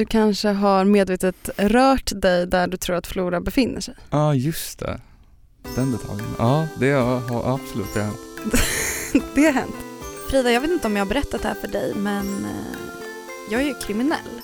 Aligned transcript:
Du 0.00 0.06
kanske 0.06 0.48
har 0.48 0.84
medvetet 0.84 1.50
rört 1.56 2.12
dig 2.14 2.46
där 2.46 2.66
du 2.66 2.76
tror 2.76 2.96
att 2.96 3.06
Flora 3.06 3.40
befinner 3.40 3.80
sig. 3.80 3.94
Ja, 4.10 4.18
ah, 4.18 4.34
just 4.34 4.78
det. 4.78 5.00
Den 5.74 5.92
detaljen. 5.92 6.28
Ja, 6.38 6.68
det 6.78 6.90
har 6.92 7.54
absolut 7.54 7.94
det 7.94 8.00
har 8.00 8.06
hänt. 8.06 8.54
det 9.34 9.44
har 9.44 9.52
hänt. 9.52 9.74
Frida, 10.30 10.52
jag 10.52 10.60
vet 10.60 10.70
inte 10.70 10.86
om 10.86 10.96
jag 10.96 11.04
har 11.04 11.08
berättat 11.08 11.42
det 11.42 11.48
här 11.48 11.54
för 11.54 11.68
dig 11.68 11.94
men 11.94 12.44
eh, 12.44 12.78
jag 13.50 13.62
är 13.62 13.66
ju 13.66 13.74
kriminell. 13.74 14.40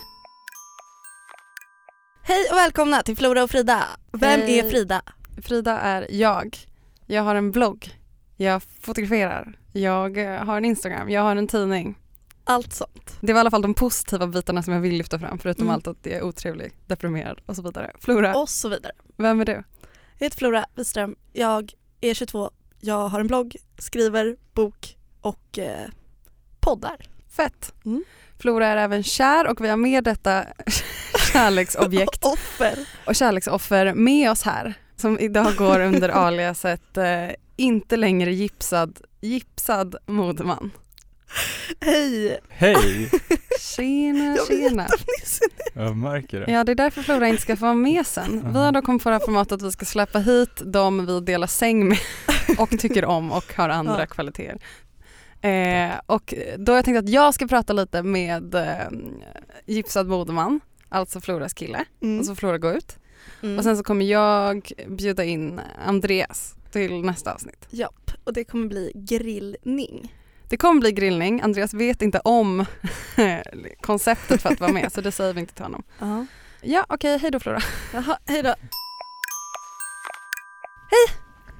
Hej 2.23 2.47
och 2.51 2.57
välkomna 2.57 3.03
till 3.03 3.17
Flora 3.17 3.43
och 3.43 3.51
Frida. 3.51 3.85
Vem 4.13 4.41
Hej. 4.41 4.59
är 4.59 4.71
Frida? 4.71 5.03
Frida 5.43 5.79
är 5.79 6.07
jag. 6.11 6.59
Jag 7.07 7.23
har 7.23 7.35
en 7.35 7.51
blogg. 7.51 7.91
Jag 8.37 8.63
fotograferar. 8.81 9.59
Jag 9.73 10.19
eh, 10.19 10.45
har 10.45 10.57
en 10.57 10.65
Instagram. 10.65 11.11
Jag 11.11 11.23
har 11.23 11.37
en 11.37 11.49
tidning. 11.49 11.99
Allt 12.49 12.73
sånt. 12.73 13.17
Det 13.21 13.33
var 13.33 13.39
i 13.39 13.41
alla 13.41 13.51
fall 13.51 13.63
de 13.63 13.75
positiva 13.75 14.27
bitarna 14.27 14.63
som 14.63 14.73
jag 14.75 14.81
vill 14.81 14.95
lyfta 14.95 15.19
fram 15.19 15.39
förutom 15.39 15.63
Mm. 15.65 15.75
allt 15.75 15.87
att 15.87 15.97
jag 16.03 16.13
är 16.15 16.23
otrevlig, 16.23 16.73
deprimerad 16.87 17.41
och 17.47 17.57
så 17.57 17.63
vidare. 17.63 17.93
Flora, 18.01 18.37
Och 18.37 18.49
så 18.49 18.69
vidare. 18.69 18.93
vem 19.17 19.41
är 19.41 19.45
du? 19.45 19.53
Jag 20.19 20.25
heter 20.27 20.37
Flora 20.39 20.67
Wiström. 20.75 21.17
Jag 21.33 21.73
är 22.01 22.15
22. 22.15 22.51
Jag 22.81 23.09
har 23.09 23.21
en 23.21 23.27
blogg, 23.27 23.57
skriver 23.79 24.37
bok 24.55 24.97
och 25.21 25.59
eh, 25.59 25.89
poddar. 26.61 26.97
Fett. 27.37 27.75
Mm. 27.85 28.05
Flora 28.39 28.67
är 28.67 28.77
även 28.77 29.03
kär 29.03 29.47
och 29.47 29.61
vi 29.65 29.69
har 29.69 29.77
med 29.77 30.05
detta 30.05 30.45
kärleksobjekt 31.33 32.25
Offer. 32.25 32.79
och 33.07 33.15
kärleksoffer 33.15 33.95
med 33.95 34.31
oss 34.31 34.43
här 34.43 34.75
som 34.97 35.19
idag 35.19 35.55
går 35.57 35.81
under 35.81 36.09
aliaset 36.27 36.97
eh, 36.97 37.29
inte 37.57 37.97
längre 37.97 38.33
gipsad, 38.33 39.01
gipsad 39.21 39.97
modeman. 40.07 40.71
Hej! 41.81 42.39
Hej! 42.49 43.11
Tjena, 43.61 44.37
Jag 44.37 44.47
tjena. 44.47 44.87
Jag 45.75 45.97
märker 45.97 46.41
det. 46.41 46.53
Ja, 46.53 46.65
det 46.65 46.73
är 46.73 46.77
därför 46.77 47.03
Flora 47.03 47.29
inte 47.29 47.43
ska 47.43 47.57
få 47.57 47.65
vara 47.65 47.75
med 47.75 48.07
sen. 48.07 48.53
Vi 48.53 48.59
har 48.59 48.73
då 48.73 48.83
kommit 48.83 49.03
på 49.03 49.09
det 49.09 49.15
här 49.15 49.25
formatet 49.25 49.53
att 49.53 49.63
vi 49.63 49.73
ska 49.73 49.85
släppa 49.85 50.19
hit 50.19 50.63
de 50.65 51.07
vi 51.07 51.21
delar 51.21 51.47
säng 51.47 51.89
med 51.89 51.99
och 52.59 52.71
tycker 52.71 53.05
om 53.05 53.33
och 53.33 53.55
har 53.57 53.69
andra 53.69 54.01
Ja. 54.01 54.07
kvaliteter. 54.07 54.59
Eh, 55.41 55.91
och 56.07 56.35
då 56.59 56.73
har 56.73 56.77
jag 56.77 56.85
tänkt 56.85 56.99
att 56.99 57.09
jag 57.09 57.35
ska 57.35 57.47
prata 57.47 57.73
lite 57.73 58.03
med 58.03 58.55
eh, 58.55 58.89
gipsad 59.67 60.07
modeman, 60.09 60.61
alltså 60.89 61.21
Floras 61.21 61.53
kille, 61.55 61.85
Mm. 62.03 62.19
och 62.19 62.25
så 62.27 62.31
får 62.35 62.37
Flora 62.41 62.59
gå 62.59 62.73
ut. 62.73 62.97
Mm. 63.43 63.59
Och 63.59 63.65
sen 63.65 63.77
så 63.77 63.83
kommer 63.85 64.05
jag 64.07 64.73
bjuda 64.89 65.25
in 65.25 65.61
Andreas 65.87 66.55
till 66.73 67.01
nästa 67.03 67.35
avsnitt. 67.35 67.67
Japp, 67.71 68.11
och 68.25 68.33
det 68.33 68.45
kommer 68.45 68.67
bli 68.69 68.93
grillning. 68.95 70.15
Det 70.49 70.57
kommer 70.57 70.81
bli 70.81 70.93
grillning, 70.93 71.41
Andreas 71.41 71.75
vet 71.75 72.03
inte 72.03 72.19
om 72.19 72.65
konceptet 73.81 74.43
för 74.43 74.51
att 74.53 74.61
vara 74.61 74.73
med 74.73 74.93
så 74.93 75.01
det 75.01 75.13
säger 75.13 75.33
vi 75.35 75.41
inte 75.41 75.55
till 75.55 75.63
honom. 75.65 75.83
Ja. 75.99 76.27
Ja 76.63 76.87
okej, 76.89 77.19
hej 77.19 77.31
då 77.31 77.41
Flora. 77.41 77.61
Jaha, 77.93 78.19
hej 78.27 78.43
då. 78.43 78.55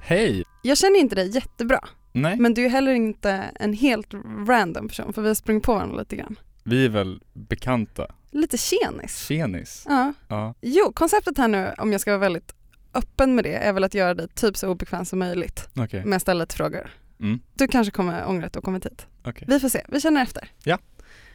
Hej! 0.01 0.43
Jag 0.61 0.77
känner 0.77 0.99
inte 0.99 1.15
dig 1.15 1.29
jättebra. 1.35 1.79
Nej, 2.11 2.37
Men 2.37 2.53
du 2.53 2.65
är 2.65 2.69
heller 2.69 2.91
inte 2.93 3.31
en 3.55 3.73
helt 3.73 4.13
random 4.47 4.87
person 4.87 5.13
för 5.13 5.21
vi 5.21 5.27
har 5.27 5.35
sprungit 5.35 5.63
på 5.63 5.73
varandra 5.73 5.97
lite 5.99 6.15
grann. 6.15 6.39
vi 6.63 6.85
är 6.85 6.89
väl 6.89 7.21
bekanta. 7.33 8.07
Lite 8.31 8.57
tjenis. 8.57 9.25
Tjenis. 9.27 9.83
Ja. 9.89 10.13
Ja. 10.27 10.53
Jo, 10.61 10.91
konceptet 10.93 11.37
här 11.37 11.47
nu 11.47 11.73
om 11.77 11.91
jag 11.91 12.01
ska 12.01 12.11
vara 12.11 12.19
väldigt 12.19 12.53
öppen 12.93 13.35
med 13.35 13.43
det 13.43 13.53
är 13.55 13.73
väl 13.73 13.83
att 13.83 13.93
göra 13.93 14.13
dig 14.13 14.27
typ 14.27 14.57
så 14.57 14.69
obekväm 14.69 15.05
som 15.05 15.19
möjligt 15.19 15.69
Okej. 15.75 16.05
med 16.05 16.15
att 16.15 16.21
ställa 16.21 16.43
lite 16.43 16.55
frågor. 16.55 16.89
Mm. 17.19 17.39
Du 17.53 17.67
kanske 17.67 17.91
kommer 17.91 18.25
ångra 18.27 18.45
att 18.45 18.53
du 18.53 18.57
har 18.57 18.61
kommit 18.61 18.85
hit. 18.85 19.07
Okej. 19.23 19.47
Vi 19.47 19.59
får 19.59 19.69
se, 19.69 19.85
vi 19.87 20.01
känner 20.01 20.21
efter. 20.23 20.51
Ja. 20.63 20.77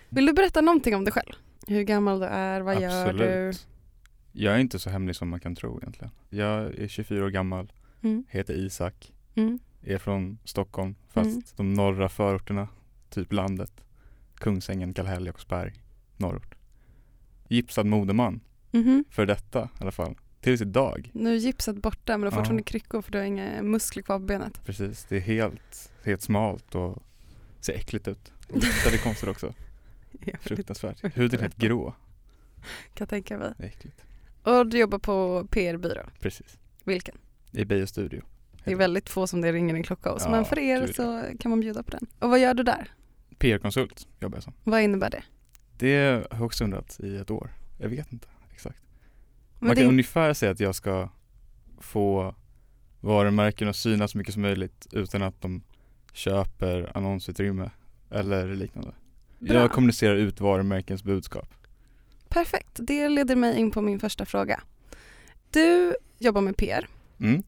Vill 0.08 0.26
du 0.26 0.32
berätta 0.32 0.60
någonting 0.60 0.94
om 0.96 1.04
dig 1.04 1.12
själv? 1.12 1.32
Hur 1.66 1.82
gammal 1.82 2.20
du 2.20 2.26
är, 2.26 2.60
vad 2.60 2.80
gör 2.82 3.04
du? 3.04 3.10
Absolut. 3.10 3.68
Jag 4.32 4.54
är 4.54 4.58
inte 4.58 4.78
så 4.78 4.90
hemlig 4.90 5.16
som 5.16 5.28
man 5.28 5.40
kan 5.40 5.54
tro 5.56 5.78
egentligen. 5.78 6.10
Jag 6.30 6.74
är 6.74 6.88
24 6.88 7.24
år 7.24 7.30
gammal, 7.30 7.72
Mm. 8.02 8.24
heter 8.28 8.54
Isak, 8.54 9.12
Mm. 9.34 9.58
är 9.82 9.98
från 9.98 10.38
Stockholm 10.44 10.94
fast 11.08 11.26
Mm. 11.28 11.42
de 11.56 11.74
norra 11.74 12.08
förorterna, 12.08 12.68
typ 13.10 13.32
landet. 13.32 13.72
Kungsängen, 14.34 14.94
Kallhäll, 14.94 15.26
Jakobsberg, 15.26 15.72
norrort. 16.16 16.54
Gipsad 17.48 17.86
modeman, 17.86 18.40
Mhm. 18.70 19.04
för 19.10 19.26
detta 19.26 19.64
i 19.64 19.82
alla 19.82 19.90
fall. 19.92 20.14
Tills 20.42 20.60
idag. 20.60 21.10
Nu 21.14 21.32
är 21.32 21.36
gipset 21.38 21.76
borta 21.76 22.12
men 22.12 22.20
du 22.20 22.26
har 22.26 22.32
Ja. 22.32 22.36
fortfarande 22.36 22.62
kryckor 22.62 23.02
för 23.02 23.12
du 23.12 23.18
har 23.18 23.24
inga 23.24 23.62
muskler 23.62 24.02
kvar 24.02 24.18
på 24.18 24.24
benet. 24.24 24.64
Precis, 24.64 25.04
det 25.08 25.16
är 25.16 25.20
helt, 25.20 25.92
helt 26.04 26.22
smalt 26.22 26.74
och 26.74 27.02
ser 27.60 27.72
äckligt 27.72 28.08
ut. 28.08 28.32
Det 28.90 28.98
konstigt 29.02 29.28
också. 29.28 29.54
Fruktansvärt. 30.40 31.16
Huden 31.16 31.38
är 31.38 31.42
helt 31.42 31.56
grå. 31.56 31.94
Kan 32.94 33.06
tänka 33.06 33.38
mig. 33.38 33.52
Det 33.58 33.64
är 33.64 33.68
äckligt. 33.68 34.04
Och 34.42 34.66
du 34.66 34.78
jobbar 34.78 34.98
på 34.98 35.46
PR-byrå. 35.50 36.02
Precis. 36.20 36.58
Vilken? 36.84 37.14
I 37.52 37.64
Beijer 37.64 37.86
Studio. 37.86 38.22
Det 38.64 38.72
är 38.72 38.76
väldigt 38.76 39.10
få 39.10 39.26
som 39.26 39.40
det 39.40 39.52
ringer 39.52 39.74
en 39.74 39.82
klocka 39.82 40.10
hos 40.10 40.22
Ja, 40.24 40.30
men 40.30 40.44
för 40.44 40.58
er 40.58 40.86
så 40.86 41.24
kan 41.40 41.50
man 41.50 41.60
bjuda 41.60 41.82
på 41.82 41.90
den. 41.90 42.06
Och 42.18 42.30
vad 42.30 42.40
gör 42.40 42.54
du 42.54 42.62
där? 42.62 42.90
PR-konsult 43.38 44.08
jobbar 44.20 44.36
jag 44.36 44.42
som. 44.42 44.52
Vad 44.64 44.80
innebär 44.82 45.10
det? 45.10 45.22
Det 45.78 45.96
har 46.10 46.26
jag 46.38 46.42
också 46.42 46.64
undrat 46.64 47.00
i 47.00 47.16
ett 47.16 47.30
år. 47.30 47.50
Jag 47.78 47.88
vet 47.88 48.12
inte 48.12 48.28
exakt. 48.52 48.82
Men 49.62 49.66
Man 49.68 49.76
kan 49.76 49.84
det- 49.84 49.88
ungefär 49.90 50.32
säga 50.34 50.52
att 50.52 50.60
jag 50.60 50.74
ska 50.74 51.08
få 51.80 52.34
varumärken 53.00 53.68
att 53.68 53.76
synas 53.76 54.10
så 54.10 54.18
mycket 54.18 54.32
som 54.34 54.42
möjligt 54.42 54.86
utan 54.92 55.22
att 55.22 55.40
de 55.40 55.62
köper 56.12 56.92
annonsutrymme 56.96 57.70
eller 58.10 58.54
liknande. 58.54 58.94
Bra. 59.38 59.54
Jag 59.54 59.70
kommunicerar 59.72 60.14
ut 60.16 60.40
varumärkens 60.40 61.04
budskap. 61.04 61.48
Perfekt, 62.28 62.70
det 62.82 63.08
leder 63.08 63.36
mig 63.36 63.58
in 63.58 63.70
på 63.70 63.80
min 63.80 64.00
första 64.00 64.24
fråga. 64.26 64.60
Du 65.50 65.94
jobbar 66.18 66.40
med 66.40 66.56
PR. 66.56 66.88
Mm. 67.20 67.42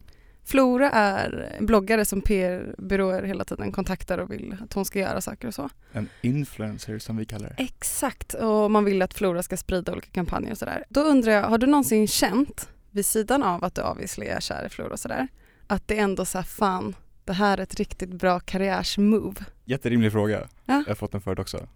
Flora 0.45 0.91
är 0.91 1.57
bloggare 1.61 2.05
som 2.05 2.21
PR-byråer 2.21 3.23
hela 3.23 3.45
tiden 3.45 3.73
kontaktar 3.73 4.19
och 4.19 4.31
vill 4.33 4.57
att 4.65 4.73
hon 4.73 4.85
ska 4.85 4.99
göra 4.99 5.21
saker 5.21 5.49
och 5.49 5.55
så. 5.55 5.69
En 5.93 6.09
influencer 6.23 6.99
som 6.99 7.17
vi 7.17 7.25
kallar 7.25 7.55
det. 7.57 7.63
Exakt, 7.65 8.35
och 8.35 8.71
man 8.71 8.85
vill 8.85 9.03
att 9.03 9.15
Flora 9.15 9.43
ska 9.43 9.57
sprida 9.57 9.93
olika 9.93 10.11
kampanjer 10.11 10.51
och 10.53 10.59
sådär. 10.59 10.85
Då 10.89 11.01
undrar 11.01 11.33
jag, 11.33 11.43
har 11.43 11.59
du 11.59 11.67
någonsin 11.67 12.09
känt, 12.09 12.69
vid 12.91 13.07
sidan 13.07 13.43
av 13.43 13.65
att 13.65 13.75
du 13.75 13.83
obviously 13.83 14.27
är 14.27 14.41
kär 14.41 14.67
i 14.67 14.69
Flora 14.69 14.93
och 14.93 14.99
sådär, 15.01 15.29
att 15.67 15.89
det 15.89 15.99
ändå 15.99 16.25
så 16.25 16.39
här, 16.39 16.43
fan, 16.45 16.97
det 17.25 17.33
här 17.33 17.59
är 17.59 17.63
ett 17.63 17.75
riktigt 17.75 18.11
bra 18.11 18.41
karriärsmove? 18.41 19.45
Jätterimlig 19.65 20.13
fråga. 20.13 20.49
Ja. 20.65 20.75
Jag 20.75 20.85
har 20.91 20.95
fått 20.95 21.13
den 21.13 21.21
förut 21.21 21.39
också. 21.39 21.69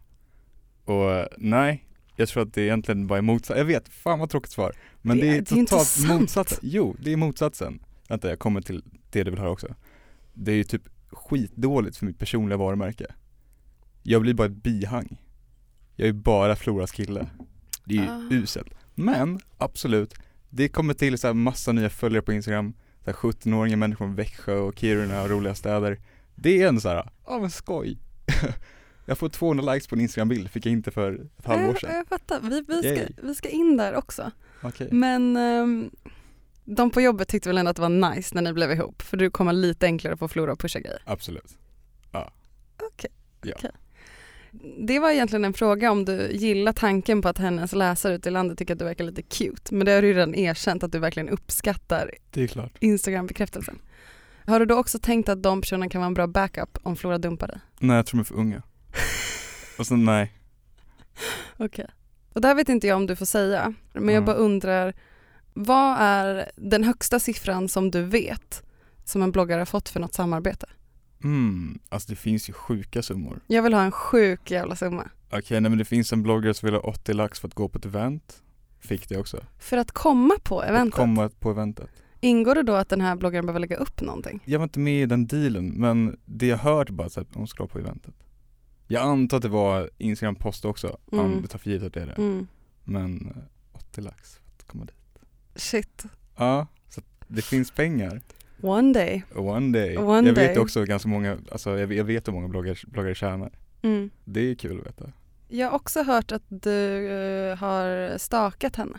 Och 0.84 1.26
nej, 1.36 1.84
jag 2.16 2.28
tror 2.28 2.42
att 2.42 2.54
det 2.54 2.62
egentligen 2.62 3.06
bara 3.06 3.18
är 3.18 3.22
motsatsen. 3.22 3.58
Jag 3.58 3.64
vet, 3.64 3.88
fan 3.88 4.18
vad 4.18 4.30
tråkigt 4.30 4.52
svar. 4.52 4.72
Men 5.02 5.16
Det- 5.16 5.22
det, 5.22 5.28
är 5.28 5.32
det 5.32 5.60
är 5.60 5.64
totalt 5.66 6.08
motsatsen. 6.20 6.58
Jo, 6.62 6.96
det 7.00 7.12
är 7.12 7.16
motsatsen. 7.16 7.80
Vänta, 8.08 8.28
jag 8.28 8.38
kommer 8.38 8.60
till 8.60 8.82
det 9.10 9.22
du 9.24 9.30
vill 9.30 9.40
höra 9.40 9.50
också. 9.50 9.74
Det 10.34 10.52
är 10.52 10.56
ju 10.56 10.64
typ 10.64 10.82
skitdåligt 11.10 11.96
för 11.96 12.06
mitt 12.06 12.18
personliga 12.18 12.56
varumärke. 12.56 13.06
Jag 14.02 14.22
blir 14.22 14.34
bara 14.34 14.46
ett 14.46 14.62
bihang. 14.62 15.16
Jag 15.96 16.08
är 16.08 16.12
bara 16.12 16.56
Floras 16.56 16.92
kille. 16.92 17.26
Det 17.84 17.96
är 17.98 18.02
ju 18.02 18.08
Ah. 18.10 18.28
uselt. 18.30 18.74
Men 18.94 19.40
absolut, 19.58 20.14
det 20.50 20.68
kommer 20.68 20.94
till 20.94 21.18
så 21.18 21.26
här 21.26 21.34
massa 21.34 21.72
nya 21.72 21.90
följare 21.90 22.22
på 22.22 22.32
Instagram. 22.32 22.72
Så 23.04 23.10
här 23.10 23.12
17-åriga 23.12 23.76
människor 23.76 24.04
från 24.06 24.14
Växjö 24.14 24.54
och 24.58 24.78
Kiruna 24.78 25.22
och 25.22 25.30
roliga 25.30 25.54
städer. 25.54 26.00
Det 26.34 26.62
är 26.62 26.68
ändå 26.68 26.80
så 26.80 26.88
här, 26.88 27.10
ja 27.26 27.38
men 27.40 27.50
skoj. 27.50 27.98
jag 29.06 29.18
får 29.18 29.28
200 29.28 29.74
likes 29.74 29.86
på 29.88 29.94
en 29.94 30.00
Instagram-bild, 30.00 30.50
fick 30.50 30.66
jag 30.66 30.72
inte 30.72 30.90
för 30.90 31.14
ett 31.38 31.46
halvår 31.46 31.66
Jag, 31.68 31.80
sedan. 31.80 31.94
jag 31.96 32.06
fattar, 32.08 32.40
vi, 32.42 32.64
vi, 32.68 32.88
Yay. 32.88 32.96
ska, 32.96 33.26
vi 33.26 33.34
ska 33.34 33.48
in 33.48 33.76
där 33.76 33.94
också. 33.94 34.30
Okej. 34.62 34.88
Men 34.92 35.36
ehm, 35.36 35.90
de 36.76 36.90
på 36.90 37.00
jobbet 37.00 37.28
tyckte 37.28 37.48
väl 37.48 37.58
ändå 37.58 37.70
att 37.70 37.76
det 37.76 37.82
var 37.82 38.10
nice 38.14 38.34
när 38.34 38.42
ni 38.42 38.52
blev 38.52 38.72
ihop 38.72 39.02
för 39.02 39.16
du 39.16 39.30
kommer 39.30 39.52
lite 39.52 39.86
enklare 39.86 40.16
få 40.16 40.28
Flora 40.28 40.52
att 40.52 40.58
pusha 40.58 40.78
grejer. 40.80 41.02
Absolut. 41.04 41.56
Det 44.78 44.98
var 44.98 45.10
egentligen 45.10 45.44
en 45.44 45.52
fråga 45.54 45.90
om 45.90 46.04
du 46.04 46.28
gillar 46.32 46.72
tanken 46.72 47.22
på 47.22 47.28
att 47.28 47.38
hennes 47.38 47.72
läsare 47.72 48.14
ute 48.14 48.28
i 48.28 48.32
landet 48.32 48.58
tycker 48.58 48.72
att 48.74 48.78
du 48.78 48.84
verkar 48.84 49.04
lite 49.04 49.22
cute. 49.22 49.74
Men 49.74 49.86
det 49.86 49.92
har 49.92 50.02
du 50.02 50.08
ju 50.08 50.14
redan 50.14 50.34
erkänt 50.34 50.82
att 50.82 50.92
du 50.92 50.98
verkligen 50.98 51.28
uppskattar 51.28 52.10
Det 52.30 52.56
är. 52.56 52.70
Instagram-bekräftelsen. 52.80 53.78
Har 54.46 54.60
du 54.60 54.66
då 54.66 54.74
också 54.78 54.98
tänkt 54.98 55.28
att 55.28 55.42
de 55.42 55.60
personerna 55.60 55.88
kan 55.88 56.00
vara 56.00 56.06
en 56.06 56.14
bra 56.14 56.26
backup 56.26 56.78
om 56.82 56.96
Flora 56.96 57.18
dumpar 57.18 57.46
dig? 57.48 57.58
Nej 57.78 57.96
jag 57.96 58.06
tror 58.06 58.18
de 58.18 58.20
är 58.20 58.24
för 58.24 58.34
unga. 58.34 58.62
Och 59.78 59.86
sen 59.86 60.04
nej. 60.04 60.32
Okej. 61.56 61.86
Och 62.32 62.40
det 62.40 62.48
här 62.48 62.54
vet 62.54 62.68
inte 62.68 62.86
jag 62.86 62.96
om 62.96 63.06
du 63.06 63.16
får 63.16 63.26
säga, 63.26 63.74
men 63.92 64.04
jag 64.04 64.12
Mm. 64.22 64.24
bara 64.24 64.36
undrar, 64.36 64.94
vad 65.66 65.96
är 65.98 66.50
den 66.56 66.84
högsta 66.84 67.18
siffran 67.20 67.68
som 67.68 67.90
du 67.90 68.02
vet 68.02 68.62
som 69.04 69.22
en 69.22 69.32
bloggare 69.32 69.58
har 69.60 69.66
fått 69.66 69.88
för 69.88 70.00
något 70.00 70.14
samarbete? 70.14 70.66
Mm, 71.24 71.78
alltså 71.88 72.08
det 72.10 72.16
finns 72.16 72.48
ju 72.48 72.52
sjuka 72.52 73.02
summor. 73.02 73.40
Jag 73.46 73.62
vill 73.62 73.74
ha 73.74 73.82
en 73.82 73.92
sjuk 73.92 74.50
jävla 74.50 74.76
summa. 74.76 75.08
Okej, 75.30 75.60
nej 75.60 75.70
men 75.70 75.78
det 75.78 75.84
finns 75.84 76.12
en 76.12 76.22
bloggare 76.22 76.54
som 76.54 76.66
vill 76.66 76.74
ha 76.74 76.80
80 76.80 77.12
lax 77.12 77.40
för 77.40 77.48
att 77.48 77.54
gå 77.54 77.68
på 77.68 77.78
ett 77.78 77.84
event. 77.86 78.42
Fick 78.80 79.08
det 79.08 79.16
också. 79.18 79.40
För 79.58 79.76
att 79.76 79.92
komma 79.92 80.34
på 80.44 80.60
Att 80.60 80.68
eventet, 80.68 80.94
komma 80.94 81.28
på 81.40 81.50
eventet. 81.50 81.88
ingår 82.20 82.54
det 82.54 82.62
då 82.62 82.74
att 82.74 82.88
den 82.88 83.00
här 83.00 83.16
bloggaren 83.16 83.46
behöver 83.46 83.60
lägga 83.60 83.76
upp 83.76 84.00
någonting? 84.00 84.40
Jag 84.44 84.58
var 84.58 84.64
inte 84.64 84.78
med 84.78 85.02
i 85.02 85.06
den 85.06 85.26
dealen, 85.26 85.66
men 85.68 86.18
det 86.24 86.46
jag 86.46 86.58
hört 86.58 86.90
bara 86.90 87.06
att 87.06 87.28
hon 87.34 87.46
ska 87.48 87.62
vara 87.62 87.68
på 87.70 87.78
eventet. 87.78 88.14
Jag 88.86 89.02
antar 89.02 89.36
att 89.36 89.42
det 89.42 89.48
var 89.48 89.90
Instagram 89.98 90.34
post 90.34 90.64
också, 90.64 90.98
Mm. 91.12 91.42
det 91.42 91.48
tar 91.48 91.58
för 91.58 91.70
givet 91.70 91.86
att 91.86 91.92
det 91.94 92.00
är 92.02 92.06
det. 92.06 92.12
Mm. 92.12 92.46
Men 92.84 93.26
eh, 93.36 93.42
80 93.72 94.00
lax 94.00 94.34
för 94.34 94.42
att 94.62 94.66
komma 94.66 94.84
dit. 94.84 94.94
Shit. 95.58 96.04
Ja, 96.36 96.66
så 96.88 97.00
det 97.26 97.42
finns 97.42 97.70
pengar. 97.70 98.20
One 98.60 98.92
day. 98.92 99.22
One 99.34 99.78
day. 99.78 99.96
One 99.96 100.28
jag 100.28 100.34
vet 100.34 100.54
day. 100.54 100.58
också 100.58 100.84
ganska 100.84 101.08
många, 101.08 101.38
alltså 101.52 101.78
jag, 101.78 101.92
jag 101.92 102.04
vet 102.04 102.28
hur 102.28 102.32
många 102.32 102.48
bloggare, 102.48 102.76
bloggare 102.86 103.14
tjänar. 103.14 103.52
Mm. 103.82 104.10
Det 104.24 104.40
är 104.40 104.54
kul 104.54 104.80
att 104.80 104.86
veta. 104.86 105.12
Jag 105.48 105.66
har 105.66 105.74
också 105.74 106.02
hört 106.02 106.32
att 106.32 106.42
du 106.48 107.08
eh, 107.10 107.56
har 107.56 108.18
stakat 108.18 108.76
henne. 108.76 108.98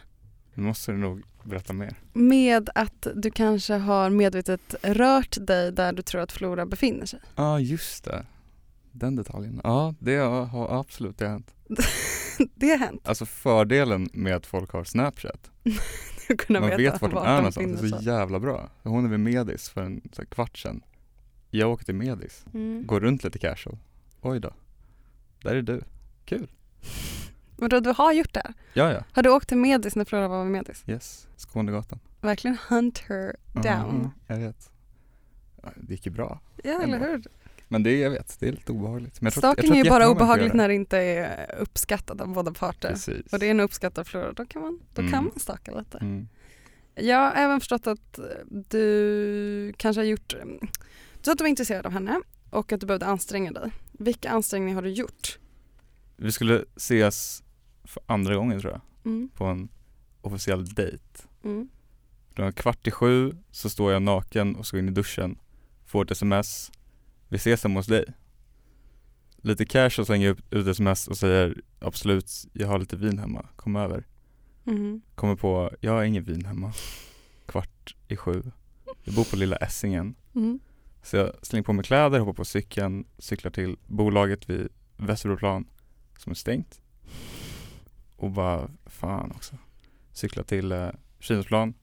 Nu 0.54 0.64
måste 0.64 0.92
du 0.92 0.98
nog 0.98 1.24
berätta 1.44 1.74
mer. 1.74 1.96
Med 2.14 2.70
att 2.76 3.08
du 3.16 3.32
kanske 3.32 3.74
har 3.74 4.10
medvetet 4.10 4.76
rört 4.84 5.38
dig 5.42 5.72
där 5.72 5.94
du 5.94 6.02
tror 6.02 6.22
att 6.22 6.32
Flora 6.32 6.66
befinner 6.66 7.06
sig. 7.06 7.20
Ja, 7.36 7.44
ah, 7.44 7.60
just 7.60 8.04
det. 8.04 8.26
Den 8.92 9.16
detaljen. 9.16 9.62
Ja, 9.64 9.96
det 10.00 10.16
har, 10.16 10.80
absolut 10.80 11.18
det 11.18 11.26
har 11.26 11.32
hänt. 11.32 11.56
det 12.56 12.70
har 12.70 12.78
hänt. 12.78 13.08
Alltså 13.08 13.26
fördelen 13.26 14.10
med 14.14 14.36
att 14.36 14.46
folk 14.46 14.72
har 14.72 14.84
Snapchat, 14.84 15.52
kunna 16.38 16.60
man 16.60 16.70
veta 16.70 16.92
vet 16.92 17.02
vart 17.02 17.12
de 17.12 17.26
är 17.26 17.36
någonstans. 17.38 17.82
Det 17.82 17.88
är 17.88 17.90
så 18.00 18.04
jävla 18.04 18.40
bra. 18.40 18.70
Hon 18.84 19.06
är 19.06 19.10
vid 19.10 19.20
Medis 19.20 19.70
för 19.70 19.82
en 19.84 20.02
så 20.14 20.22
här, 20.22 20.26
kvart 20.30 20.58
sedan. 20.58 20.82
Jag 21.52 21.70
åker 21.72 21.86
till 21.86 21.96
Medis, 21.96 22.46
Mm. 22.54 22.88
går 22.88 23.00
runt 23.00 23.24
lite 23.24 23.40
casual. 23.40 23.78
Oj 24.22 24.40
då, 24.40 24.54
där 25.44 25.56
är 25.56 25.62
du. 25.62 25.82
Kul. 26.26 26.48
Men 27.58 27.70
då, 27.70 27.80
du 27.80 27.90
har 27.98 28.14
gjort 28.14 28.34
det? 28.34 28.54
Ja, 28.74 28.92
ja. 28.94 29.04
Har 29.14 29.24
du 29.24 29.30
åkt 29.30 29.48
till 29.50 29.58
Medis 29.58 29.96
när 29.96 30.06
Flora 30.06 30.28
var 30.28 30.44
vid 30.44 30.52
Medis? 30.52 30.84
Yes, 30.88 31.28
Skånegatan. 31.38 32.00
Verkligen 32.22 32.58
hunt 32.70 32.98
her 33.08 33.36
down. 33.54 33.96
Mhm, 33.96 34.10
jag 34.28 34.38
vet. 34.38 34.72
Det 35.76 35.94
gick 35.94 36.06
ju 36.06 36.12
bra. 36.12 36.40
Ja, 36.64 36.82
eller 36.82 37.00
hur? 37.00 37.24
Men 37.72 37.84
det, 37.84 38.00
jag 38.00 38.10
vet, 38.10 38.40
det 38.40 38.48
är 38.48 38.52
lite 38.52 38.72
obehagligt. 38.72 39.22
Men 39.22 39.32
Stalking 39.32 39.72
är 39.78 39.84
ju 39.84 39.90
bara 39.90 40.10
obehagligt 40.10 40.54
när 40.54 40.68
det 40.68 40.74
inte 40.76 40.98
är 40.98 41.56
uppskattat 41.60 42.22
av 42.22 42.34
båda 42.34 42.52
parter. 42.54 42.90
Precis. 42.90 43.34
Och 43.34 43.40
det 43.40 43.50
är 43.50 43.54
nog 43.54 43.64
uppskattat 43.64 43.98
av 43.98 44.04
Flora, 44.04 44.32
då 44.34 44.46
kan 44.46 44.62
man, 44.62 44.80
då 44.94 45.02
kan 45.02 45.14
Mm. 45.14 45.24
man 45.26 45.40
staka 45.40 45.76
lite. 45.80 45.98
Mm. 45.98 46.28
Jag 46.96 47.18
har 47.18 47.32
även 47.32 47.60
förstått 47.60 47.88
att 47.88 48.20
du 48.70 49.74
kanske 49.78 50.00
har 50.00 50.06
gjort, 50.06 50.36
du 50.40 50.68
sa 51.22 51.32
att 51.32 51.38
du 51.38 51.44
var 51.44 51.50
intresserad 51.50 51.86
av 51.86 51.92
henne 51.92 52.22
och 52.50 52.72
att 52.72 52.80
du 52.80 52.86
behövde 52.86 53.06
anstränga 53.06 53.52
dig. 53.52 53.72
Vilka 53.92 54.30
ansträngningar 54.30 54.76
har 54.76 54.82
du 54.82 54.90
gjort? 54.90 55.40
Vi 56.16 56.32
skulle 56.32 56.66
ses 56.76 57.44
för 57.84 58.04
andra 58.06 58.36
gången 58.36 58.62
tror 58.62 58.72
jag, 58.74 58.82
Mm. 59.06 59.30
på 59.36 59.46
en 59.46 59.70
officiell 60.22 60.66
dejt. 60.74 61.04
Mm. 61.44 61.70
Kvart 62.56 62.88
i 62.88 62.92
sju 62.92 63.36
så 63.52 63.70
står 63.70 63.92
jag 63.92 64.02
naken 64.02 64.56
och 64.56 64.66
ska 64.66 64.80
in 64.80 64.88
i 64.88 64.92
duschen, 64.92 65.38
får 65.86 66.04
ett 66.06 66.12
sms, 66.12 66.72
vi 67.30 67.36
ses 67.36 67.64
hemma 67.64 67.80
hos 67.80 67.88
dig. 67.88 68.06
Lite 69.38 69.66
casual 69.66 70.06
slänger 70.06 70.28
jag 70.28 70.38
ut 70.38 70.46
ut 70.50 70.68
sms 70.68 71.08
och 71.08 71.18
säger 71.18 71.62
absolut, 71.80 72.32
jag 72.54 72.68
har 72.68 72.80
lite 72.80 72.96
vin 72.96 73.20
hemma, 73.20 73.46
kom 73.56 73.76
över. 73.76 74.08
Mm. 74.66 75.02
Kommer 75.16 75.36
på, 75.36 75.72
jag 75.82 75.92
har 75.92 76.04
ingen 76.04 76.24
vin 76.24 76.46
hemma. 76.46 76.74
Kvart 77.46 77.96
i 78.08 78.16
sju. 78.16 78.44
Jag 79.04 79.16
bor 79.16 79.24
på 79.24 79.36
lilla 79.36 79.56
Essingen. 79.56 80.16
Mm. 80.36 80.60
Så 81.04 81.18
jag 81.18 81.32
slänger 81.42 81.64
på 81.64 81.74
mig 81.74 81.86
kläder, 81.86 82.20
hoppar 82.20 82.34
på 82.34 82.46
cykeln, 82.46 83.06
cyklar 83.18 83.52
till 83.52 83.78
bolaget 83.88 84.50
vid 84.50 84.68
Västerbroplan 84.98 85.66
som 86.18 86.32
är 86.32 86.36
stängt. 86.36 86.82
Och 88.16 88.32
bara, 88.32 88.70
fan 88.86 89.32
också. 89.32 89.58
Cyklar 90.12 90.44
till 90.44 90.72
eh, 90.72 90.90
Kinnesplan. 91.20 91.74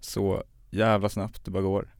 Så 0.00 0.44
jävla 0.70 1.08
snabbt 1.08 1.44
det 1.44 1.50
bara 1.50 1.62
går. 1.62 1.94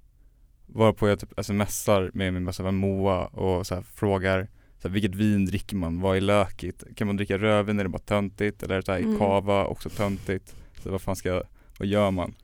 Varpå 0.74 1.08
jag 1.08 1.18
typ 1.20 1.32
smsar 1.44 2.10
med 2.14 2.32
min 2.34 2.44
bästa 2.44 2.62
vän 2.62 2.74
Moa 2.74 3.26
och 3.26 3.66
så 3.66 3.74
här 3.74 3.82
frågar 3.82 4.48
så 4.78 4.88
här, 4.88 4.92
vilket 4.94 5.14
vin 5.14 5.44
dricker 5.46 5.76
man? 5.76 6.00
Vad 6.00 6.16
är 6.16 6.20
lökigt? 6.20 6.84
Kan 6.96 7.06
man 7.06 7.16
dricka 7.16 7.38
rödvin? 7.38 7.78
Är 7.80 7.82
det 7.84 7.88
bara 7.90 7.98
töntigt? 7.98 8.62
Eller 8.62 8.80
så 8.82 8.92
här, 8.92 8.98
Mm. 9.00 9.18
kava 9.18 9.64
också 9.66 9.88
töntigt? 9.90 10.56
Så 10.82 10.90
vad 10.90 11.02
fan 11.02 11.16
ska 11.16 11.28
jag, 11.28 11.42
vad 11.78 11.88
gör 11.88 12.10
man? 12.10 12.34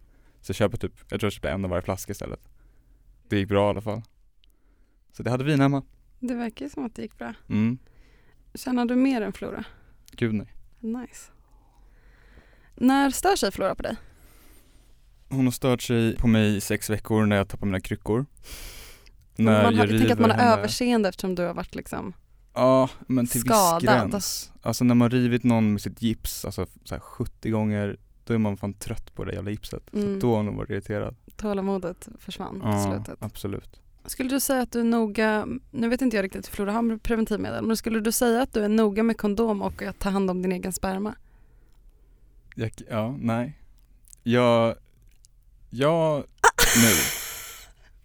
Så 0.40 0.50
jag 0.50 0.56
köper 0.56 0.76
typ, 0.78 0.92
jag 1.08 1.20
tror 1.20 1.26
jag 1.26 1.32
köper 1.32 1.48
en 1.48 1.64
av 1.64 1.70
varje 1.70 1.82
flaska 1.82 2.12
istället. 2.12 2.48
Det 3.28 3.38
gick 3.38 3.48
bra 3.48 3.66
i 3.66 3.70
alla 3.70 3.80
fall. 3.80 4.02
Så 5.12 5.22
det 5.22 5.30
hade 5.30 5.44
vin 5.44 5.60
hemma. 5.60 5.82
Det 6.20 6.34
verkar 6.34 6.68
som 6.68 6.84
att 6.86 6.94
det 6.94 7.02
gick 7.02 7.18
bra. 7.18 7.34
Mm, 7.48 7.78
Känner 8.54 8.84
du 8.84 8.96
mer 8.96 9.20
än 9.22 9.32
Flora? 9.32 9.64
gud 10.12 10.34
nej. 10.34 10.52
Nice. 10.80 11.30
När 12.74 13.10
stör 13.10 13.36
sig 13.36 13.52
Flora 13.52 13.74
på 13.74 13.82
dig? 13.82 13.96
Hon 15.28 15.44
har 15.44 15.52
stört 15.52 15.82
sig 15.82 16.16
på 16.16 16.26
mig 16.26 16.56
i 16.56 16.60
sex 16.60 16.90
veckor 16.90 17.26
när 17.26 17.36
jag 17.36 17.48
tappar 17.48 17.66
mina 17.66 17.80
kryckor. 17.80 18.26
När 19.36 19.52
man 19.52 19.64
har, 19.64 19.72
jag 19.72 19.80
jag 19.82 19.98
tänker 19.98 20.12
att 20.12 20.18
man 20.18 20.30
har 20.30 20.38
henne- 20.38 20.52
överseende 20.58 21.08
eftersom 21.08 21.34
du 21.34 21.42
har 21.42 21.54
varit 21.54 21.74
liksom 21.74 22.12
Ja, 22.54 22.88
men 23.06 23.26
till 23.26 23.40
Skadad. 23.40 23.82
viss 23.82 23.90
gräns. 23.90 24.52
Alltså 24.62 24.84
när 24.84 24.94
man 24.94 25.10
rivit 25.10 25.44
någon 25.44 25.72
med 25.72 25.80
sitt 25.82 26.02
gips, 26.02 26.44
alltså 26.44 26.66
så 26.84 26.94
här 26.94 27.00
70 27.00 27.50
gånger, 27.50 27.96
då 28.24 28.34
är 28.34 28.38
man 28.38 28.56
fan 28.56 28.74
trött 28.74 29.14
på 29.14 29.24
det 29.24 29.32
jävla 29.34 29.50
gipset. 29.50 29.94
Mm. 29.94 30.20
Så 30.20 30.26
då 30.26 30.36
har 30.36 30.44
hon 30.44 30.56
varit 30.56 30.70
irriterad. 30.70 31.16
tålamodet 31.36 32.08
försvann 32.18 32.60
Ja, 32.64 32.84
slutet. 32.92 33.22
absolut. 33.22 33.80
Skulle 34.04 34.28
du 34.30 34.40
säga 34.40 34.62
att 34.62 34.72
du 34.72 34.80
är 34.80 34.84
noga, 34.84 35.46
nu 35.70 35.88
vet 35.88 36.02
inte 36.02 36.16
jag 36.16 36.24
riktigt 36.24 36.46
hur 36.48 36.52
Flora 36.54 36.72
har 36.72 36.82
med 36.82 37.02
preventivmedel, 37.02 37.64
men 37.64 37.76
skulle 37.76 38.00
du 38.00 38.12
säga 38.12 38.42
att 38.42 38.52
du 38.52 38.64
är 38.64 38.68
noga 38.68 39.02
med 39.02 39.16
kondom 39.18 39.62
och 39.62 39.82
att 39.82 39.98
ta 39.98 40.10
hand 40.10 40.30
om 40.30 40.42
din 40.42 40.52
egen 40.52 40.72
sperma? 40.72 41.14
Jag, 42.54 42.70
ja, 42.90 43.16
nej. 43.20 43.58
Jag, 44.22 44.74
jag, 45.70 46.16
nu, 46.76 46.92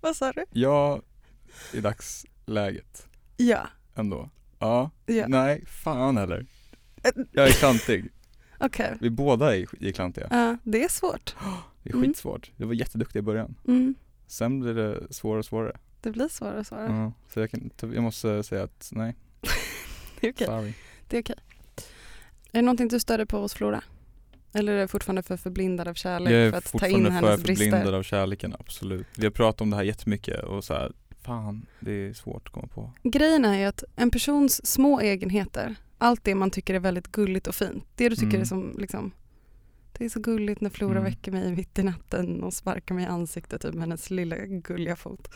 Vad 0.01 0.15
sa 0.15 0.31
du? 0.31 0.45
jag 0.51 1.01
i 1.73 1.81
dagsläget 1.81 3.07
Ja. 3.37 3.67
ändå. 3.95 4.29
Ja, 4.59 4.91
ja. 5.05 5.27
nej, 5.27 5.65
fan 5.67 6.17
heller. 6.17 6.45
Jag 7.31 7.47
är 7.47 7.51
klantig. 7.51 8.09
Okej. 8.59 8.97
Vi 9.01 9.09
båda 9.09 9.55
är, 9.57 9.83
är 9.85 9.91
klantiga. 9.91 10.27
Ja, 10.31 10.57
det 10.63 10.83
är 10.83 10.89
svårt. 10.89 11.35
Det 11.83 11.89
är 11.89 11.93
Mm. 11.93 12.05
skitsvårt. 12.07 12.51
Jag 12.57 12.67
var 12.67 12.73
jätteduktig 12.73 13.19
i 13.19 13.21
början. 13.21 13.55
Mm. 13.67 13.95
Sen 14.27 14.59
blir 14.59 14.73
det 14.73 15.13
svårare 15.13 15.39
och 15.39 15.45
svårare. 15.45 15.77
Det 16.01 16.11
blir 16.11 16.27
svårare 16.27 16.59
och 16.59 16.67
svårare. 16.67 16.93
Ja, 16.93 17.11
så 17.33 17.39
jag, 17.39 17.51
kan, 17.51 17.71
jag 17.79 18.03
måste 18.03 18.43
säga 18.43 18.63
att 18.63 18.89
nej, 18.91 19.15
Det 20.19 20.27
är 20.27 20.31
okej. 20.33 20.47
sorry. 20.47 20.73
Det 21.07 21.17
är 21.17 21.21
okej. 21.21 21.35
Är 22.51 22.59
det 22.59 22.61
någonting 22.61 22.87
du 22.87 22.99
störde 22.99 23.25
på 23.25 23.39
hos 23.39 23.53
Flora? 23.53 23.83
Eller 24.53 24.73
är 24.73 24.81
du 24.81 24.87
fortfarande 24.87 25.23
för 25.23 25.37
förblindad 25.37 25.87
av 25.87 25.93
kärlek 25.93 26.33
Jag 26.33 26.41
är 26.41 26.51
för 26.51 26.57
att 26.57 26.71
ta 26.71 26.87
in 26.87 26.93
fortfarande 26.93 27.19
för 27.19 27.27
hennes 27.27 27.43
brister? 27.43 27.65
förblindad 27.65 27.93
av 27.95 28.03
kärleken, 28.03 28.55
absolut. 28.59 29.07
Vi 29.17 29.25
har 29.25 29.31
pratat 29.31 29.61
om 29.61 29.69
det 29.69 29.75
här 29.75 29.83
jättemycket 29.83 30.43
och 30.43 30.63
så 30.63 30.73
här, 30.73 30.91
fan, 31.21 31.65
det 31.79 31.91
är 31.91 32.13
svårt 32.13 32.47
att 32.47 32.53
komma 32.53 32.67
på. 32.67 32.91
Grejen 33.03 33.45
är 33.45 33.59
ju 33.59 33.65
att 33.65 33.83
en 33.95 34.11
persons 34.11 34.65
små 34.65 34.99
egenheter, 34.99 35.75
allt 35.97 36.23
det 36.23 36.35
man 36.35 36.51
tycker 36.51 36.73
är 36.73 36.79
väldigt 36.79 37.07
gulligt 37.11 37.47
och 37.47 37.55
fint, 37.55 37.83
det 37.95 38.09
du 38.09 38.15
tycker 38.15 38.27
Mm. 38.27 38.41
är 38.41 38.45
som 38.45 38.75
liksom 38.79 39.11
det 39.97 40.05
är 40.05 40.09
så 40.09 40.19
gulligt 40.19 40.61
när 40.61 40.69
Flora 40.69 40.91
Mm. 40.91 41.03
väcker 41.03 41.31
mig 41.31 41.55
mitt 41.55 41.79
i 41.79 41.83
natten 41.83 42.43
och 42.43 42.53
sparkar 42.53 42.95
mig 42.95 43.03
i 43.03 43.07
ansiktet 43.07 43.61
typ, 43.61 43.73
med 43.73 43.81
hennes 43.83 44.09
lilla 44.09 44.35
gulliga 44.45 44.95
fot. 44.95 45.27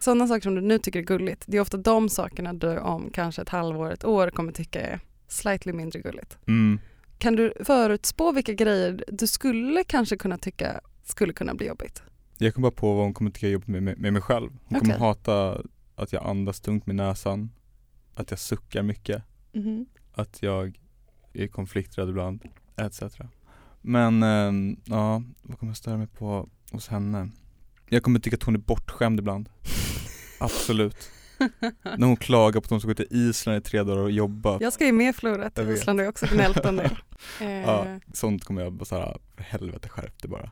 Sådana 0.00 0.26
saker 0.28 0.40
som 0.40 0.54
du 0.54 0.60
nu 0.60 0.78
tycker 0.78 0.98
är 0.98 1.02
gulligt, 1.04 1.44
det 1.46 1.56
är 1.56 1.60
ofta 1.60 1.76
de 1.76 2.08
sakerna 2.08 2.52
du 2.52 2.78
om 2.78 3.10
kanske 3.12 3.42
ett 3.42 3.48
halvår, 3.48 3.92
ett 3.92 4.04
år 4.04 4.30
kommer 4.30 4.52
tycka 4.52 4.80
är 4.80 5.00
slightly 5.28 5.72
mindre 5.72 6.00
gulligt. 6.00 6.38
Mm. 6.46 6.80
Kan 7.20 7.36
du 7.36 7.52
förutspå 7.64 8.32
vilka 8.32 8.52
grejer 8.52 9.04
du 9.08 9.26
skulle 9.26 9.84
kanske 9.84 10.16
kunna 10.16 10.38
tycka 10.38 10.80
skulle 11.02 11.32
kunna 11.32 11.54
bli 11.54 11.66
jobbigt? 11.66 12.02
Jag 12.38 12.54
kom 12.54 12.62
bara 12.62 12.72
på 12.72 12.94
vad 12.94 13.04
hon 13.04 13.14
kommer 13.14 13.30
tycka 13.30 13.46
är 13.46 13.50
jobbigt 13.50 13.68
med, 13.68 13.82
med, 13.82 13.98
med 13.98 14.12
mig 14.12 14.22
själv. 14.22 14.50
Hon 14.64 14.80
kommer 14.80 14.94
Okej. 14.94 15.06
hata 15.06 15.62
att 15.94 16.12
jag 16.12 16.26
andas 16.26 16.60
tungt 16.60 16.86
med 16.86 16.96
näsan, 16.96 17.50
att 18.14 18.30
jag 18.30 18.40
suckar 18.40 18.82
mycket, 18.82 19.22
att 20.12 20.42
jag 20.42 20.78
är 21.32 21.46
konflikträdd 21.46 22.08
ibland, 22.08 22.44
etc. 22.76 23.02
Men 23.80 24.22
ehm, 24.22 24.76
ja, 24.84 25.22
vad 25.42 25.58
kommer 25.58 25.70
jag 25.70 25.76
störa 25.76 25.96
mig 25.96 26.06
på 26.06 26.48
hos 26.72 26.88
henne? 26.88 27.28
Jag 27.88 28.02
kommer 28.02 28.20
tycka 28.20 28.36
att 28.36 28.42
hon 28.42 28.54
är 28.54 28.58
bortskämd 28.58 29.20
ibland. 29.20 29.48
Absolut. 30.40 31.10
När 31.98 32.06
hon 32.06 32.16
klagar 32.16 32.60
på 32.60 32.64
att 32.64 32.70
hon 32.70 32.80
ska 32.80 32.88
gå 32.88 32.94
till 32.94 33.06
Island 33.10 33.58
i 33.58 33.60
tre 33.60 33.82
dagar 33.82 34.02
och 34.02 34.10
jobba. 34.10 34.58
Jag 34.60 34.72
ska 34.72 34.86
ju 34.86 34.92
med 34.92 35.16
Flora 35.16 35.50
till. 35.50 35.70
Island 35.70 36.00
och 36.00 36.02
jag 36.02 36.06
har 36.06 36.10
också 36.12 36.26
gnällt 36.34 36.56
en 36.64 36.76
del. 36.76 36.90
Eh, 37.40 37.46
Ja, 37.50 37.98
sånt 38.12 38.44
kommer 38.44 38.62
jag 38.62 38.72
bara 38.72 38.84
såhär, 38.84 39.18
för 39.36 39.42
helvete 39.42 39.88
skärp 39.88 40.22
dig 40.22 40.30
bara. 40.30 40.50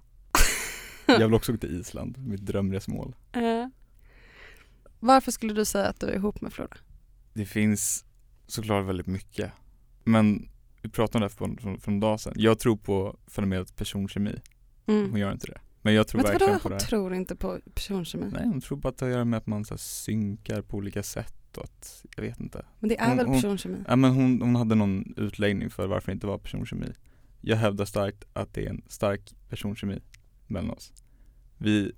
Jag 1.06 1.18
vill 1.18 1.34
också 1.34 1.52
gå 1.52 1.58
till 1.58 1.80
Island, 1.80 2.18
mitt 2.26 2.40
drömresmål. 2.46 3.14
eh. 3.32 3.66
Varför 5.00 5.32
skulle 5.32 5.52
du 5.54 5.64
säga 5.64 5.86
att 5.86 6.00
du 6.00 6.06
är 6.06 6.14
ihop 6.14 6.40
med 6.40 6.52
Flora? 6.52 6.76
Det 7.32 7.44
finns 7.46 8.04
såklart 8.46 8.86
väldigt 8.86 9.06
mycket. 9.06 9.52
Men 10.04 10.48
vi 10.82 10.88
pratade 10.88 11.24
om 11.24 11.28
det 11.28 11.44
här 11.46 11.56
för, 11.56 11.62
för, 11.62 11.80
för 11.80 11.92
en 11.92 12.00
dag 12.00 12.20
sedan. 12.20 12.32
Jag 12.36 12.58
tror 12.58 12.76
på 12.76 13.16
fenomenet 13.26 13.76
personkemi. 13.76 14.40
Mm. 14.86 15.10
Hon 15.10 15.20
gör 15.20 15.32
inte 15.32 15.46
det. 15.46 15.58
Men 15.88 15.94
jag 15.94 16.08
tror 16.08 16.20
du 16.22 16.28
verkligen 16.28 16.52
vadå 16.52 16.62
på 16.62 16.68
hon 16.68 16.78
det. 16.78 16.84
tror 16.84 17.14
inte 17.14 17.36
på 17.36 17.60
personkemi? 17.74 18.30
Nej, 18.32 18.46
hon 18.46 18.60
tror 18.60 18.78
bara 18.78 18.88
att 18.88 18.98
det 18.98 19.04
har 19.04 19.10
att 19.10 19.14
göra 19.14 19.24
med 19.24 19.38
att 19.38 19.46
man 19.46 19.64
så 19.64 19.78
synkar 19.78 20.62
på 20.62 20.76
olika 20.76 21.02
sätt 21.02 21.34
och 21.56 21.64
att, 21.64 22.04
jag 22.16 22.22
vet 22.22 22.40
inte. 22.40 22.64
Men 22.80 22.88
det 22.88 22.98
är 23.00 23.08
Hon- 23.08 23.16
väl 23.16 23.26
hon- 23.26 23.34
personkemi? 23.34 23.78
Ja, 23.88 23.96
men 23.96 24.10
hon, 24.10 24.42
hon 24.42 24.56
hade 24.56 24.74
någon 24.74 25.14
utläggning 25.16 25.70
för 25.70 25.86
varför 25.86 26.06
det 26.06 26.12
inte 26.12 26.26
var 26.26 26.38
personkemi. 26.38 26.92
Jag 27.40 27.56
hävdar 27.56 27.84
starkt 27.84 28.24
att 28.32 28.54
det 28.54 28.64
är 28.66 28.70
en 28.70 28.82
stark 28.88 29.34
personkemi 29.48 30.00
mellan 30.46 30.70
oss. 30.70 30.92
Vi 31.58 31.92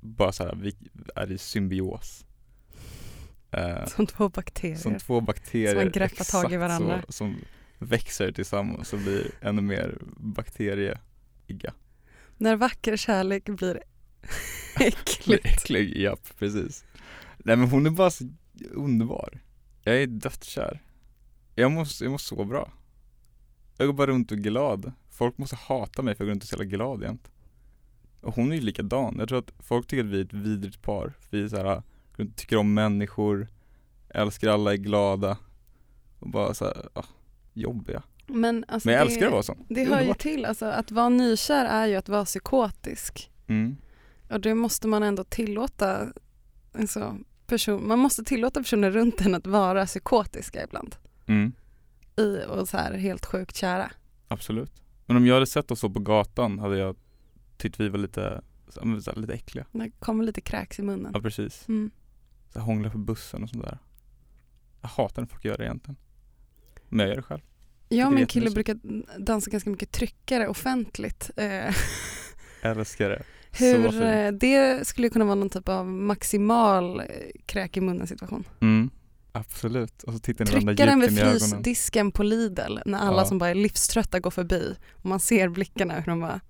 bara 0.00 0.32
så 0.32 0.44
här, 0.44 0.54
vi 0.54 0.76
är 1.16 1.32
i 1.32 1.38
symbios. 1.38 2.24
Eh, 3.50 3.84
Som 3.86 4.06
två 4.06 4.28
bakterier. 4.28 4.76
som 4.76 4.98
två 4.98 5.20
bakterier. 5.20 5.68
Som 5.74 5.78
har 5.78 5.90
greppat 5.90 6.28
tag 6.28 6.52
i 6.52 6.56
varandra. 6.56 7.02
Så, 7.06 7.12
som 7.12 7.36
växer 7.78 8.32
tillsammans 8.32 8.92
och 8.92 8.98
blir 8.98 9.30
ännu 9.40 9.62
mer 9.62 9.98
bakterieiga. 10.16 11.72
När 12.36 12.56
vacker 12.56 12.96
kärlek 12.96 13.44
blir 13.44 13.82
äckligt. 14.80 15.46
äcklig, 15.46 15.96
japp 15.96 16.38
precis. 16.38 16.84
Nej 17.38 17.56
men 17.56 17.68
hon 17.68 17.86
är 17.86 17.90
bara 17.90 18.10
så 18.10 18.24
underbar. 18.70 19.40
Jag 19.82 20.02
är 20.02 20.06
dödskär. 20.06 20.82
Jag 21.54 21.72
mår, 21.72 21.86
jag 22.00 22.10
mår 22.10 22.18
så 22.18 22.44
bra. 22.44 22.72
Jag 23.76 23.86
går 23.86 23.94
bara 23.94 24.06
runt 24.06 24.32
och 24.32 24.38
är 24.38 24.42
glad. 24.42 24.92
Folk 25.10 25.38
måste 25.38 25.56
hata 25.56 26.02
mig 26.02 26.14
för 26.14 26.24
jag 26.24 26.28
går 26.28 26.32
runt 26.32 26.42
och 26.42 26.46
är 26.46 26.56
så 26.56 26.62
jävla 26.62 26.76
glad 26.76 27.02
jämt. 27.02 27.30
Och 28.20 28.34
hon 28.34 28.52
är 28.52 28.56
ju 28.56 28.62
likadan. 28.62 29.16
Jag 29.18 29.28
tror 29.28 29.38
att 29.38 29.52
folk 29.58 29.86
tycker 29.86 30.04
att 30.04 30.10
vi 30.10 30.20
är 30.20 30.24
ett 30.24 30.32
vidrigt 30.32 30.82
par. 30.82 31.12
Vi 31.30 31.42
är 31.42 31.48
så 31.48 31.56
här, 31.56 31.82
tycker 32.36 32.56
om 32.56 32.74
människor, 32.74 33.48
älskar 34.08 34.48
alla, 34.48 34.72
är 34.72 34.76
glada 34.76 35.38
och 36.18 36.30
bara 36.30 36.54
så 36.54 36.64
här, 36.64 36.88
ah, 36.94 37.04
jobbiga. 37.52 38.02
Men, 38.32 38.64
alltså 38.68 38.88
Men 38.88 38.94
jag 38.94 39.06
det, 39.06 39.10
älskar 39.10 39.26
att 39.26 39.32
vara 39.32 39.42
sån. 39.42 39.66
Det 39.68 39.84
hör 39.84 40.00
ju 40.00 40.14
till, 40.14 40.44
alltså, 40.44 40.66
att 40.66 40.90
vara 40.90 41.08
nykär 41.08 41.64
är 41.64 41.86
ju 41.86 41.96
att 41.96 42.08
vara 42.08 42.24
psykotisk. 42.24 43.30
Mm. 43.46 43.76
Och 44.30 44.40
det 44.40 44.54
måste 44.54 44.88
man 44.88 45.02
ändå 45.02 45.24
tillåta, 45.24 46.12
alltså, 46.72 47.18
person, 47.46 47.88
man 47.88 47.98
måste 47.98 48.24
tillåta 48.24 48.60
personer 48.60 48.90
runt 48.90 49.20
en 49.20 49.34
att 49.34 49.46
vara 49.46 49.86
psykotiska 49.86 50.64
ibland. 50.64 50.96
Mm. 51.26 51.52
I, 52.16 52.44
och 52.48 52.68
så 52.68 52.76
här 52.76 52.92
helt 52.92 53.26
sjukt 53.26 53.56
kära. 53.56 53.90
Absolut. 54.28 54.82
Men 55.06 55.16
om 55.16 55.26
jag 55.26 55.34
hade 55.34 55.46
sett 55.46 55.70
oss 55.70 55.80
så 55.80 55.90
på 55.90 56.00
gatan 56.00 56.58
hade 56.58 56.78
jag 56.78 56.96
tyckt 57.56 57.80
vi 57.80 57.88
var 57.88 57.98
lite, 57.98 58.42
här, 58.76 59.16
lite 59.16 59.32
äckliga. 59.32 59.66
Det 59.72 59.90
kommer 59.90 60.24
lite 60.24 60.40
kräks 60.40 60.78
i 60.78 60.82
munnen. 60.82 61.12
Ja 61.14 61.20
precis. 61.20 61.68
Mm. 61.68 61.90
Så 62.52 62.60
hångla 62.60 62.90
på 62.90 62.98
bussen 62.98 63.42
och 63.42 63.50
sånt 63.50 63.64
där. 63.64 63.78
Jag 64.80 64.88
hatar 64.88 65.22
när 65.22 65.26
folk 65.26 65.44
gör 65.44 65.56
det 65.56 65.64
egentligen. 65.64 65.96
Men 66.88 66.98
jag 66.98 67.08
gör 67.08 67.16
det 67.16 67.22
själv. 67.22 67.42
Är 68.00 68.10
min 68.10 68.26
kille 68.26 68.50
brukar 68.50 68.76
dansa 69.18 69.50
ganska 69.50 69.70
mycket 69.70 69.92
tryckare 69.92 70.48
offentligt. 70.48 71.30
Eh, 71.36 71.74
Älskar 72.62 73.10
det. 73.10 73.22
Hur 73.58 74.02
eh, 74.02 74.28
det 74.32 74.86
skulle 74.86 75.08
kunna 75.08 75.24
vara 75.24 75.34
någon 75.34 75.50
typ 75.50 75.68
av 75.68 75.86
maximal 75.86 77.00
eh, 77.00 77.06
kräk 77.46 77.76
i 77.76 77.80
munnen 77.80 78.06
situation. 78.06 78.44
Mm. 78.60 78.90
Absolut. 79.32 80.02
Och 80.02 80.12
så 80.12 80.18
tittar 80.18 80.44
ni 80.44 80.50
Tryckaren 80.50 81.00
vid 81.00 81.18
frysdisken 81.18 82.12
på 82.12 82.22
Lidl 82.22 82.78
när 82.86 82.98
alla 82.98 83.22
Ja. 83.22 83.26
som 83.26 83.38
bara 83.38 83.50
är 83.50 83.54
livströtta 83.54 84.20
går 84.20 84.30
förbi 84.30 84.74
och 84.92 85.06
man 85.06 85.20
ser 85.20 85.48
blickarna 85.48 85.94
hur 85.94 86.06
de 86.06 86.20
bara 86.20 86.40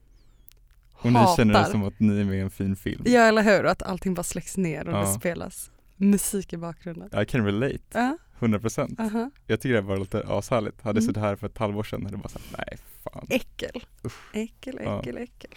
Och 0.92 1.12
ni 1.12 1.18
känner 1.36 1.52
det 1.52 1.58
hatar. 1.58 1.70
som 1.72 1.84
att 1.84 2.00
ni 2.00 2.20
är 2.20 2.24
med 2.24 2.36
i 2.36 2.40
en 2.40 2.50
fin 2.50 2.76
film. 2.76 3.02
Ja 3.06 3.20
eller 3.20 3.42
hur, 3.42 3.64
och 3.64 3.70
att 3.70 3.82
allting 3.82 4.14
bara 4.14 4.22
släcks 4.22 4.56
ner 4.56 4.88
och 4.88 4.94
Ja. 4.94 5.00
det 5.00 5.06
spelas 5.06 5.70
musik 5.96 6.52
i 6.52 6.56
bakgrunden. 6.56 7.20
I 7.22 7.26
can 7.26 7.44
relate. 7.44 7.78
Ja, 7.92 8.16
100%. 8.42 9.00
aha. 9.00 9.30
Jag 9.46 9.60
tycker 9.60 9.74
det 9.74 9.80
var 9.80 9.96
lite 9.96 10.24
ashärligt. 10.28 10.82
Hade 10.82 10.96
jag 10.98 11.02
Mm. 11.02 11.02
suttit 11.02 11.22
här 11.22 11.36
för 11.36 11.46
ett 11.46 11.58
halvår 11.58 11.82
sedan 11.82 12.02
hade 12.02 12.14
jag 12.14 12.20
bara 12.22 12.28
sagt 12.28 12.54
nej 12.58 12.78
fan. 13.04 13.26
Äckel. 13.30 13.84
Usch. 14.06 14.34
Äckel, 14.36 14.80
Ja. 14.84 15.00
äckel, 15.00 15.16
äckel. 15.16 15.50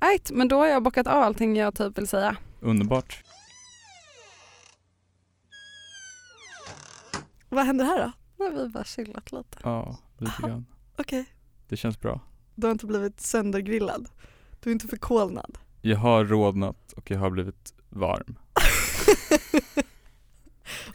Right, 0.00 0.30
men 0.30 0.48
då 0.48 0.56
har 0.58 0.66
jag 0.66 0.82
bockat 0.82 1.06
av 1.06 1.22
allting 1.22 1.56
jag 1.56 1.74
typ 1.74 1.98
vill 1.98 2.08
säga. 2.08 2.36
Underbart. 2.60 3.22
Vad 7.48 7.66
händer 7.66 7.84
här 7.84 7.98
då? 7.98 8.12
Nu 8.38 8.44
har 8.56 8.62
vi 8.64 8.68
bara 8.68 8.84
chillat 8.84 9.32
lite. 9.32 9.58
Ja, 9.62 9.98
lite 10.18 10.32
Aha. 10.38 10.48
grann. 10.48 10.66
Okej, 10.98 11.24
Det 11.68 11.76
känns 11.76 12.00
bra. 12.00 12.20
du 12.54 12.66
har 12.66 12.72
inte 12.72 12.86
blivit 12.86 13.20
söndergrillad. 13.20 14.08
Du 14.60 14.70
är 14.70 14.72
inte 14.72 14.86
förkolnad. 14.88 15.58
Jag 15.80 15.98
har 15.98 16.24
rodnat 16.24 16.92
och 16.92 17.10
jag 17.10 17.18
har 17.18 17.30
blivit 17.30 17.74
varm. 17.88 18.38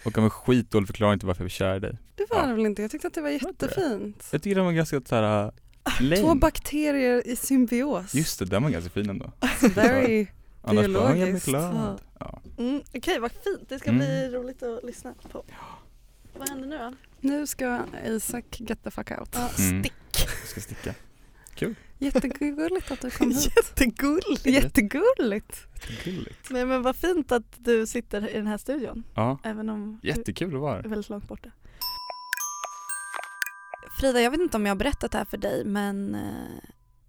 Och 0.08 0.18
av 0.18 0.24
en 0.24 0.30
skitdålig 0.30 0.88
förklaring 0.88 1.20
till 1.20 1.28
varför 1.28 1.42
jag 1.44 1.46
är 1.46 1.50
kär 1.50 1.76
i 1.76 1.80
dig. 1.80 1.98
Det 2.16 2.26
var 2.30 2.38
Ja. 2.38 2.46
det 2.48 2.54
väl 2.54 2.66
inte? 2.66 2.82
Jag 2.82 2.92
tyckte 2.92 3.08
att 3.08 3.14
det 3.14 3.22
var 3.22 3.30
Var 3.30 3.40
det? 3.40 3.46
jättefint. 3.48 4.28
Jag 4.32 4.44
tycker 4.44 4.56
den 4.56 4.66
var 4.66 4.72
ganska 4.72 5.02
såhär 5.06 5.52
lame. 6.00 6.18
Två 6.18 6.36
bakterier 6.36 7.28
i 7.28 7.36
symbios. 7.36 8.14
Just 8.16 8.40
det, 8.40 8.46
den 8.46 8.64
var 8.64 8.70
ganska 8.70 8.90
fin 8.90 9.10
ändå. 9.10 9.32
Very 9.76 10.28
Annars 10.62 10.88
var 10.88 11.04
jag 11.04 11.14
Biologiskt. 11.14 11.46
glad. 11.48 12.02
Ja. 12.20 12.42
Mm, 12.58 12.82
Okej, 12.96 13.20
vad 13.20 13.32
fint. 13.32 13.70
Det 13.70 13.80
ska 13.80 13.90
Mm. 13.90 14.00
bli 14.00 14.30
roligt 14.40 14.64
att 14.64 14.84
lyssna 14.84 15.14
på. 15.32 15.44
Vad 16.38 16.50
händer 16.50 16.68
nu 16.68 16.78
då? 16.78 16.94
Nu 17.22 17.48
ska 17.48 17.80
Isak 18.06 18.46
get 18.60 18.84
the 18.84 18.92
fuck 18.92 19.12
out. 19.12 19.30
Ja, 19.34 19.50
Mm. 19.60 19.84
stick. 19.84 19.94
Jag 20.42 20.48
ska 20.50 20.62
sticka. 20.62 20.94
Jättegulligt 22.00 22.92
att 22.92 23.02
du 23.02 23.10
kom 23.10 23.32
hit. 23.32 23.52
Jättegulligt. 23.56 24.46
Jättegulligt. 24.46 25.68
Gulligt. 26.04 26.50
Nej 26.50 26.66
men 26.66 26.82
vad 26.82 26.96
fint 26.96 27.32
att 27.32 27.44
du 27.58 27.88
sitter 27.88 28.30
i 28.30 28.34
den 28.34 28.48
här 28.48 28.58
studion. 28.58 29.04
Ja, 29.16 29.40
Även 29.44 29.70
om 29.70 30.00
jättekul 30.04 30.56
att 30.56 30.62
vara 30.62 30.74
du 30.74 30.80
är 30.80 30.84
här. 30.84 30.90
väldigt 30.90 31.10
långt 31.10 31.28
borta. 31.28 31.52
Frida, 34.00 34.22
jag 34.22 34.32
vet 34.32 34.40
inte 34.40 34.58
om 34.58 34.66
jag 34.66 34.72
har 34.72 34.78
berättat 34.80 35.12
det 35.12 35.18
här 35.18 35.26
för 35.26 35.38
dig 35.38 35.66
men 35.66 36.16
eh, 36.16 36.60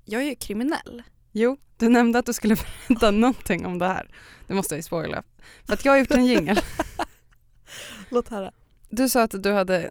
jag 0.04 0.22
är 0.22 0.26
ju 0.26 0.34
kriminell. 0.34 1.02
Jo, 1.32 1.56
du 1.76 1.88
nämnde 1.88 2.18
att 2.18 2.26
du 2.26 2.32
skulle 2.32 2.56
berätta 2.88 3.10
någonting 3.10 3.66
om 3.66 3.78
det 3.78 3.86
här. 3.86 4.10
Det 4.46 4.54
måste 4.54 4.74
jag 4.74 4.78
ju 4.78 4.82
spoila. 4.82 5.22
För 5.66 5.72
att 5.74 5.84
jag 5.84 5.92
har 5.92 5.98
gjort 5.98 6.10
en 6.10 6.26
jingel. 6.26 6.60
Låt 8.10 8.28
höra. 8.28 8.52
Du 8.90 9.08
sa 9.08 9.22
att 9.22 9.42
du 9.42 9.52
hade, 9.52 9.90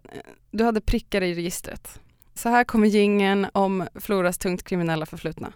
du 0.51 0.63
hade 0.63 0.81
prickar 0.81 1.21
i 1.23 1.33
registret. 1.35 1.99
Så 2.37 2.49
här 2.49 2.63
kommer 2.63 2.87
jingeln 2.87 3.47
om 3.53 3.87
Floras 3.95 4.37
tungt 4.37 4.63
kriminella 4.63 5.05
förflutna. 5.05 5.53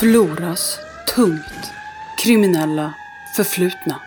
Floras 0.00 0.78
tungt 1.14 1.70
kriminella 2.18 2.94
förflutna. 3.36 4.00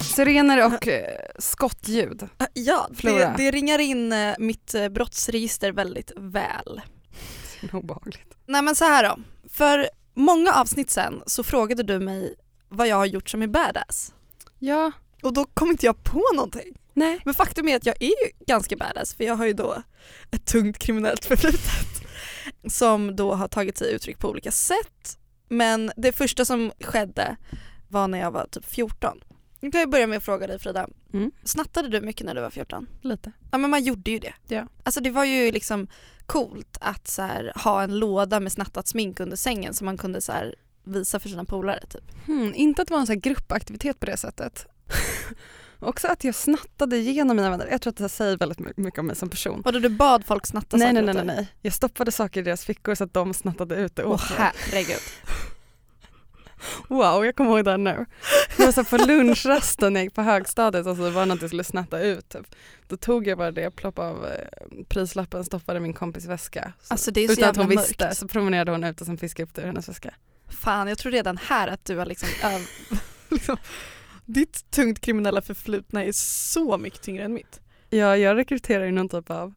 Sirener 0.00 0.66
och 0.66 0.88
eh, 0.88 1.18
skottljud. 1.38 2.28
Ah, 2.38 2.46
Ja, 2.52 2.86
det, 2.90 2.96
Flora. 2.96 3.34
det 3.36 3.50
ringar 3.50 3.78
in 3.78 4.12
eh, 4.12 4.34
mitt 4.38 4.74
eh, 4.74 4.88
brottsregister 4.88 5.72
väldigt 5.72 6.12
väl. 6.16 6.80
Obehagligt. 7.72 8.36
Nej 8.46 8.62
men 8.62 8.74
så 8.74 8.84
här 8.84 9.04
då. 9.08 9.18
För 9.48 9.88
många 10.14 10.52
avsnitt 10.52 10.90
sen 10.90 11.22
så 11.26 11.44
frågade 11.44 11.82
du 11.82 11.98
mig 11.98 12.34
vad 12.68 12.88
jag 12.88 12.96
har 12.96 13.06
gjort 13.06 13.30
som 13.30 13.42
är 13.42 13.46
badass. 13.46 14.12
Ja, 14.58 14.92
Och 15.22 15.32
då 15.32 15.44
kom 15.44 15.70
inte 15.70 15.86
jag 15.86 16.04
på 16.04 16.22
någonting. 16.34 16.78
nej. 16.94 17.20
Men 17.24 17.34
faktum 17.34 17.68
är 17.68 17.76
att 17.76 17.86
jag 17.86 17.96
är 18.02 18.06
ju 18.06 18.44
ganska 18.46 18.76
badass 18.76 19.14
för 19.14 19.24
jag 19.24 19.34
har 19.36 19.46
ju 19.46 19.52
då 19.52 19.82
ett 20.30 20.44
tungt 20.44 20.78
kriminellt 20.78 21.24
förflutet 21.24 22.02
som 22.68 23.16
då 23.16 23.34
har 23.34 23.48
tagit 23.48 23.78
sig 23.78 23.92
uttryck 23.92 24.18
på 24.18 24.28
olika 24.28 24.50
sätt. 24.50 25.18
Men 25.48 25.92
det 25.96 26.12
första 26.12 26.44
som 26.44 26.72
skedde 26.80 27.36
var 27.88 28.08
när 28.08 28.18
jag 28.20 28.30
var 28.30 28.46
typ 28.46 28.64
14. 28.66 29.20
Nu 29.60 29.70
kan 29.70 29.80
jag 29.80 29.90
börja 29.90 30.06
med 30.06 30.16
att 30.18 30.24
fråga 30.24 30.46
dig 30.46 30.58
Frida, 30.58 30.88
Mm. 31.12 31.30
snattade 31.44 31.88
du 31.88 32.00
mycket 32.00 32.26
när 32.26 32.34
du 32.34 32.40
var 32.40 32.50
14? 32.50 32.86
Lite. 33.02 33.32
Ja 33.52 33.58
men 33.58 33.70
man 33.70 33.82
gjorde 33.84 34.10
ju 34.10 34.18
det. 34.18 34.34
Ja. 34.48 34.66
Alltså 34.82 35.00
det 35.00 35.10
var 35.10 35.24
ju 35.24 35.52
liksom 35.52 35.86
coolt 36.26 36.78
att 36.80 37.08
så 37.08 37.22
här, 37.22 37.52
ha 37.64 37.82
en 37.82 37.98
låda 37.98 38.40
med 38.40 38.52
snattat 38.52 38.88
smink 38.88 39.20
under 39.20 39.36
sängen 39.36 39.74
som 39.74 39.84
man 39.84 39.98
kunde 39.98 40.20
så 40.20 40.32
här, 40.32 40.54
visa 40.84 41.18
för 41.20 41.28
sina 41.28 41.44
polare 41.44 41.86
typ. 41.86 42.26
Hmm, 42.26 42.52
inte 42.54 42.82
att 42.82 42.88
det 42.88 42.94
var 42.94 43.00
en 43.00 43.06
här 43.08 43.14
gruppaktivitet 43.14 44.00
på 44.00 44.06
det 44.06 44.16
sättet. 44.16 44.66
Också 45.78 46.08
att 46.08 46.24
jag 46.24 46.34
snattade 46.34 46.96
igenom 46.96 47.36
mina 47.36 47.50
vänner. 47.50 47.68
Jag 47.70 47.82
tror 47.82 47.90
att 47.90 47.96
det 47.96 48.08
säger 48.08 48.36
väldigt 48.36 48.58
my- 48.58 48.72
mycket 48.76 48.98
om 49.00 49.06
mig 49.06 49.16
som 49.16 49.28
person. 49.30 49.62
Och 49.64 49.72
då 49.72 49.78
du 49.78 49.88
bad 49.88 50.24
folk 50.26 50.46
snatta 50.46 50.76
Nej, 50.76 50.86
saker 50.88 51.02
nej, 51.02 51.14
nej, 51.14 51.24
nej, 51.24 51.36
nej. 51.36 51.48
Jag 51.62 51.72
stoppade 51.72 52.12
saker 52.12 52.40
i 52.40 52.42
deras 52.42 52.64
fickor 52.64 52.94
så 52.94 53.04
att 53.04 53.14
de 53.14 53.34
snattade 53.34 53.74
ut 53.76 53.96
det 53.96 54.04
åt 54.04 54.30
mig. 54.30 54.38
herregud. 54.70 54.96
Wow, 56.88 57.24
jag 57.24 57.36
kommer 57.36 57.50
ihåg 57.50 57.64
det 57.64 57.76
nu. 57.76 58.06
Det 58.56 58.64
var 58.64 58.72
så 58.72 58.82
här 58.82 58.98
på 58.98 59.04
lunchrasten 59.06 59.92
när 59.92 60.00
jag 60.00 60.04
gick 60.04 60.14
på 60.14 60.22
högstadiet 60.22 60.86
och 60.86 60.96
så 60.96 61.10
var 61.10 61.20
det 61.20 61.26
något 61.26 61.40
jag 61.40 61.50
skulle 61.50 61.64
snatta 61.64 62.00
ut. 62.00 62.28
Typ. 62.28 62.54
Då 62.88 62.96
tog 62.96 63.26
jag 63.26 63.38
bara 63.38 63.50
det, 63.50 63.70
ploppade 63.70 64.08
av 64.08 64.26
eh, 64.26 64.84
prislappen, 64.88 65.44
stoppade 65.44 65.80
min 65.80 65.92
kompis 65.92 66.24
väska. 66.26 66.72
Så, 66.82 66.94
Alltså 66.94 67.10
det 67.10 67.24
är 67.24 67.26
så 67.28 67.32
utan 67.32 67.50
att 67.50 67.56
hon 67.56 67.66
mörkt. 67.66 67.80
visste 67.90 68.14
så 68.14 68.28
promenerade 68.28 68.70
hon 68.70 68.84
ut 68.84 69.00
och 69.00 69.06
sen 69.06 69.18
fiskade 69.18 69.42
jag 69.42 69.48
upp 69.48 69.54
det 69.54 69.62
ur 69.62 69.66
hennes 69.66 69.88
väska. 69.88 70.14
Fan 70.48 70.88
jag 70.88 70.98
tror 70.98 71.12
redan 71.12 71.36
här 71.36 71.68
att 71.68 71.84
du 71.84 71.96
har 71.96 72.06
liksom, 72.06 72.28
öv- 72.28 72.98
liksom 73.28 73.56
ditt 74.26 74.70
tungt 74.70 75.00
kriminella 75.00 75.42
förflutna 75.42 76.04
är 76.04 76.12
så 76.12 76.78
mycket 76.78 77.02
tyngre 77.02 77.24
än 77.24 77.32
mitt. 77.34 77.60
Ja, 77.90 78.16
jag 78.16 78.36
rekryterar 78.36 78.84
ju 78.84 78.92
någon 78.92 79.08
typ 79.08 79.30
av 79.30 79.54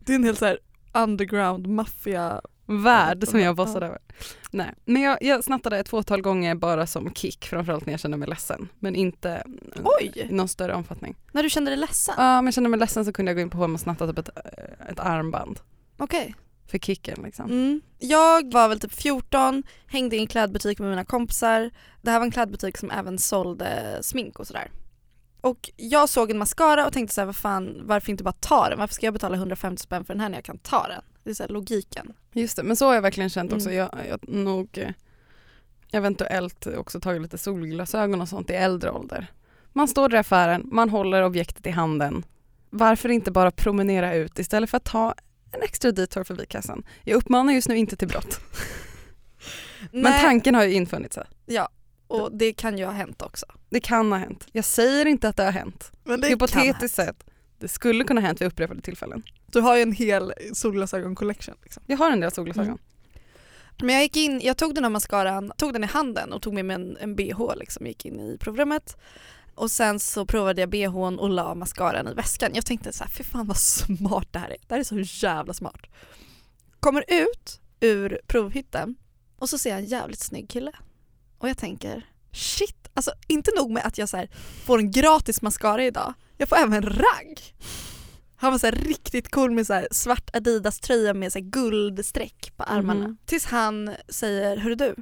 Det 0.00 0.12
är 0.12 0.16
en 0.16 0.24
helt 0.24 0.38
så 0.38 0.44
här 0.46 0.58
underground 0.92 1.66
maffia. 1.66 2.40
värld 2.66 3.28
som 3.28 3.40
jag 3.40 3.48
Ja. 3.48 3.54
bossade 3.54 3.86
över. 3.86 3.98
Nej, 4.50 4.74
men 4.84 5.02
jag, 5.02 5.18
jag 5.22 5.44
snattade 5.44 5.78
ett 5.78 5.88
fåtal 5.88 6.22
gånger 6.22 6.54
bara 6.54 6.86
som 6.86 7.14
kick, 7.14 7.44
framförallt 7.46 7.86
när 7.86 7.92
jag 7.92 8.00
kände 8.00 8.16
mig 8.16 8.28
ledsen. 8.28 8.68
Men 8.78 8.94
inte 8.96 9.30
mm, 9.30 9.58
Oj! 9.84 10.12
i 10.14 10.32
någon 10.32 10.48
större 10.48 10.74
omfattning. 10.74 11.16
När 11.32 11.42
du 11.42 11.50
kände 11.50 11.70
dig 11.70 11.78
ledsen? 11.78 12.14
Ja, 12.18 12.38
om 12.38 12.44
jag 12.46 12.54
kände 12.54 12.70
mig 12.70 12.80
ledsen 12.80 13.04
så 13.04 13.12
kunde 13.12 13.30
jag 13.30 13.36
gå 13.36 13.40
in 13.42 13.50
på 13.50 13.58
H&M 13.58 13.74
och 13.74 13.80
snatta 13.80 14.06
typ 14.06 14.18
ett, 14.18 14.28
eh, 14.36 14.88
ett 14.92 15.00
armband 15.00 15.60
Okej. 15.96 16.34
För 16.66 16.78
kicken 16.78 17.22
liksom. 17.24 17.50
Mm. 17.50 17.80
Jag 17.98 18.52
var 18.52 18.68
väl 18.68 18.80
typ 18.80 18.92
14, 18.92 19.62
hängde 19.86 20.16
i 20.16 20.18
en 20.18 20.26
klädbutik 20.26 20.78
med 20.78 20.90
mina 20.90 21.04
kompisar. 21.04 21.70
Det 22.02 22.10
här 22.10 22.18
var 22.18 22.26
en 22.26 22.32
klädbutik 22.32 22.78
som 22.78 22.90
även 22.90 23.18
sålde 23.18 23.98
smink 24.02 24.38
och 24.38 24.46
sådär. 24.46 24.70
Och 25.40 25.70
jag 25.76 26.08
såg 26.08 26.30
en 26.30 26.38
mascara 26.38 26.86
och 26.86 26.92
tänkte 26.92 27.14
så 27.14 27.20
här, 27.20 27.26
vad 27.26 27.36
fan, 27.36 27.82
varför 27.84 28.10
inte 28.10 28.24
bara 28.24 28.32
ta 28.32 28.68
den? 28.68 28.78
Varför 28.78 28.94
ska 28.94 29.06
jag 29.06 29.12
betala 29.12 29.36
150 29.36 29.82
spänn 29.82 30.04
för 30.04 30.14
den 30.14 30.20
här 30.20 30.28
när 30.28 30.36
jag 30.36 30.44
kan 30.44 30.58
ta 30.58 30.88
den? 30.88 31.02
Det 31.24 31.30
är 31.30 31.34
så 31.34 31.42
här 31.42 31.50
logiken. 31.50 32.12
Just 32.32 32.56
det, 32.56 32.62
men 32.62 32.76
så 32.76 32.86
har 32.86 32.94
jag 32.94 33.02
verkligen 33.02 33.30
känt 33.30 33.52
också. 33.52 33.70
Mm. 33.70 33.78
Jag, 33.78 33.90
jag 34.08 34.28
nog 34.28 34.78
eh, 34.78 34.90
eventuellt 35.92 36.66
också 36.66 37.00
tagit 37.00 37.22
lite 37.22 37.38
solglasögon 37.38 38.20
och 38.20 38.28
sånt 38.28 38.50
i 38.50 38.52
äldre 38.52 38.90
ålder. 38.90 39.26
Man 39.72 39.88
står 39.88 40.08
där 40.08 40.16
i 40.16 40.20
affären, 40.20 40.68
man 40.72 40.90
håller 40.90 41.22
objektet 41.22 41.66
i 41.66 41.70
handen. 41.70 42.24
Varför 42.70 43.08
inte 43.08 43.30
bara 43.30 43.50
promenera 43.50 44.14
ut 44.14 44.38
istället 44.38 44.70
för 44.70 44.76
att 44.76 44.84
ta 44.84 45.14
en 45.54 45.62
extra 45.62 45.92
detour 45.92 46.24
förbi 46.24 46.46
kassan? 46.46 46.84
Jag 47.04 47.16
uppmanar 47.16 47.52
just 47.52 47.68
nu 47.68 47.76
inte 47.76 47.96
till 47.96 48.08
brott. 48.08 48.40
Men 49.92 50.20
tanken 50.20 50.54
har 50.54 50.64
ju 50.64 50.72
infunnit 50.72 51.12
sig. 51.12 51.24
Ja, 51.46 51.68
och 52.06 52.36
det 52.36 52.52
kan 52.52 52.78
ju 52.78 52.84
ha 52.84 52.92
hänt 52.92 53.22
också. 53.22 53.46
Det 53.70 53.80
kan 53.80 54.12
ha 54.12 54.18
hänt. 54.18 54.46
Jag 54.52 54.64
säger 54.64 55.06
inte 55.06 55.28
att 55.28 55.36
det 55.36 55.44
har 55.44 55.52
hänt. 55.52 55.92
Men 56.04 56.22
Hypotetiskt 56.22 56.96
sett, 56.96 57.24
det 57.58 57.68
skulle 57.68 58.04
kunna 58.04 58.20
ha 58.20 58.26
hänt 58.26 58.40
vid 58.40 58.48
upprepade 58.48 58.80
tillfällen. 58.80 59.22
Du 59.46 59.60
har 59.60 59.76
ju 59.76 59.82
en 59.82 59.92
hel 59.92 60.32
solglasögon 60.52 61.14
collection. 61.14 61.54
Liksom. 61.62 61.82
Jag 61.86 61.96
har 61.96 62.10
en 62.10 62.20
del 62.20 62.30
solglasögon. 62.30 62.68
Mm. 62.68 62.78
Men 63.82 63.94
jag 63.94 64.02
gick 64.02 64.16
in, 64.16 64.40
jag 64.44 64.56
tog 64.56 64.74
den 64.74 64.84
här 64.84 64.90
mascaran, 64.90 65.52
tog 65.56 65.72
den 65.72 65.84
i 65.84 65.86
handen 65.86 66.32
och 66.32 66.42
tog 66.42 66.54
med 66.54 66.64
mig 66.64 66.74
en, 66.74 66.96
en 67.00 67.16
bh 67.16 67.56
liksom, 67.56 67.86
gick 67.86 68.04
in 68.06 68.20
i 68.20 68.38
provrummet. 68.40 68.96
Och 69.54 69.70
sen 69.70 70.00
så 70.00 70.26
provade 70.26 70.60
jag 70.60 70.70
bhn 70.70 71.18
och 71.18 71.30
la 71.30 71.54
mascaran 71.54 72.08
i 72.08 72.14
väskan. 72.14 72.50
Jag 72.54 72.66
tänkte 72.66 72.92
så 72.92 73.04
här, 73.04 73.10
fy 73.10 73.24
fan 73.24 73.46
vad 73.46 73.56
smart 73.56 74.28
det 74.30 74.38
här 74.38 74.50
är. 74.50 74.56
Det 74.66 74.74
här 74.74 74.80
är 74.80 74.84
så 74.84 75.26
jävla 75.26 75.54
smart. 75.54 75.80
Kommer 76.80 77.04
ut 77.08 77.60
ur 77.80 78.20
provhytten 78.26 78.96
och 79.38 79.48
så 79.48 79.58
ser 79.58 79.70
jag 79.70 79.78
en 79.78 79.84
jävligt 79.84 80.20
snygg 80.20 80.50
kille. 80.50 80.72
Och 81.38 81.48
jag 81.48 81.58
tänker, 81.58 82.06
shit, 82.32 82.88
alltså 82.94 83.12
inte 83.28 83.50
nog 83.56 83.70
med 83.70 83.86
att 83.86 83.98
jag 83.98 84.08
så 84.08 84.16
här, 84.16 84.28
får 84.64 84.78
en 84.78 84.90
gratis 84.90 85.42
mascara 85.42 85.84
idag, 85.84 86.14
jag 86.36 86.48
får 86.48 86.56
även 86.56 86.82
ragg. 86.82 87.40
Han 88.36 88.52
var 88.52 88.58
så 88.58 88.70
riktigt 88.70 89.30
cool 89.30 89.50
med 89.50 89.66
så 89.66 89.72
här 89.72 89.88
svart 89.90 90.36
Adidas 90.36 90.80
tröja 90.80 91.14
med 91.14 91.32
så 91.32 91.40
guldstreck 91.40 92.52
på 92.56 92.62
armarna. 92.62 93.04
Mhm. 93.08 93.16
Tills 93.26 93.44
han 93.44 93.94
säger, 94.08 94.56
hörru 94.56 94.74
du, 94.74 94.94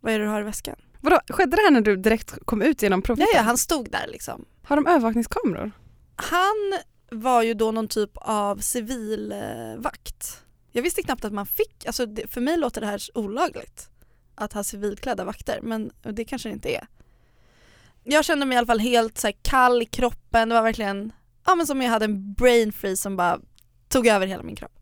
vad 0.00 0.12
är 0.12 0.18
det 0.18 0.24
du 0.24 0.30
har 0.30 0.40
i 0.40 0.44
väskan? 0.44 0.76
Vadå, 1.00 1.20
skedde 1.28 1.56
det 1.56 1.62
här 1.62 1.70
när 1.70 1.80
du 1.80 1.96
direkt 1.96 2.34
kom 2.44 2.62
ut 2.62 2.82
genom 2.82 3.00
Ja, 3.00 3.02
provhytten? 3.06 3.28
ja, 3.34 3.42
han 3.42 3.58
stod 3.58 3.90
där 3.90 4.06
liksom. 4.08 4.44
Har 4.62 4.76
de 4.76 4.86
övervakningskameror? 4.86 5.70
Han 6.16 6.78
var 7.10 7.42
ju 7.42 7.54
då 7.54 7.70
någon 7.72 7.88
typ 7.88 8.10
av 8.14 8.56
civilvakt. 8.56 10.42
Jag 10.72 10.82
visste 10.82 11.02
knappt 11.02 11.24
att 11.24 11.32
man 11.32 11.46
fick, 11.46 11.86
alltså 11.86 12.06
det, 12.06 12.26
för 12.26 12.40
mig 12.40 12.56
låter 12.56 12.80
det 12.80 12.86
här 12.86 13.00
olagligt 13.14 13.88
att 14.34 14.52
ha 14.52 14.64
civilklädda 14.64 15.24
vakter 15.24 15.58
men 15.62 15.90
det 16.02 16.24
kanske 16.24 16.48
det 16.48 16.52
inte 16.52 16.74
är. 16.74 16.86
Jag 18.04 18.24
kände 18.24 18.46
mig 18.46 18.54
i 18.54 18.58
alla 18.58 18.66
fall 18.66 18.78
helt 18.78 19.18
så 19.18 19.30
kall 19.42 19.82
i 19.82 19.86
kroppen, 19.86 20.48
det 20.48 20.54
var 20.54 20.62
verkligen 20.62 21.12
ja, 21.46 21.54
men 21.54 21.66
som 21.66 21.82
jag 21.82 21.90
hade 21.90 22.04
en 22.04 22.32
brain 22.32 22.72
freeze 22.72 23.02
som 23.02 23.16
bara 23.16 23.40
tog 23.88 24.06
över 24.06 24.26
hela 24.26 24.42
min 24.42 24.56
kropp. 24.56 24.78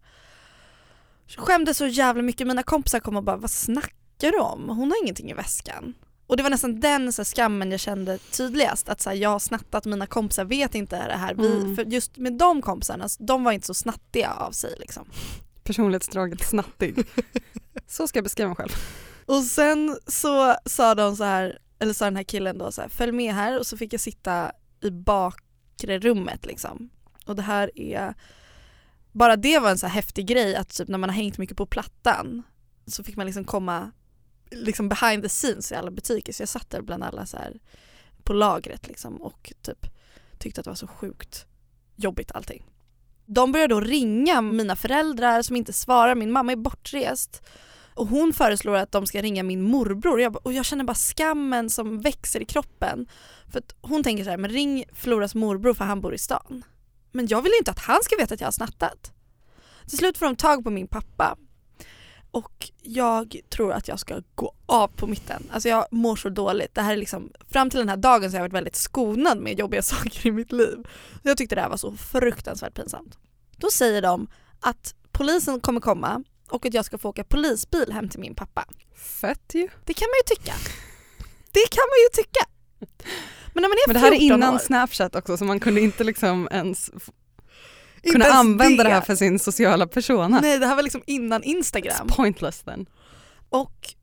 Skämdes 1.37 1.77
så 1.77 1.87
jävla 1.87 2.23
mycket, 2.23 2.47
mina 2.47 2.63
kompisar 2.63 3.01
kom 3.01 3.17
och 3.17 3.23
bara 3.25 3.37
vad 3.37 3.51
snackar 3.51 4.33
du 4.33 4.39
om? 4.39 4.69
Hon 4.69 4.91
har 4.91 5.03
ingenting 5.03 5.31
i 5.31 5.35
väskan. 5.35 5.95
Och 6.29 6.37
det 6.37 6.43
var 6.43 6.51
nästan 6.51 6.81
den 6.81 7.13
så 7.13 7.23
här, 7.23 7.25
skammen 7.25 7.71
jag 7.71 7.81
kände 7.81 8.19
tydligast, 8.19 8.89
att 8.89 9.01
så 9.01 9.11
här, 9.11 9.17
jag 9.17 9.31
har 9.31 9.39
snattat, 9.39 9.85
mina 9.85 10.07
kompisar 10.07 10.45
vet 10.45 10.75
inte 10.75 11.09
det 11.09 11.17
här. 11.17 11.35
Vi, 11.35 11.49
Mm. 11.49 11.77
För 11.77 11.85
just 11.85 12.17
med 12.17 12.33
de 12.33 12.63
kompisarna, 12.63 13.09
de 13.19 13.45
var 13.45 13.53
inte 13.53 13.67
så 13.67 13.75
snattiga 13.75 14.33
av 14.33 14.53
sig 14.53 14.75
liksom. 14.79 15.09
Personlighetsdraget 15.65 16.41
snattig. 16.41 17.07
Så 17.87 18.09
ska 18.09 18.17
jag 18.17 18.25
beskriva 18.25 18.49
mig 18.49 18.57
själv. 18.57 18.71
Och 19.27 19.43
sen 19.43 19.99
så 20.07 20.55
sa 20.65 20.95
de 20.95 21.17
så 21.17 21.25
här, 21.25 21.59
eller 21.79 21.93
sa 21.93 22.05
den 22.05 22.17
här 22.17 22.23
killen 22.23 22.59
då 22.59 22.73
så 22.73 22.81
här, 22.81 22.89
följ 22.89 23.13
med 23.13 23.35
här 23.35 23.59
och 23.59 23.67
så 23.67 23.77
fick 23.77 23.93
jag 23.93 24.01
sitta 24.01 24.53
i 24.81 24.91
bakre 24.91 25.99
rummet 25.99 26.47
liksom. 26.47 26.91
Och 27.27 27.37
det 27.37 27.43
här 27.43 27.79
är, 27.79 28.15
bara 29.13 29.37
det 29.37 29.59
var 29.59 29.71
en 29.71 29.79
så 29.79 29.87
här 29.87 29.95
häftig 29.95 30.27
grej 30.27 30.57
att 30.57 30.69
typ 30.69 30.89
när 30.89 30.99
man 30.99 31.11
har 31.11 31.17
hängt 31.17 31.39
mycket 31.39 31.57
på 31.57 31.67
plattan 31.67 32.43
så 32.87 33.05
fick 33.05 33.17
man 33.17 33.27
liksom 33.27 33.45
komma 33.45 33.91
liksom 34.51 34.89
behind 34.89 35.23
the 35.23 35.29
scenes 35.29 35.73
i 35.73 35.75
alla 35.75 35.91
butiker 35.91 36.33
så 36.33 36.43
jag 36.43 36.49
satt 36.49 36.71
där 36.71 36.83
bland 36.83 37.05
alla 37.05 37.27
så 37.27 37.37
här 37.37 37.61
på 38.23 38.33
lagret 38.33 38.89
liksom 38.89 39.23
och 39.23 39.53
typ 39.63 39.87
tyckte 40.39 40.61
att 40.61 40.65
det 40.65 40.71
var 40.71 40.75
så 40.75 40.87
sjukt 40.87 41.47
jobbigt 41.97 42.33
allting. 42.33 42.65
De 43.27 43.53
börjar 43.53 43.69
då 43.69 43.81
ringa 43.81 44.41
mina 44.41 44.77
föräldrar 44.77 45.43
som 45.43 45.57
inte 45.57 45.73
svarar, 45.73 46.15
min 46.15 46.33
mamma 46.33 46.53
är 46.53 46.57
bortrest 46.57 47.43
och 47.95 48.07
hon 48.07 48.33
föreslår 48.33 48.75
att 48.77 48.93
de 48.93 49.07
ska 49.07 49.23
ringa 49.23 49.43
min 49.43 49.63
morbror 49.63 50.13
och 50.13 50.21
jag, 50.21 50.47
och 50.47 50.53
jag 50.53 50.65
känner 50.65 50.85
bara 50.85 50.95
skammen 50.95 51.71
som 51.71 52.01
växer 52.01 52.41
i 52.41 52.45
kroppen. 52.45 53.09
För 53.53 53.59
att 53.59 53.75
hon 53.81 54.03
tänker 54.03 54.25
så 54.25 54.31
här, 54.31 54.37
men 54.37 54.51
ring 54.51 54.85
Floras 54.93 55.35
morbror 55.35 55.75
för 55.75 55.85
han 55.85 56.01
bor 56.01 56.15
i 56.15 56.19
stan. 56.19 56.65
Men 57.13 57.27
jag 57.27 57.43
vill 57.43 57.53
inte 57.59 57.71
att 57.71 57.79
han 57.79 58.03
ska 58.03 58.17
veta 58.17 58.35
att 58.35 58.41
jag 58.41 58.47
har 58.47 58.53
snattat. 58.53 59.13
Till 59.89 59.99
slut 59.99 60.19
får 60.19 60.27
de 60.27 60.37
tag 60.37 60.65
på 60.65 60.71
min 60.71 60.87
pappa 60.87 61.37
och 62.31 62.71
jag 62.83 63.37
tror 63.49 63.73
att 63.73 63.89
jag 63.89 63.99
ska 63.99 64.23
gå 64.35 64.53
av 64.67 64.89
på 64.89 65.07
mitten. 65.07 65.51
Alltså 65.53 65.69
jag 65.69 65.87
mår 65.91 66.17
så 66.17 66.29
dåligt. 66.29 66.75
Det 66.75 66.83
här 66.83 66.93
är 66.93 66.97
liksom, 66.97 67.33
fram 67.51 67.71
till 67.71 67.79
den 67.79 67.89
här 67.89 67.97
dagen 67.97 68.31
så 68.31 68.37
har 68.37 68.39
jag 68.39 68.45
varit 68.45 68.53
väldigt 68.53 68.77
skonad 68.77 69.39
med 69.39 69.59
jobbiga 69.59 69.83
saker 69.93 70.27
i 70.27 70.31
mitt 70.31 70.53
liv. 70.53 70.79
Jag 71.23 71.37
tyckte 71.37 71.55
det 71.55 71.61
här 71.61 71.69
var 71.69 71.77
så 71.77 71.97
fruktansvärt 71.97 72.75
pinsamt. 72.75 73.19
Då 73.57 73.71
säger 73.71 74.03
de 74.03 74.29
att 74.61 74.95
polisen 75.13 75.61
kommer 75.61 75.81
komma 75.81 76.25
och 76.51 76.67
att 76.67 76.75
jag 76.75 76.85
ska 76.85 76.99
få 76.99 77.09
åka 77.09 77.25
polisbil 77.25 77.93
hem 77.93 78.09
till 78.09 78.21
min 78.21 78.35
pappa. 78.35 78.65
Fett 79.21 79.55
ju. 79.55 79.69
Det 79.85 79.95
kan 79.95 80.07
man 80.07 80.19
ju 80.27 80.37
tycka. 80.37 80.55
Det 81.53 81.69
kan 81.71 81.85
man 81.91 81.99
ju 81.99 82.23
tycka. 82.23 82.45
Men 83.55 83.63
när 83.63 83.69
man 83.69 83.79
är 83.79 83.89
Men 83.89 83.95
det 83.95 84.01
här 84.01 84.13
är 84.13 84.19
14 84.19 84.37
innan 84.37 84.55
år, 84.55 84.59
Snapchat 84.59 85.17
också 85.17 85.37
så 85.37 85.45
man 85.45 85.61
kunde 85.61 85.81
inte 85.81 86.05
liksom 86.05 86.49
ens 86.51 86.91
kunna 88.03 88.25
använda 88.25 88.85
det 88.85 88.91
här 88.91 89.01
för 89.01 89.15
sin 89.15 89.39
sociala 89.39 89.87
persona. 89.87 90.41
Nej 90.41 90.59
det 90.59 90.67
här 90.67 90.77
var 90.77 90.83
liksom 90.83 91.03
innan 91.07 91.43
Instagram. 91.43 92.07
It's 92.07 92.17
pointless 92.17 92.63
then. 92.63 92.87
Och 93.49 93.95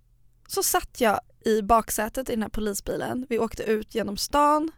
så 0.48 0.64
satt 0.64 1.02
jag 1.02 1.20
i 1.46 1.62
baksätet 1.62 2.30
i 2.30 2.32
den 2.32 2.42
här 2.42 2.50
polisbilen. 2.50 3.26
Vi 3.30 3.40
åkte 3.40 3.64
ut 3.64 3.96
genom 3.96 4.18
stan 4.18 4.72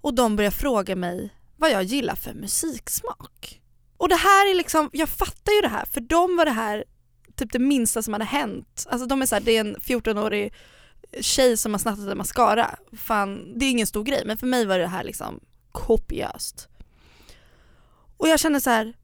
och 0.00 0.14
de 0.14 0.36
började 0.36 0.56
fråga 0.56 0.96
mig 0.96 1.34
vad 1.56 1.70
jag 1.70 1.82
gillar 1.82 2.14
för 2.14 2.34
musiksmak. 2.34 3.60
Och 3.96 4.08
det 4.08 4.16
här 4.16 4.50
är 4.50 4.54
liksom, 4.54 4.90
jag 4.92 5.08
fattar 5.08 5.52
ju 5.52 5.60
det 5.60 5.68
här 5.68 5.84
för 5.84 6.00
dem 6.00 6.36
var 6.36 6.44
det 6.44 6.50
här 6.50 6.84
typ 7.36 7.52
det 7.52 7.58
minsta 7.58 8.02
som 8.02 8.12
hade 8.12 8.24
hänt. 8.24 8.86
Alltså 8.90 9.06
de 9.06 9.22
är 9.22 9.26
så 9.26 9.34
här, 9.34 9.42
det 9.42 9.56
är 9.56 9.60
en 9.60 9.76
14-årig 9.76 10.54
tjej 11.20 11.56
som 11.56 11.74
har 11.74 11.78
snattat 11.78 12.08
en 12.08 12.18
mascara. 12.18 12.70
Fan, 12.92 13.58
det 13.58 13.64
är 13.64 13.70
ingen 13.70 13.86
stor 13.86 14.04
grej 14.04 14.22
men 14.26 14.38
för 14.38 14.46
mig 14.46 14.66
var 14.66 14.78
det 14.78 14.86
här 14.86 15.04
liksom 15.04 15.40
kopiöst. 15.72 16.68
Och 18.20 18.28
jag 18.28 18.40
känner 18.40 18.60
så 18.60 18.70
här, 18.70 18.94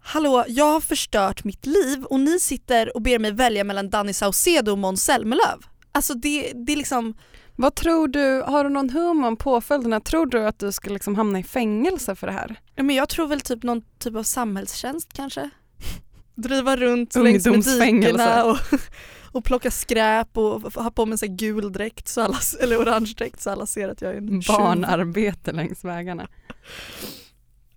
hallå 0.00 0.44
jag 0.48 0.72
har 0.72 0.80
förstört 0.80 1.44
mitt 1.44 1.66
liv 1.66 2.04
och 2.04 2.20
ni 2.20 2.40
sitter 2.40 2.96
och 2.96 3.02
ber 3.02 3.18
mig 3.18 3.32
välja 3.32 3.64
mellan 3.64 3.90
Danny 3.90 4.12
Saucedo 4.12 4.72
och 4.72 4.78
Måns 4.78 5.04
Zelmerlöw. 5.04 5.58
Alltså 5.92 6.14
det, 6.14 6.52
det 6.54 6.72
är 6.72 6.76
liksom, 6.76 7.14
Vad 7.56 7.74
tror 7.74 8.08
du, 8.08 8.42
har 8.46 8.64
du 8.64 8.70
någon 8.70 8.90
hum 8.90 9.24
om 9.24 9.36
påföljderna? 9.36 10.00
Tror 10.00 10.26
du 10.26 10.46
att 10.46 10.58
du 10.58 10.72
ska 10.72 10.90
liksom 10.90 11.14
hamna 11.14 11.38
i 11.38 11.42
fängelse 11.42 12.14
för 12.14 12.26
det 12.26 12.32
här? 12.32 12.60
ja, 12.74 12.82
men 12.82 12.96
jag 12.96 13.08
tror 13.08 13.26
väl 13.26 13.40
typ 13.40 13.62
någon 13.62 13.82
typ 13.98 14.16
av 14.16 14.22
samhällstjänst 14.22 15.12
kanske. 15.12 15.50
Driva 16.34 16.76
runt 16.76 17.14
längs 17.14 17.46
med 17.46 17.64
dikena 17.64 18.44
och, 18.44 18.58
och 19.32 19.44
plocka 19.44 19.70
skräp 19.70 20.36
och 20.36 20.74
ha 20.74 20.90
på 20.90 21.06
mig 21.06 21.18
en 21.22 21.36
gul 21.36 21.72
dräkt 21.72 22.08
så 22.08 22.20
alla, 22.20 22.38
eller 22.60 22.76
orange 22.76 23.14
dräkt 23.18 23.40
så 23.40 23.50
alla 23.50 23.66
ser 23.66 23.88
att 23.88 24.02
jag 24.02 24.12
är 24.12 24.16
en 24.16 24.42
tjuv. 24.42 24.56
Barnarbete 24.56 25.52
längs 25.52 25.84
vägarna. 25.84 26.28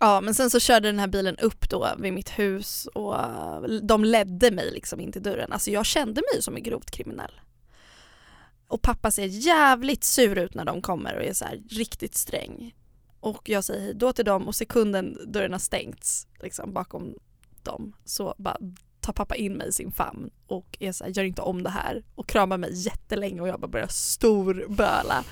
Ja 0.04 0.22
men 0.22 0.36
sen 0.36 0.50
så 0.50 0.60
körde 0.60 0.88
den 0.88 1.00
här 1.00 1.08
bilen 1.08 1.38
upp 1.38 1.70
då 1.70 1.90
vid 1.98 2.14
mitt 2.14 2.30
hus 2.30 2.88
och 2.94 3.16
de 3.82 4.04
ledde 4.04 4.52
mig 4.52 4.72
liksom 4.72 5.00
in 5.00 5.12
till 5.12 5.24
dörren. 5.24 5.52
Alltså 5.52 5.72
jag 5.72 5.86
kände 5.86 6.22
mig 6.34 6.42
som 6.42 6.56
en 6.56 6.64
grovt 6.64 6.92
kriminell. 6.92 7.42
Och 8.68 8.82
pappa 8.82 9.12
ser 9.12 9.26
jävligt 9.26 10.04
sur 10.04 10.38
ut 10.38 10.54
när 10.54 10.66
de 10.66 10.82
kommer 10.82 11.16
och 11.16 11.24
är 11.24 11.34
så 11.34 11.46
här 11.46 11.62
riktigt 11.70 12.16
sträng. 12.16 12.76
Och 13.20 13.50
jag 13.50 13.64
säger 13.64 13.82
hej 13.82 13.94
då 13.94 14.14
till 14.14 14.26
dem 14.26 14.48
och 14.48 14.56
sekunden 14.56 15.18
dörren 15.28 15.52
har 15.52 15.60
stängts 15.60 16.28
liksom 16.40 16.74
bakom 16.74 17.16
dem 17.64 17.94
så 18.06 18.36
bara 18.38 18.58
tar 19.00 19.14
pappa 19.14 19.36
in 19.36 19.54
mig 19.54 19.68
i 19.68 19.72
sin 19.72 19.92
famn 19.92 20.30
och 20.48 20.78
är 20.80 20.92
så 20.92 21.04
här, 21.04 21.12
gör 21.12 21.24
inte 21.24 21.42
om 21.42 21.64
det 21.64 21.70
här 21.70 22.04
och 22.16 22.28
kramar 22.28 22.58
mig 22.58 22.70
jättelänge 22.74 23.42
och 23.42 23.48
jag 23.48 23.60
bara 23.60 23.68
börjar 23.68 23.88
storböla. 23.88 25.24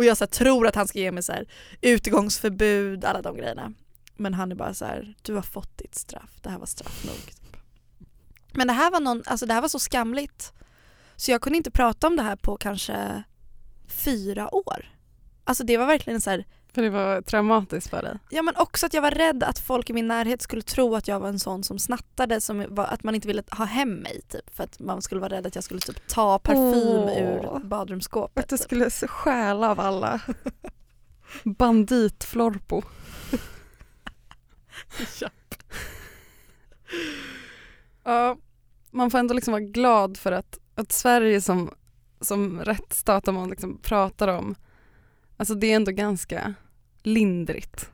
Och 0.00 0.06
jag 0.06 0.16
så 0.16 0.24
här, 0.24 0.30
tror 0.30 0.66
att 0.66 0.74
han 0.74 0.88
ska 0.88 0.98
ge 0.98 1.12
mig 1.12 1.22
så 1.22 1.32
här, 1.32 1.46
utegångsförbud, 1.80 3.04
alla 3.04 3.22
de 3.22 3.36
grejerna. 3.36 3.72
Men 4.16 4.34
han 4.34 4.52
är 4.52 4.56
bara 4.56 4.74
så 4.74 4.84
här, 4.84 5.14
du 5.22 5.34
har 5.34 5.42
fått 5.42 5.78
ditt 5.78 5.94
straff, 5.94 6.30
det 6.42 6.50
här 6.50 6.58
var 6.58 6.66
straff 6.66 7.04
nog. 7.04 7.16
Typ. 7.26 7.56
Men 8.52 8.66
det 8.66 8.72
här 8.72 8.90
var 8.90 9.00
någon, 9.00 9.22
alltså 9.26 9.46
det 9.46 9.54
här 9.54 9.60
var 9.60 9.68
så 9.68 9.78
skamligt. 9.78 10.52
Så 11.16 11.30
jag 11.30 11.40
kunde 11.40 11.56
inte 11.56 11.70
prata 11.70 12.06
om 12.06 12.16
det 12.16 12.22
här 12.22 12.36
på 12.36 12.56
kanske 12.56 13.22
fyra 13.86 14.54
år. 14.54 14.94
Alltså 15.44 15.64
det 15.64 15.76
var 15.76 15.86
verkligen 15.86 16.20
så 16.20 16.30
här, 16.30 16.46
för 16.74 16.82
det 16.82 16.90
var 16.90 17.22
traumatiskt 17.22 17.90
för 17.90 18.02
dig. 18.02 18.18
ja 18.30 18.42
men 18.42 18.56
också 18.56 18.86
att 18.86 18.94
jag 18.94 19.02
var 19.02 19.10
rädd 19.10 19.42
att 19.42 19.58
folk 19.58 19.90
i 19.90 19.92
min 19.92 20.08
närhet 20.08 20.42
skulle 20.42 20.62
tro 20.62 20.94
att 20.94 21.08
jag 21.08 21.20
var 21.20 21.28
en 21.28 21.38
sån 21.38 21.64
som 21.64 21.78
snattade, 21.78 22.40
som 22.40 22.66
var, 22.68 22.84
att 22.84 23.02
man 23.02 23.14
inte 23.14 23.28
ville 23.28 23.42
ha 23.50 23.64
hem 23.64 23.94
mig 23.94 24.20
typ. 24.28 24.56
För 24.56 24.64
att 24.64 24.80
man 24.80 25.02
skulle 25.02 25.20
vara 25.20 25.32
rädd 25.32 25.46
att 25.46 25.54
jag 25.54 25.64
skulle 25.64 25.80
typ 25.80 26.06
ta 26.06 26.38
parfym 26.38 26.98
Åh. 26.98 27.18
ur 27.18 27.58
badrumsskåpet. 27.64 28.44
Att 28.44 28.50
du 28.50 28.56
typ. 28.56 28.64
skulle 28.64 28.90
stjäla 28.90 29.70
av 29.70 29.80
alla. 29.80 30.20
Banditflorpo. 31.44 32.82
Ja. 38.04 38.36
Man 38.90 39.10
får 39.10 39.18
ändå 39.18 39.34
liksom 39.34 39.52
vara 39.52 39.62
glad 39.62 40.16
för 40.16 40.32
att, 40.32 40.58
att 40.74 40.92
Sverige 40.92 41.40
som, 41.40 41.70
som 42.20 42.60
rättsstat, 42.60 43.28
om 43.28 43.34
man 43.34 43.50
liksom 43.50 43.78
pratar 43.82 44.28
om 44.28 44.54
Alltså 45.40 45.54
det 45.54 45.72
är 45.72 45.76
ändå 45.76 45.92
ganska 45.92 46.54
lindrigt. 47.02 47.90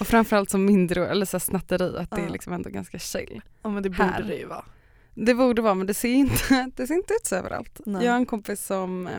Och 0.00 0.06
framförallt 0.06 0.50
som 0.50 0.64
mindre, 0.64 1.08
eller 1.08 1.26
så 1.26 1.36
här 1.36 1.40
snatteri, 1.40 1.96
att 1.98 2.10
det 2.10 2.16
är 2.20 2.24
Ja. 2.24 2.28
liksom 2.32 2.52
ändå 2.52 2.70
ganska 2.70 2.98
chill. 2.98 3.40
Ja 3.62 3.70
men 3.70 3.82
det 3.82 3.92
Här. 3.94 4.12
borde 4.16 4.28
det 4.28 4.38
ju 4.38 4.46
vara. 4.46 4.64
Det 5.14 5.34
borde 5.34 5.62
vara 5.62 5.74
men 5.74 5.86
det 5.86 5.94
ser 5.94 6.08
inte, 6.14 6.70
det 6.76 6.86
ser 6.86 6.94
inte 6.94 7.14
ut 7.14 7.26
så 7.26 7.36
överallt. 7.36 7.80
Nej. 7.86 8.04
Jag 8.04 8.12
har 8.12 8.16
en 8.16 8.26
kompis 8.26 8.64
som 8.66 9.06
eh, 9.06 9.12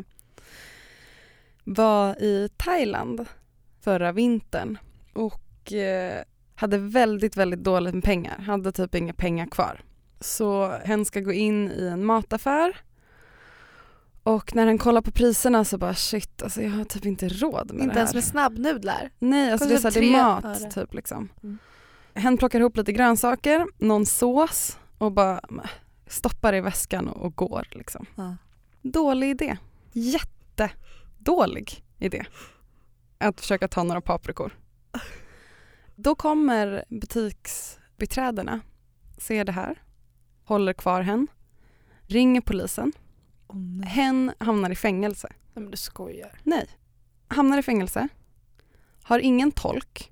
var 1.64 2.22
i 2.24 2.50
Thailand 2.58 3.26
förra 3.82 4.12
vintern 4.12 4.78
och 5.14 5.74
eh, 5.74 6.24
hade 6.56 6.78
väldigt, 6.78 7.38
väldigt 7.38 7.64
dåligt 7.64 7.94
med 7.94 8.04
pengar. 8.04 8.38
Hade 8.38 8.72
typ 8.72 8.96
inga 8.96 9.14
pengar 9.14 9.46
kvar. 9.48 9.82
Så 10.20 10.70
hen 10.70 11.06
ska 11.06 11.20
gå 11.20 11.32
in 11.34 11.72
i 11.72 11.88
en 11.88 12.06
mataffär 12.06 12.78
och 14.24 14.56
när 14.56 14.66
han 14.66 14.78
kollar 14.78 15.02
på 15.02 15.12
priserna 15.12 15.66
så 15.66 15.78
bara 15.78 15.94
shit, 15.96 16.44
alltså 16.44 16.62
jag 16.62 16.72
har 16.72 16.84
typ 16.86 17.06
inte 17.06 17.30
råd 17.30 17.72
med 17.74 17.84
Inte 17.84 17.94
det 17.94 18.00
ens 18.00 18.12
här. 18.12 18.18
med 18.18 18.24
snabbnudlar. 18.24 19.10
Nej, 19.20 19.52
alltså 19.52 19.68
det 19.68 19.74
är, 19.74 19.78
så 19.78 19.88
här, 19.88 19.94
det 20.02 20.08
är 20.08 20.24
mat 20.24 20.46
öre. 20.46 20.72
typ 20.72 20.94
liksom. 20.94 21.30
Mm. 21.44 21.58
Hen 22.14 22.38
plockar 22.38 22.60
ihop 22.60 22.78
lite 22.78 22.92
grönsaker, 22.92 23.66
någon 23.78 24.06
sås 24.06 24.78
och 24.98 25.12
bara 25.12 25.42
"Mä, 25.50 25.64
stoppar 26.08 26.54
i 26.56 26.62
väskan 26.62 27.08
och, 27.08 27.26
och 27.26 27.36
går 27.36 27.68
liksom. 27.72 28.06
Ja. 28.16 28.36
Dålig 28.82 29.30
idé. 29.30 29.58
Jättedålig 29.92 31.84
idé. 32.00 32.26
Att 33.18 33.42
försöka 33.42 33.68
ta 33.68 33.84
några 33.84 34.02
paprikor. 34.02 34.58
Då 35.96 36.16
kommer 36.16 36.86
butiksbiträdena, 36.90 38.60
ser 39.18 39.46
det 39.46 39.52
här, 39.52 39.82
håller 40.46 40.74
kvar 40.74 41.02
hen, 41.02 41.28
ringer 42.02 42.42
polisen. 42.42 42.92
Oh, 43.54 43.60
nej. 43.60 43.90
Hen 43.90 44.32
hamnar 44.38 44.70
i 44.70 44.76
fängelse. 44.76 45.28
nej 45.32 45.64
men 45.64 45.72
du 45.72 45.78
skojar. 45.78 46.40
Nej. 46.44 46.68
Hamnar 47.28 47.58
i 47.58 47.64
fängelse, 47.64 48.08
har 49.04 49.20
ingen 49.20 49.52
tolk, 49.52 50.12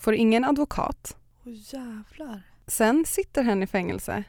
får 0.00 0.14
ingen 0.14 0.44
advokat. 0.44 1.16
Åh 1.44 1.52
jävlar. 1.54 2.42
Sen 2.66 3.04
sitter 3.06 3.42
hen 3.42 3.62
i 3.62 3.66
fängelse 3.66 4.24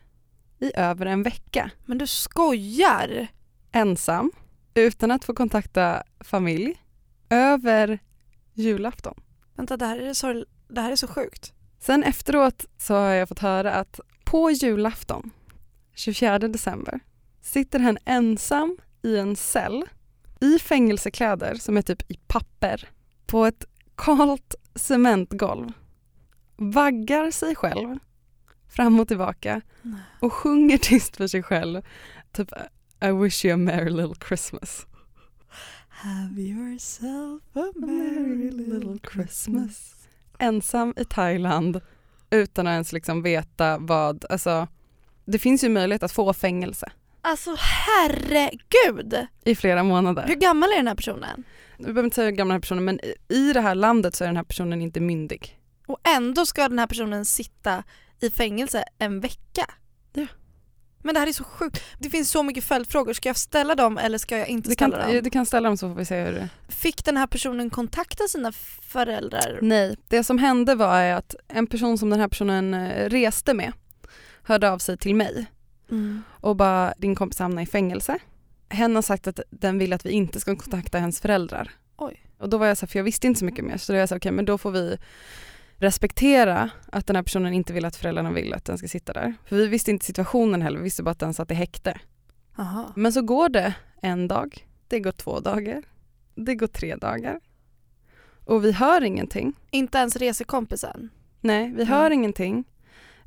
i 0.60 0.72
över 0.76 1.06
en 1.06 1.24
vecka 1.24 1.72
Men 1.86 1.98
du 1.98 2.08
skojar! 2.08 3.28
ensam 3.72 4.32
utan 4.74 5.12
att 5.12 5.26
få 5.26 5.34
kontakta 5.34 6.04
familj 6.20 6.82
över 7.30 8.00
julafton. 8.54 9.16
Vänta 9.56 9.78
det 9.78 9.86
här 9.86 10.00
är 10.00 10.14
så, 10.14 10.46
det 10.68 10.82
här 10.82 10.92
är 10.92 10.96
så 10.96 11.08
sjukt. 11.08 11.54
Sen 11.80 12.04
efteråt 12.04 12.66
så 12.78 12.94
har 12.94 13.10
jag 13.10 13.30
fått 13.30 13.40
höra 13.40 13.74
att 13.74 14.00
på 14.24 14.52
julafton 14.52 15.32
24 15.96 16.40
december 16.40 17.00
sitter 17.46 17.80
hen 17.80 17.98
ensam 18.06 18.78
i 19.02 19.18
en 19.18 19.36
cell 19.36 19.84
i 20.42 20.60
fängelsekläder 20.60 21.56
som 21.56 21.78
är 21.78 21.82
typ 21.82 22.12
i 22.12 22.20
papper 22.28 22.90
på 23.26 23.46
ett 23.46 23.66
kalt 23.96 24.56
cementgolv 24.76 25.72
vaggar 26.56 27.32
sig 27.32 27.56
själv 27.56 27.98
fram 28.70 29.00
och 29.00 29.08
tillbaka 29.08 29.62
och 30.20 30.34
sjunger 30.34 30.78
tyst 30.78 31.18
för 31.18 31.28
sig 31.28 31.44
själv 31.44 31.82
typ 32.32 32.52
I 33.02 33.12
wish 33.12 33.46
you 33.46 33.54
a 33.54 33.58
merry 33.58 33.90
little 33.90 34.28
Christmas. 34.28 34.86
Have 35.90 36.42
yourself 36.42 37.42
a 37.54 37.72
merry 37.76 38.52
little 38.52 39.00
Christmas. 39.14 39.96
Ensam 40.40 40.94
i 40.98 41.06
Thailand 41.06 41.82
utan 42.30 42.68
att 42.68 42.72
ens 42.72 42.94
liksom 42.94 43.22
veta 43.22 43.78
vad, 43.78 44.26
alltså 44.30 44.68
det 45.26 45.40
finns 45.40 45.64
ju 45.64 45.70
möjlighet 45.70 46.04
att 46.04 46.12
få 46.12 46.34
fängelse 46.34 46.92
Alltså 47.26 47.56
herregud! 47.60 49.28
i 49.46 49.56
flera 49.56 49.84
månader. 49.84 50.28
Hur 50.28 50.36
gammal 50.36 50.70
är 50.72 50.76
den 50.76 50.88
här 50.88 50.96
personen? 50.96 51.44
Vi 51.78 51.84
behöver 51.84 52.04
inte 52.04 52.16
säga 52.16 52.26
hur 52.30 52.36
gammal 52.36 52.50
den 52.50 52.56
här 52.56 52.62
personen 52.62 52.86
men 52.86 53.00
i- 53.30 53.54
det 53.54 53.62
här 53.62 53.76
landet 53.76 54.16
så 54.16 54.24
är 54.24 54.28
den 54.28 54.38
här 54.38 54.44
personen 54.44 54.82
inte 54.82 55.00
myndig. 55.00 55.60
Och 55.88 55.98
ändå 56.08 56.46
ska 56.46 56.70
den 56.70 56.80
här 56.80 56.88
personen 56.88 57.26
sitta 57.26 57.84
i 58.22 58.30
fängelse 58.30 58.84
en 59.00 59.20
vecka. 59.20 59.66
Ja. 60.14 60.28
Men 61.04 61.14
det 61.14 61.20
här 61.20 61.28
är 61.28 61.32
så 61.34 61.44
sjukt. 61.44 61.84
Det 62.00 62.10
finns 62.10 62.32
så 62.32 62.44
mycket 62.44 62.64
följdfrågor. 62.64 63.14
Ska 63.14 63.30
jag 63.30 63.38
ställa 63.38 63.76
dem 63.76 63.98
eller 63.98 64.18
ska 64.18 64.38
jag 64.38 64.48
inte 64.48 64.70
Du 64.70 64.76
kan, 64.76 64.92
ställa 64.92 65.08
dem? 65.14 65.24
du 65.24 65.30
kan 65.30 65.46
ställa 65.46 65.70
dem 65.70 65.78
så 65.78 65.90
får 65.90 65.96
vi 65.96 66.06
se 66.06 66.24
hur 66.24 66.32
det 66.32 66.50
Fick 66.70 67.06
den 67.06 67.18
här 67.18 67.28
personen 67.28 67.70
kontakta 67.70 68.28
sina 68.28 68.52
föräldrar? 68.82 69.60
Nej, 69.62 69.96
det 70.08 70.24
som 70.24 70.38
hände 70.38 70.76
var 70.76 71.04
att 71.04 71.36
en 71.48 71.68
person 71.68 71.98
som 71.98 72.10
den 72.10 72.20
här 72.20 72.28
personen 72.28 72.74
eh, 72.74 73.10
reste 73.10 73.54
med 73.54 73.72
hörde 74.44 74.72
av 74.72 74.78
sig 74.80 74.98
till 74.98 75.16
mig 75.16 75.46
Mm. 75.92 76.22
och 76.30 76.56
bara 76.56 76.94
din 76.98 77.16
kompis 77.16 77.40
hamnar 77.40 77.62
i 77.62 77.66
fängelse. 77.66 78.20
Hen 78.70 78.96
har 78.96 79.02
sagt 79.02 79.28
att 79.28 79.40
den 79.50 79.80
vill 79.80 79.94
att 79.94 80.06
vi 80.06 80.12
inte 80.12 80.40
ska 80.40 80.56
kontakta 80.56 81.00
hennes 81.00 81.20
föräldrar. 81.20 81.72
Oj. 81.98 82.22
Och 82.38 82.50
då 82.50 82.58
var 82.58 82.66
jag 82.66 82.78
så 82.78 82.86
här, 82.86 82.88
för 82.88 83.00
jag 83.00 83.04
visste 83.04 83.28
inte 83.28 83.40
så 83.40 83.46
mycket 83.46 83.66
mer 83.66 83.78
så 83.78 83.92
då 83.92 83.96
var 83.96 84.00
jag 84.00 84.10
så 84.10 84.16
här, 84.16 84.20
okej 84.20 84.32
men 84.32 84.46
då 84.46 84.58
får 84.58 84.72
vi 84.72 84.98
respektera 85.78 86.70
att 86.92 87.08
den 87.08 87.16
här 87.16 87.24
personen 87.24 87.54
inte 87.54 87.74
vill 87.74 87.86
att 87.86 87.96
föräldrarna 87.96 88.32
vill 88.32 88.54
att 88.54 88.66
den 88.66 88.78
ska 88.78 88.88
sitta 88.88 89.14
där. 89.14 89.34
För 89.46 89.56
vi 89.56 89.68
visste 89.68 89.92
inte 89.92 90.06
situationen 90.06 90.62
heller, 90.62 90.78
vi 90.78 90.84
visste 90.84 91.04
bara 91.04 91.12
att 91.12 91.20
den 91.20 91.34
satt 91.34 91.52
i 91.52 91.54
häkte. 91.54 92.00
Aha. 92.58 92.92
Men 92.96 93.14
så 93.14 93.22
går 93.22 93.50
det 93.50 93.74
en 94.02 94.28
dag, 94.28 94.68
det 94.88 95.00
går 95.00 95.12
två 95.12 95.40
dagar, 95.40 95.84
det 96.36 96.56
går 96.56 96.68
tre 96.68 96.96
dagar 96.96 97.40
och 98.46 98.66
vi 98.66 98.72
hör 98.72 99.04
ingenting. 99.04 99.54
Inte 99.72 99.98
ens 99.98 100.16
resekompisen? 100.16 101.10
Nej, 101.42 101.74
vi 101.76 101.86
hör 101.86 102.12
ingenting. 102.12 102.64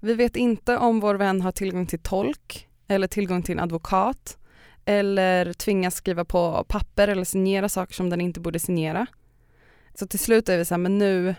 Vi 0.01 0.15
vet 0.15 0.37
inte 0.37 0.77
om 0.77 1.01
vår 1.01 1.15
vän 1.15 1.41
har 1.41 1.53
tillgång 1.53 1.87
till 1.87 1.99
tolk 1.99 2.69
eller 2.89 3.07
tillgång 3.07 3.43
till 3.43 3.53
en 3.53 3.65
advokat 3.65 4.39
eller 4.85 5.53
tvingas 5.53 5.95
skriva 5.95 6.25
på 6.25 6.65
papper 6.69 7.09
eller 7.09 7.25
signera 7.25 7.69
saker 7.69 7.95
som 7.95 8.11
den 8.11 8.21
inte 8.21 8.41
borde 8.41 8.59
signera. 8.59 9.07
Så 9.95 10.07
till 10.07 10.19
slut 10.19 10.49
är 10.49 10.59
vi 10.59 10.65
så 10.65 10.75
här, 10.75 10.79
men 10.79 10.99
nu, 10.99 11.35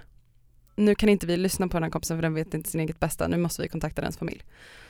nu 0.76 0.96
kan 0.96 1.10
inte 1.10 1.28
vi 1.28 1.38
lyssna 1.38 1.68
på 1.68 1.74
den 1.74 1.84
här 1.84 1.90
kompisen 1.90 2.18
för 2.18 2.22
den 2.22 2.34
vet 2.34 2.54
inte 2.54 2.70
sin 2.70 2.82
eget 2.82 3.00
bästa, 3.00 3.28
nu 3.28 3.38
måste 3.38 3.62
vi 3.62 3.68
kontakta 3.68 4.02
dens 4.02 4.18
familj. 4.18 4.44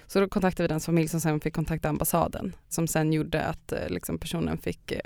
Så 0.08 0.20
då 0.20 0.30
kontaktade 0.30 0.64
vi 0.64 0.68
dens 0.68 0.86
familj 0.86 1.08
som 1.08 1.22
sen 1.22 1.40
fick 1.40 1.54
kontakta 1.54 1.90
ambassaden 1.90 2.56
som 2.70 2.88
sen 2.88 3.14
gjorde 3.14 3.46
att 3.46 3.72
eh, 3.72 3.90
liksom, 3.90 4.18
personen 4.18 4.58
fick 4.58 4.92
eh, 4.92 5.00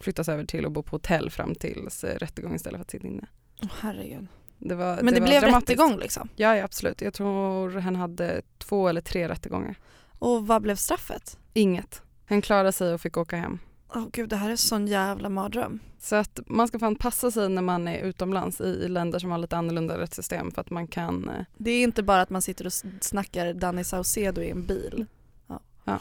flyttas 0.00 0.28
över 0.28 0.44
till 0.44 0.66
att 0.66 0.72
bo 0.72 0.82
på 0.82 0.96
hotell 0.96 1.30
fram 1.30 1.54
tills 1.54 2.04
eh, 2.04 2.18
rättegången 2.18 2.56
istället 2.56 2.78
för 2.78 2.82
att 2.82 2.90
sitta 2.90 3.06
inne. 3.06 3.26
Åh, 3.62 3.68
herregud. 3.80 4.26
Det 4.58 4.74
var, 4.74 4.96
Men 5.02 5.14
det, 5.14 5.20
var 5.20 5.26
blev 5.26 5.40
dramatiskt. 5.42 5.70
rättegång 5.70 5.98
liksom? 5.98 6.28
Ja, 6.36 6.56
ja 6.56 6.64
absolut. 6.64 7.00
Jag 7.00 7.14
tror 7.14 7.70
han 7.80 7.96
hade 7.96 8.42
två 8.58 8.88
eller 8.88 9.00
tre 9.00 9.28
rättegångar. 9.28 9.74
Och 10.18 10.46
vad 10.46 10.62
blev 10.62 10.76
straffet? 10.76 11.38
Inget. 11.52 12.02
Han 12.26 12.42
klarade 12.42 12.72
sig 12.72 12.94
och 12.94 13.00
fick 13.00 13.16
åka 13.16 13.36
hem. 13.36 13.58
Åh 13.94 14.04
gud 14.12 14.28
det 14.28 14.36
här 14.36 14.50
är 14.50 14.56
sån 14.56 14.86
jävla 14.86 15.28
mardröm. 15.28 15.80
Så 15.98 16.16
att 16.16 16.40
man 16.46 16.68
ska 16.68 16.78
fan 16.78 16.96
passa 16.96 17.30
sig 17.30 17.48
när 17.48 17.62
man 17.62 17.88
är 17.88 17.98
utomlands 17.98 18.60
i, 18.60 18.64
i 18.64 18.88
länder 18.88 19.18
som 19.18 19.30
har 19.30 19.38
lite 19.38 19.56
annorlunda 19.56 19.98
rättssystem 19.98 20.50
för 20.50 20.60
att 20.60 20.70
man 20.70 20.86
kan 20.86 21.28
eh, 21.28 21.44
Det 21.56 21.70
är 21.70 21.82
inte 21.82 22.02
bara 22.02 22.20
att 22.20 22.30
man 22.30 22.42
sitter 22.42 22.66
och 22.66 22.72
snackar 23.00 23.52
Danny 23.52 23.84
Saucedo 23.84 24.40
i 24.40 24.50
en 24.50 24.66
bil. 24.66 25.06
Ja. 25.46 25.60
Ja. 25.84 25.98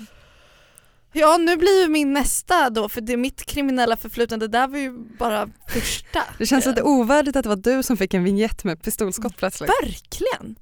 Ja 1.17 1.37
nu 1.37 1.57
blir 1.57 1.81
ju 1.81 1.89
min 1.89 2.13
nästa 2.13 2.69
då 2.69 2.89
för 2.89 3.01
det 3.01 3.17
mitt 3.17 3.45
kriminella 3.45 3.97
förflutna 3.97 4.37
det 4.37 4.47
där 4.47 4.67
var 4.67 4.77
ju 4.77 4.91
bara 5.19 5.49
första. 5.67 6.23
Det 6.37 6.45
känns 6.45 6.65
lite 6.65 6.83
ovärdigt 6.83 7.35
att 7.35 7.43
det 7.43 7.49
var 7.49 7.55
du 7.55 7.83
som 7.83 7.97
fick 7.97 8.13
en 8.13 8.23
vignett 8.23 8.63
med 8.63 8.81
pistolskott 8.81 9.37
plötsligt. 9.37 9.69
Verkligen! 9.83 10.55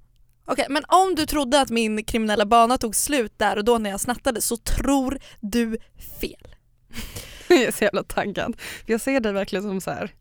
Okej 0.45 0.65
men 0.69 0.83
om 0.87 1.15
du 1.15 1.25
trodde 1.25 1.61
att 1.61 1.69
min 1.69 2.03
kriminella 2.03 2.45
bana 2.45 2.77
tog 2.77 2.95
slut 2.95 3.33
där 3.37 3.57
och 3.57 3.65
då 3.65 3.77
när 3.77 3.89
jag 3.89 4.01
snattade 4.01 4.41
så 4.41 4.57
tror 4.57 5.19
du 5.39 5.77
fel. 6.21 6.55
Jag 7.47 7.61
är 7.61 7.71
så 7.71 7.83
jävla 7.83 8.03
taggad. 8.03 8.57
Jag 8.85 9.01
ser 9.01 9.19
dig 9.19 9.33
verkligen 9.33 9.63
som 9.63 9.81
så 9.81 9.91
här. 9.91 10.11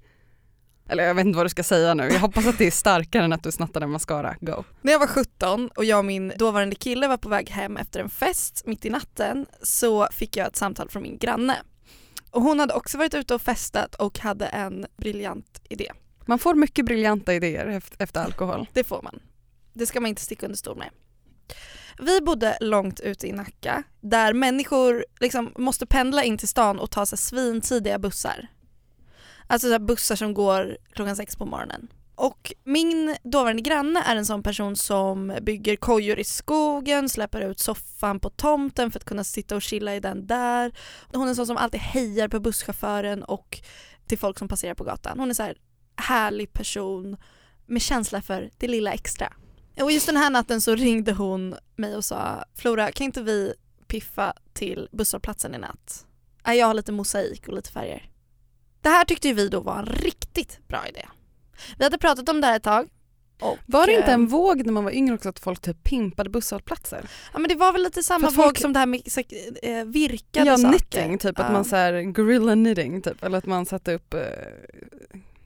Eller 0.88 1.05
jag 1.05 1.14
vet 1.14 1.27
inte 1.27 1.37
vad 1.37 1.47
du 1.47 1.51
ska 1.51 1.62
säga 1.62 1.95
nu. 1.95 2.09
Jag 2.09 2.21
hoppas 2.21 2.47
att 2.47 2.59
det 2.59 2.66
är 2.66 2.71
starkare 2.71 3.25
än 3.25 3.33
att 3.33 3.42
du 3.42 3.53
snattade 3.53 3.87
mascara. 3.87 4.37
Go. 4.40 4.64
När 4.81 4.92
jag 4.92 4.99
var 4.99 5.07
17 5.07 5.68
och 5.68 5.85
jag 5.85 5.99
och 5.99 6.05
min 6.05 6.33
dåvarande 6.38 6.75
kille 6.75 7.09
var 7.09 7.16
på 7.16 7.29
väg 7.29 7.51
hem 7.51 7.77
efter 7.77 8.01
en 8.01 8.11
fest 8.11 8.62
mitt 8.66 8.85
i 8.85 8.90
natten 8.90 9.47
så 9.62 10.09
fick 10.12 10.37
jag 10.37 10.47
ett 10.47 10.57
samtal 10.57 10.88
från 10.88 11.03
min 11.03 11.18
granne. 11.18 11.57
Och 12.31 12.42
hon 12.42 12.61
hade 12.61 12.75
också 12.75 12.99
varit 12.99 13.14
ute 13.14 13.35
och 13.35 13.42
festat 13.42 13.95
och 13.95 14.18
hade 14.18 14.47
en 14.47 14.87
briljant 14.97 15.62
idé. 15.68 15.92
Man 16.27 16.38
får 16.38 16.55
mycket 16.55 16.85
briljanta 16.85 17.35
idéer 17.35 17.66
efter, 17.66 18.03
efter 18.03 18.21
alkohol. 18.21 18.66
Det 18.73 18.85
får 18.85 19.03
man. 19.03 19.21
Det 19.73 19.87
ska 19.87 20.01
man 20.01 20.09
inte 20.09 20.23
sticka 20.23 20.47
under 20.47 20.57
stol 20.57 20.77
med. 20.77 20.90
Vi 21.99 22.21
bodde 22.21 22.59
långt 22.61 23.01
ute 23.01 23.29
i 23.29 23.33
Nacka 23.33 23.83
där 24.01 24.33
människor 24.33 25.05
liksom 25.21 25.53
måste 25.57 25.87
pendla 25.87 26.25
in 26.25 26.38
till 26.38 26.49
stan 26.49 26.79
och 26.79 26.90
ta 26.90 27.07
sig 27.07 27.18
svintidiga 27.18 27.99
bussar. 27.99 28.49
Alltså 29.53 29.69
så 29.69 29.73
här 29.73 29.79
bussar 29.79 30.17
som 30.17 30.35
går 30.35 30.79
klockan 30.93 31.17
sex 31.17 31.37
på 31.37 31.47
morgonen. 31.47 31.88
Och 32.15 32.53
min 32.65 33.17
dåvarande 33.23 33.62
granne 33.62 34.03
är 34.03 34.17
en 34.17 34.27
sån 34.27 34.43
person 34.43 34.77
som 34.77 35.38
bygger 35.43 35.77
kojor 35.77 36.19
i 36.19 36.25
skogen, 36.25 37.09
släpper 37.09 37.41
ut 37.41 37.61
soffan 37.61 38.21
på 38.21 38.31
tomten 38.31 38.91
för 38.91 38.99
att 38.99 39.05
kunna 39.05 39.25
sitta 39.25 39.57
och 39.57 39.62
chilla 39.62 39.97
i 39.97 40.01
den 40.01 40.27
där. 40.27 40.73
Hon 41.12 41.25
är 41.25 41.29
en 41.29 41.37
sån 41.37 41.47
som 41.47 41.57
alltid 41.57 41.81
hejar 41.81 42.29
på 42.29 42.41
busschauffören 42.41 43.23
och 43.23 43.61
till 44.07 44.19
folk 44.19 44.38
som 44.38 44.49
passerar 44.49 44.75
på 44.75 44.85
gatan. 44.85 45.19
Hon 45.19 45.31
är 45.31 45.35
så 45.35 45.43
här 45.43 45.57
härlig 45.97 46.53
person 46.53 47.17
med 47.67 47.83
känsla 47.83 48.23
för 48.23 48.51
det 48.59 48.69
lilla 48.69 48.93
extra. 48.93 49.33
Och 49.81 49.93
just 49.93 50.07
den 50.07 50.17
här 50.17 50.31
natten 50.31 50.61
så 50.61 50.75
ringde 50.75 51.12
hon 51.12 51.55
mig 51.77 51.97
och 51.97 52.05
sa 52.05 52.45
Flora 52.55 52.93
kan 52.93 53.05
inte 53.05 53.23
vi 53.23 53.55
piffa 53.87 54.35
till 54.53 54.88
busshållplatsen 54.93 55.55
i 55.55 55.59
natt? 55.59 56.07
Jag 56.45 56.67
har 56.67 56.75
lite 56.75 56.93
mosaik 56.93 57.49
och 57.49 57.55
lite 57.55 57.71
färger. 57.73 58.12
Det 58.83 58.88
här 58.88 59.05
tyckte 59.05 59.33
vi 59.33 59.49
då 59.49 59.61
var 59.61 59.79
en 59.79 59.87
riktigt 59.87 60.59
bra 60.68 60.88
idé. 60.88 61.07
Vi 61.79 61.85
hade 61.85 61.99
pratat 61.99 62.29
om 62.29 62.40
det 62.40 62.47
här 62.47 62.57
ett 62.57 62.62
tag. 62.62 62.88
Och, 63.40 63.59
Var 63.66 63.87
det 63.87 63.92
inte 63.92 64.07
eh, 64.09 64.14
en 64.14 64.27
våg 64.27 64.66
när 64.66 64.73
man 64.73 64.85
var 64.85 64.90
yngre 64.90 65.14
också 65.14 65.29
att 65.29 65.38
folk 65.38 65.61
typ 65.61 65.85
pimpade 65.85 66.31
busshållplatser? 66.31 67.09
Ja 67.33 67.38
men 67.38 67.49
det 67.49 67.55
var 67.55 67.73
väl 67.73 67.83
lite 67.83 68.03
samma 68.03 68.29
att 68.29 68.35
folk- 68.35 68.47
våg 68.47 68.59
som 68.59 68.73
det 68.73 68.79
här 68.79 68.87
med 68.87 69.03
så, 69.07 69.21
eh, 69.62 69.85
virkade 69.85 70.47
ja, 70.47 70.57
saker. 70.59 70.68
knitting, 70.79 71.18
typ 71.18 71.38
att 71.38 71.47
Ja. 71.47 71.53
man 71.53 71.64
så 71.64 71.77
här 71.77 72.03
gorilla 72.03 72.53
knitting 72.53 73.03
typ 73.03 73.23
eller 73.25 73.38
att 73.38 73.47
man 73.47 73.66
satte 73.66 73.95
upp 73.95 74.14
eh, 74.14 74.21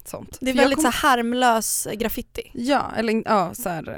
sånt. 0.04 0.38
Det 0.40 0.50
är 0.50 0.54
För 0.54 0.60
väldigt 0.60 0.76
kom- 0.76 0.92
så 0.92 0.98
här 0.98 1.16
harmlös 1.16 1.86
eh, 1.86 1.94
graffiti. 1.94 2.50
Ja, 2.54 2.92
eller 2.96 3.22
ja, 3.26 3.54
så 3.54 3.68
här 3.68 3.88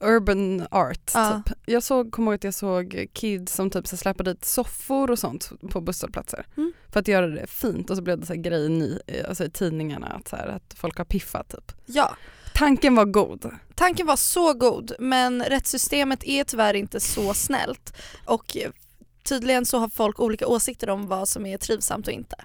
eh, 0.00 0.08
urban 0.08 0.66
art 0.70 1.10
Ja. 1.14 1.42
typ. 1.46 1.56
Jag 1.66 1.82
såg, 1.82 2.12
kommer 2.12 2.30
ihåg 2.32 2.34
att 2.36 2.44
jag 2.44 2.54
såg 2.54 3.06
kids 3.12 3.54
som 3.54 3.70
typ 3.70 3.86
så 3.86 3.96
släpade 3.96 4.32
dit 4.32 4.44
soffor 4.44 5.10
och 5.10 5.18
sånt 5.18 5.50
på 5.70 5.80
busshållplatser 5.80 6.46
Mm. 6.56 6.72
För 6.92 7.00
att 7.00 7.08
göra 7.08 7.26
det 7.26 7.46
fint 7.46 7.90
och 7.90 7.96
så 7.96 8.02
blev 8.02 8.20
det 8.20 8.26
så 8.26 8.32
här 8.32 8.40
grej 8.40 8.68
ny, 8.68 8.98
alltså 9.28 9.44
i 9.44 9.50
tidningarna 9.50 10.06
att, 10.06 10.28
så 10.28 10.36
här, 10.36 10.48
att 10.48 10.74
folk 10.76 10.98
har 10.98 11.04
piffat 11.04 11.48
typ. 11.48 11.72
Ja, 11.86 12.16
Tanken 12.54 12.94
var 12.94 13.04
god. 13.04 13.50
tanken 13.74 14.06
var 14.06 14.16
så 14.16 14.52
god 14.54 14.92
men 14.98 15.42
rättssystemet 15.44 16.24
är 16.24 16.44
tyvärr 16.44 16.74
inte 16.74 17.00
så 17.00 17.34
snällt 17.34 17.96
och 18.24 18.56
eh, 18.56 18.70
tydligen 19.24 19.66
så 19.66 19.78
har 19.78 19.88
folk 19.88 20.20
olika 20.20 20.46
åsikter 20.46 20.90
om 20.90 21.06
vad 21.06 21.28
som 21.28 21.46
är 21.46 21.58
trivsamt 21.58 22.06
och 22.06 22.12
inte. 22.12 22.36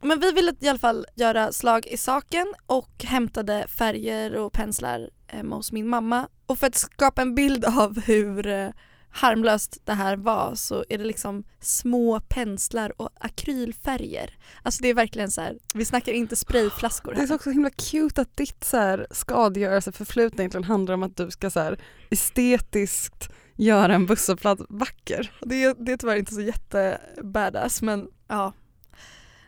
Men 0.00 0.20
vi 0.20 0.32
ville 0.32 0.54
i 0.60 0.68
alla 0.68 0.78
fall 0.78 1.06
göra 1.14 1.52
slag 1.52 1.86
i 1.86 1.96
saken 1.96 2.54
och 2.66 3.04
hämtade 3.04 3.66
färger 3.68 4.36
och 4.36 4.52
penslar 4.52 5.10
hemma 5.26 5.56
hos 5.56 5.72
min 5.72 5.88
mamma. 5.88 6.28
Och 6.46 6.58
för 6.58 6.66
att 6.66 6.74
skapa 6.74 7.22
en 7.22 7.34
bild 7.34 7.64
av 7.64 8.00
hur 8.00 8.46
eh, 8.46 8.68
harmlöst 9.12 9.78
det 9.84 9.92
här 9.92 10.16
var 10.16 10.54
så 10.54 10.84
är 10.88 10.98
det 10.98 11.04
liksom 11.04 11.44
små 11.60 12.20
penslar 12.20 13.00
och 13.02 13.10
akrylfärger. 13.20 14.36
Alltså 14.62 14.82
det 14.82 14.88
är 14.88 14.94
verkligen 14.94 15.30
så 15.30 15.40
här, 15.40 15.58
vi 15.74 15.84
snackar 15.84 16.12
inte 16.12 16.36
sprayflaskor 16.36 17.12
Det 17.12 17.16
är 17.16 17.20
här. 17.20 17.26
så 17.26 17.34
också 17.34 17.50
himla 17.50 17.70
cute 17.70 18.20
att 18.20 18.36
ditt 18.36 18.64
så 18.64 18.76
här, 18.76 19.06
skadegörelseförflutna 19.10 20.42
egentligen 20.42 20.64
handlar 20.64 20.94
om 20.94 21.02
att 21.02 21.16
du 21.16 21.30
ska 21.30 21.50
så 21.50 21.60
här, 21.60 21.78
estetiskt 22.10 23.28
göra 23.56 23.94
en 23.94 24.06
busshållplats 24.06 24.62
vacker. 24.68 25.32
Det, 25.40 25.74
det 25.78 25.92
är 25.92 25.96
tyvärr 25.96 26.16
inte 26.16 26.34
så 26.34 26.40
jätte 26.40 27.00
badass 27.22 27.82
men 27.82 28.08
ja. 28.28 28.52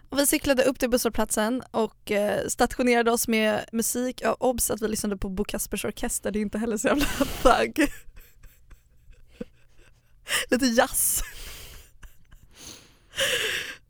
Och 0.08 0.18
vi 0.18 0.26
cyklade 0.26 0.62
upp 0.64 0.78
till 0.78 0.90
busshållplatsen 0.90 1.62
och 1.70 2.10
eh, 2.10 2.46
stationerade 2.48 3.10
oss 3.10 3.28
med 3.28 3.64
musik. 3.72 4.20
Ja, 4.24 4.36
obs 4.40 4.70
att 4.70 4.82
vi 4.82 4.88
lyssnade 4.88 5.16
på 5.16 5.28
Bo 5.28 5.44
Kaspers 5.44 5.84
Orkester, 5.84 6.30
det 6.30 6.38
är 6.38 6.40
inte 6.40 6.58
heller 6.58 6.76
så 6.76 6.88
jävla 6.88 7.06
thug. 7.42 7.88
Lite 10.50 10.66
jazz. 10.66 11.22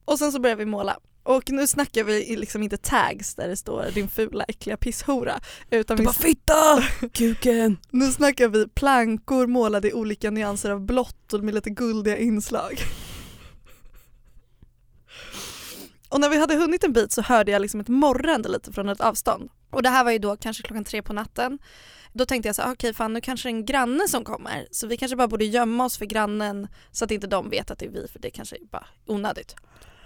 och 0.04 0.18
sen 0.18 0.32
så 0.32 0.40
började 0.40 0.58
vi 0.58 0.70
måla. 0.70 0.98
Och 1.22 1.50
nu 1.50 1.66
snackar 1.66 2.04
vi 2.04 2.36
liksom 2.36 2.62
inte 2.62 2.76
tags 2.76 3.34
där 3.34 3.48
det 3.48 3.56
står 3.56 3.86
din 3.94 4.08
fula 4.08 4.44
äckliga 4.44 4.76
pisshora. 4.76 5.40
Utan 5.70 5.96
Du 5.96 6.02
vi 6.02 6.06
bara 6.06 6.12
fitta! 6.12 6.84
Kuken! 7.12 7.76
nu 7.90 8.12
snackar 8.12 8.48
vi 8.48 8.68
plankor 8.68 9.46
målade 9.46 9.88
i 9.88 9.92
olika 9.92 10.30
nyanser 10.30 10.70
av 10.70 10.80
blått 10.80 11.32
och 11.32 11.44
med 11.44 11.54
lite 11.54 11.70
guldiga 11.70 12.18
inslag. 12.18 12.78
Och 16.08 16.20
när 16.20 16.28
vi 16.28 16.38
hade 16.38 16.54
hunnit 16.54 16.84
en 16.84 16.92
bit 16.92 17.12
så 17.12 17.22
hörde 17.22 17.52
jag 17.52 17.62
liksom 17.62 17.80
ett 17.80 17.88
morrande 17.88 18.48
lite 18.48 18.72
från 18.72 18.88
ett 18.88 19.00
avstånd. 19.00 19.50
Och 19.70 19.82
det 19.82 19.88
här 19.88 20.04
var 20.04 20.10
ju 20.10 20.18
då 20.18 20.36
kanske 20.36 20.62
klockan 20.62 20.84
tre 20.84 21.02
på 21.02 21.12
natten. 21.12 21.58
Då 22.16 22.26
tänkte 22.26 22.48
jag 22.48 22.56
så 22.56 22.62
här, 22.62 22.72
okej 22.72 22.94
fan 22.94 23.12
nu 23.12 23.20
kanske 23.20 23.48
det 23.48 23.50
är 23.50 23.54
en 23.56 23.64
granne 23.64 24.08
som 24.08 24.24
kommer 24.24 24.68
så 24.70 24.86
vi 24.86 24.96
kanske 24.96 25.16
bara 25.16 25.28
borde 25.28 25.44
gömma 25.44 25.84
oss 25.84 25.98
för 25.98 26.04
grannen 26.04 26.68
så 26.90 27.04
att 27.04 27.10
inte 27.10 27.26
de 27.26 27.50
vet 27.50 27.70
att 27.70 27.78
det 27.78 27.86
är 27.86 27.90
vi 27.90 28.08
för 28.08 28.18
det 28.18 28.30
kanske 28.30 28.56
är 28.56 28.64
bara 28.64 28.86
onödigt. 29.06 29.56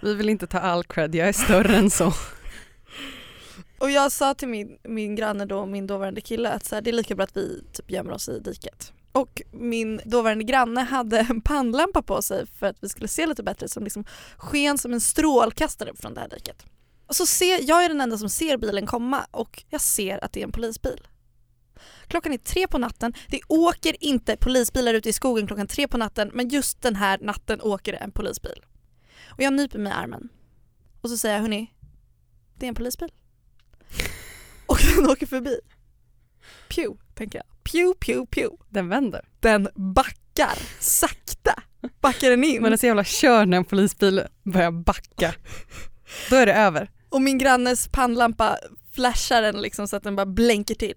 Vi 0.01 0.13
vill 0.13 0.29
inte 0.29 0.47
ta 0.47 0.59
all 0.59 0.83
cred, 0.83 1.15
jag 1.15 1.27
är 1.27 1.33
större 1.33 1.75
än 1.75 1.89
så. 1.89 2.13
Och 3.79 3.91
jag 3.91 4.11
sa 4.11 4.33
till 4.33 4.47
min, 4.47 4.77
min 4.83 5.15
granne 5.15 5.45
då, 5.45 5.65
min 5.65 5.87
dåvarande 5.87 6.21
kille 6.21 6.49
att 6.49 6.65
så 6.65 6.75
här, 6.75 6.81
det 6.81 6.89
är 6.89 6.93
lika 6.93 7.15
bra 7.15 7.23
att 7.23 7.37
vi 7.37 7.63
typ 7.73 7.91
gömmer 7.91 8.11
oss 8.11 8.29
i 8.29 8.39
diket. 8.39 8.93
Och 9.11 9.41
min 9.51 10.01
dåvarande 10.05 10.43
granne 10.43 10.81
hade 10.81 11.19
en 11.19 11.41
pannlampa 11.41 12.01
på 12.01 12.21
sig 12.21 12.47
för 12.47 12.65
att 12.65 12.77
vi 12.81 12.89
skulle 12.89 13.07
se 13.07 13.27
lite 13.27 13.43
bättre 13.43 13.67
som 13.67 13.83
liksom 13.83 14.05
sken 14.37 14.77
som 14.77 14.93
en 14.93 15.01
strålkastare 15.01 15.91
från 15.95 16.13
det 16.13 16.19
här 16.21 16.29
diket. 16.29 16.65
Och 17.07 17.15
så 17.15 17.25
ser, 17.25 17.59
jag 17.61 17.85
är 17.85 17.89
den 17.89 18.01
enda 18.01 18.17
som 18.17 18.29
ser 18.29 18.57
bilen 18.57 18.85
komma 18.85 19.25
och 19.31 19.63
jag 19.69 19.81
ser 19.81 20.23
att 20.23 20.33
det 20.33 20.39
är 20.39 20.43
en 20.43 20.51
polisbil. 20.51 21.07
Klockan 22.07 22.33
är 22.33 22.37
tre 22.37 22.67
på 22.67 22.77
natten, 22.77 23.13
det 23.27 23.41
åker 23.47 24.03
inte 24.03 24.37
polisbilar 24.37 24.93
ute 24.93 25.09
i 25.09 25.13
skogen 25.13 25.47
klockan 25.47 25.67
tre 25.67 25.87
på 25.87 25.97
natten 25.97 26.31
men 26.33 26.49
just 26.49 26.81
den 26.81 26.95
här 26.95 27.19
natten 27.21 27.61
åker 27.61 27.91
det 27.91 27.97
en 27.97 28.11
polisbil. 28.11 28.65
Och 29.27 29.41
jag 29.41 29.53
nyper 29.53 29.79
mig 29.79 29.91
i 29.91 29.95
armen. 29.95 30.29
Och 31.01 31.09
så 31.09 31.17
säger 31.17 31.35
jag 31.35 31.41
hörni, 31.41 31.73
det 32.55 32.65
är 32.65 32.67
en 32.67 32.75
polisbil. 32.75 33.11
Och 34.65 34.77
den 34.95 35.09
åker 35.09 35.25
förbi. 35.25 35.59
Pew, 36.69 36.99
tänker 37.15 37.39
jag. 37.39 37.45
Pew, 37.63 37.93
pew, 37.99 38.25
pew. 38.25 38.57
Den 38.69 38.89
vänder. 38.89 39.27
Den 39.39 39.69
backar 39.75 40.57
sakta. 40.79 41.63
Backar 42.01 42.29
den 42.29 42.43
in. 42.43 42.63
Det 42.63 42.69
är 42.69 42.77
så 42.77 42.85
jävla 42.85 43.03
kör 43.03 43.45
när 43.45 43.57
en 43.57 43.65
polisbil 43.65 44.23
börjar 44.43 44.71
backa. 44.71 45.33
Då 46.29 46.35
är 46.35 46.45
det 46.45 46.53
över. 46.53 46.91
Och 47.09 47.21
min 47.21 47.37
grannes 47.37 47.87
pannlampa 47.87 48.57
flashar 48.91 49.41
den 49.41 49.61
liksom 49.61 49.87
så 49.87 49.95
att 49.95 50.03
den 50.03 50.15
bara 50.15 50.25
blänker 50.25 50.75
till. 50.75 50.95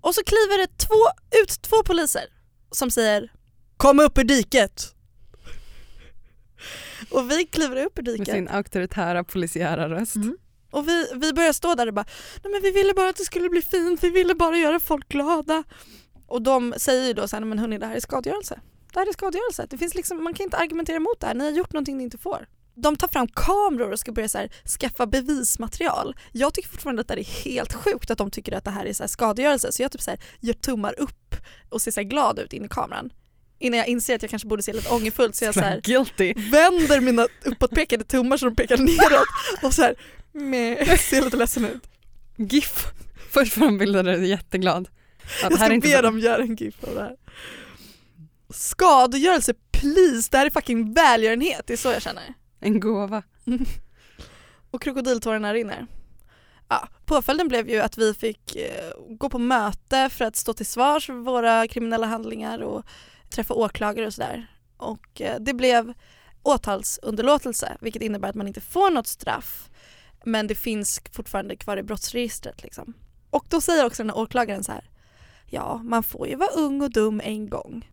Och 0.00 0.14
så 0.14 0.22
kliver 0.24 0.58
det 0.58 0.78
två, 0.78 0.94
ut 1.42 1.62
två 1.62 1.82
poliser 1.82 2.24
som 2.70 2.90
säger 2.90 3.32
Kom 3.76 4.00
upp 4.00 4.18
ur 4.18 4.24
diket! 4.24 4.94
Och 7.10 7.30
vi 7.30 7.44
kliver 7.44 7.84
upp 7.84 7.98
ur 7.98 8.02
Med 8.02 8.14
diket 8.14 8.34
sin 8.34 8.48
auktoritära 8.48 9.24
polisiära 9.24 9.88
röst. 9.88 10.16
Mm. 10.16 10.36
och 10.70 10.88
vi, 10.88 11.06
vi 11.14 11.32
börjar 11.32 11.52
stå 11.52 11.74
där 11.74 11.86
och 11.86 11.94
bara 11.94 12.06
Nej 12.42 12.52
men 12.52 12.62
vi 12.62 12.70
ville 12.70 12.94
bara 12.94 13.08
att 13.08 13.16
det 13.16 13.24
skulle 13.24 13.48
bli 13.48 13.62
fint, 13.62 14.02
vi 14.02 14.10
ville 14.10 14.34
bara 14.34 14.58
göra 14.58 14.80
folk 14.80 15.08
glada. 15.08 15.64
Och 16.26 16.42
de 16.42 16.74
säger 16.76 17.06
ju 17.06 17.12
då 17.12 17.28
såhär, 17.28 17.44
men 17.44 17.58
hörni 17.58 17.78
det 17.78 17.86
här 17.86 17.96
är 17.96 18.00
skadegörelse. 18.00 18.60
Det 18.92 18.98
här 18.98 19.08
är 19.08 19.12
skadegörelse. 19.12 19.66
Det 19.70 19.78
finns 19.78 19.94
liksom, 19.94 20.24
man 20.24 20.34
kan 20.34 20.44
inte 20.44 20.56
argumentera 20.56 20.96
emot 20.96 21.20
det 21.20 21.26
här, 21.26 21.34
ni 21.34 21.44
har 21.44 21.50
gjort 21.50 21.72
någonting 21.72 21.96
ni 21.96 22.04
inte 22.04 22.18
får. 22.18 22.46
De 22.82 22.96
tar 22.96 23.08
fram 23.08 23.28
kameror 23.28 23.92
och 23.92 23.98
ska 23.98 24.12
börja 24.12 24.28
så 24.28 24.38
här, 24.38 24.50
skaffa 24.80 25.06
bevismaterial. 25.06 26.16
Jag 26.32 26.54
tycker 26.54 26.68
fortfarande 26.68 27.00
att 27.02 27.08
det 27.08 27.14
är 27.20 27.44
helt 27.44 27.72
sjukt 27.72 28.10
att 28.10 28.18
de 28.18 28.30
tycker 28.30 28.52
att 28.52 28.64
det 28.64 28.70
här 28.70 28.86
är 28.86 28.92
så 28.92 29.02
här 29.02 29.08
skadegörelse 29.08 29.72
så 29.72 29.82
jag 29.82 29.92
typ 29.92 30.02
så 30.02 30.10
här, 30.10 30.20
gör 30.40 30.54
tummar 30.54 31.00
upp 31.00 31.34
och 31.68 31.82
ser 31.82 31.90
så 31.90 32.02
glad 32.02 32.38
ut 32.38 32.52
in 32.52 32.64
i 32.64 32.68
kameran. 32.68 33.10
Innan 33.58 33.78
jag 33.78 33.88
inser 33.88 34.14
att 34.14 34.22
jag 34.22 34.30
kanske 34.30 34.48
borde 34.48 34.62
se 34.62 34.72
lite 34.72 34.88
ångerfullt 34.88 35.34
så 35.34 35.44
jag 35.44 35.54
så 35.54 35.60
här, 35.60 35.80
Guilty. 35.80 36.34
vänder 36.50 37.00
mina 37.00 37.26
uppåtpekade 37.44 38.04
tummar 38.04 38.36
så 38.36 38.46
de 38.46 38.56
pekar 38.56 38.76
neråt 38.76 39.28
och 39.62 39.74
så 39.74 39.82
här, 39.82 39.94
med, 40.32 41.00
ser 41.00 41.22
lite 41.22 41.36
ledsen 41.36 41.64
ut. 41.64 41.82
GIF. 42.36 42.86
Först 43.30 43.52
frambildade 43.52 44.16
du 44.16 44.26
jätteglad. 44.26 44.88
Ja, 45.22 45.28
Jag 45.42 45.52
ska 45.52 45.62
här 45.62 45.70
är 45.70 45.74
inte 45.74 45.88
be 45.88 46.02
dem 46.02 46.18
göra 46.18 46.42
en 46.42 46.56
GIF 46.56 46.84
av 46.84 46.94
det 46.94 47.00
här. 47.00 47.16
Skadegörelse, 48.50 49.54
please! 49.72 50.28
Det 50.30 50.38
här 50.38 50.46
är 50.46 50.50
fucking 50.50 50.94
välgörenhet, 50.94 51.62
det 51.66 51.72
är 51.72 51.76
så 51.76 51.88
jag 51.88 52.02
känner. 52.02 52.34
En 52.60 52.80
gåva. 52.80 53.22
Och 54.70 54.82
krokodiltårarna 54.82 55.54
rinner. 55.54 55.86
Ja, 56.68 56.88
påföljden 57.06 57.48
blev 57.48 57.68
ju 57.68 57.80
att 57.80 57.98
vi 57.98 58.14
fick 58.14 58.56
eh, 58.56 58.92
gå 59.08 59.28
på 59.30 59.38
möte 59.38 60.08
för 60.10 60.24
att 60.24 60.36
stå 60.36 60.52
till 60.52 60.66
svars 60.66 61.06
för 61.06 61.12
våra 61.12 61.68
kriminella 61.68 62.06
handlingar 62.06 62.58
och 62.58 62.84
träffa 63.30 63.54
åklagare 63.54 64.06
och 64.06 64.14
sådär. 64.14 64.46
Och 64.76 65.20
eh, 65.20 65.40
det 65.40 65.54
blev 65.54 65.94
åtalsunderlåtelse 66.42 67.76
vilket 67.80 68.02
innebär 68.02 68.28
att 68.28 68.34
man 68.34 68.48
inte 68.48 68.60
får 68.60 68.90
något 68.90 69.06
straff 69.06 69.70
men 70.24 70.46
det 70.46 70.54
finns 70.54 71.00
fortfarande 71.12 71.56
kvar 71.56 71.76
i 71.76 71.82
brottsregistret. 71.82 72.62
Liksom. 72.62 72.94
Och 73.30 73.44
då 73.48 73.60
säger 73.60 73.86
också 73.86 74.02
den 74.02 74.10
här 74.10 74.18
åklagaren 74.18 74.64
så 74.64 74.72
här 74.72 74.90
ja 75.50 75.80
man 75.84 76.02
får 76.02 76.28
ju 76.28 76.36
vara 76.36 76.50
ung 76.50 76.82
och 76.82 76.90
dum 76.90 77.20
en 77.24 77.48
gång. 77.48 77.90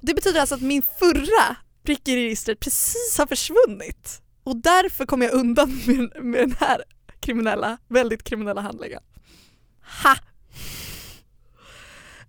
Det 0.00 0.14
betyder 0.14 0.40
alltså 0.40 0.54
att 0.54 0.62
min 0.62 0.82
förra 0.82 1.56
prick 1.82 2.08
i 2.08 2.16
registret 2.16 2.60
precis 2.60 3.18
har 3.18 3.26
försvunnit 3.26 4.22
och 4.44 4.56
därför 4.56 5.06
kommer 5.06 5.26
jag 5.26 5.34
undan 5.34 5.80
med, 5.86 6.24
med 6.24 6.40
den 6.40 6.56
här 6.60 6.84
kriminella, 7.20 7.78
väldigt 7.88 8.22
kriminella 8.22 8.60
handlingen. 8.60 9.02
Ha! 10.02 10.16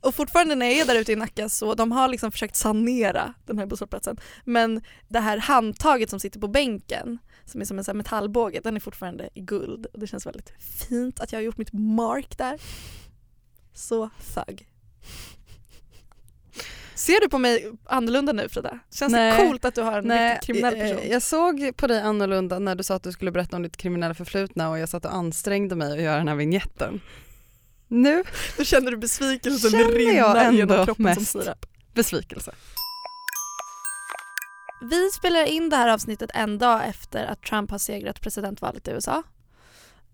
Och 0.01 0.15
fortfarande 0.15 0.55
när 0.55 0.65
jag 0.65 0.77
är 0.77 0.85
där 0.85 0.95
ute 0.95 1.11
i 1.11 1.15
Nacka 1.15 1.49
så 1.49 1.73
de 1.73 1.91
har 1.91 2.07
liksom 2.07 2.31
försökt 2.31 2.55
sanera 2.55 3.33
den 3.45 3.57
här 3.57 3.65
busshållplatsen 3.65 4.17
men 4.45 4.81
det 5.07 5.19
här 5.19 5.37
handtaget 5.37 6.09
som 6.09 6.19
sitter 6.19 6.39
på 6.39 6.47
bänken 6.47 7.19
som 7.45 7.61
är 7.61 7.65
som 7.65 7.77
en 7.77 7.83
sån 7.83 7.93
här 7.93 7.97
metallbåge 7.97 8.59
den 8.63 8.75
är 8.75 8.79
fortfarande 8.79 9.29
i 9.33 9.41
guld 9.41 9.85
och 9.85 9.99
det 9.99 10.07
känns 10.07 10.25
väldigt 10.25 10.53
fint 10.59 11.19
att 11.19 11.31
jag 11.31 11.39
har 11.39 11.43
gjort 11.43 11.57
mitt 11.57 11.73
mark 11.73 12.37
där. 12.37 12.61
Så 13.73 14.09
thug. 14.33 14.70
Ser 16.95 17.21
du 17.21 17.29
på 17.29 17.37
mig 17.37 17.71
annorlunda 17.85 18.33
nu 18.33 18.49
Frida? 18.49 18.79
Känns 18.93 19.11
Nej. 19.11 19.37
det 19.37 19.47
coolt 19.47 19.65
att 19.65 19.75
du 19.75 19.81
har 19.81 19.97
en 19.97 20.07
Nej, 20.07 20.39
kriminell 20.43 20.73
eh, 20.73 20.79
person? 20.95 21.09
jag 21.11 21.21
såg 21.21 21.77
på 21.77 21.87
dig 21.87 22.01
annorlunda 22.01 22.59
när 22.59 22.75
du 22.75 22.83
sa 22.83 22.95
att 22.95 23.03
du 23.03 23.11
skulle 23.11 23.31
berätta 23.31 23.55
om 23.55 23.63
ditt 23.63 23.77
kriminella 23.77 24.13
förflutna 24.13 24.69
och 24.69 24.79
jag 24.79 24.89
satt 24.89 25.05
och 25.05 25.13
ansträngde 25.15 25.75
mig 25.75 25.91
att 25.91 26.01
göra 26.01 26.17
den 26.17 26.27
här 26.27 26.35
vignetten. 26.35 27.01
Nu, 27.87 28.23
Då 28.57 28.63
känner 28.63 28.91
du 28.91 28.97
besvikelsen 28.97 29.71
Känner 29.71 29.83
jag 29.83 29.97
rinna 29.99 30.43
ändå 30.43 30.57
genom 30.57 30.85
kroppen 30.85 30.95
som 30.95 31.03
mest. 31.21 31.31
sirap. 31.31 31.65
besvikelse. 31.93 32.51
Vi 34.81 35.09
spelar 35.11 35.45
in 35.45 35.69
det 35.69 35.75
här 35.75 35.89
avsnittet 35.89 36.29
en 36.33 36.57
dag 36.57 36.81
efter 36.87 37.25
att 37.25 37.41
Trump 37.43 37.71
har 37.71 37.77
segrat 37.77 38.21
presidentvalet 38.21 38.87
i 38.87 38.91
USA. 38.91 39.23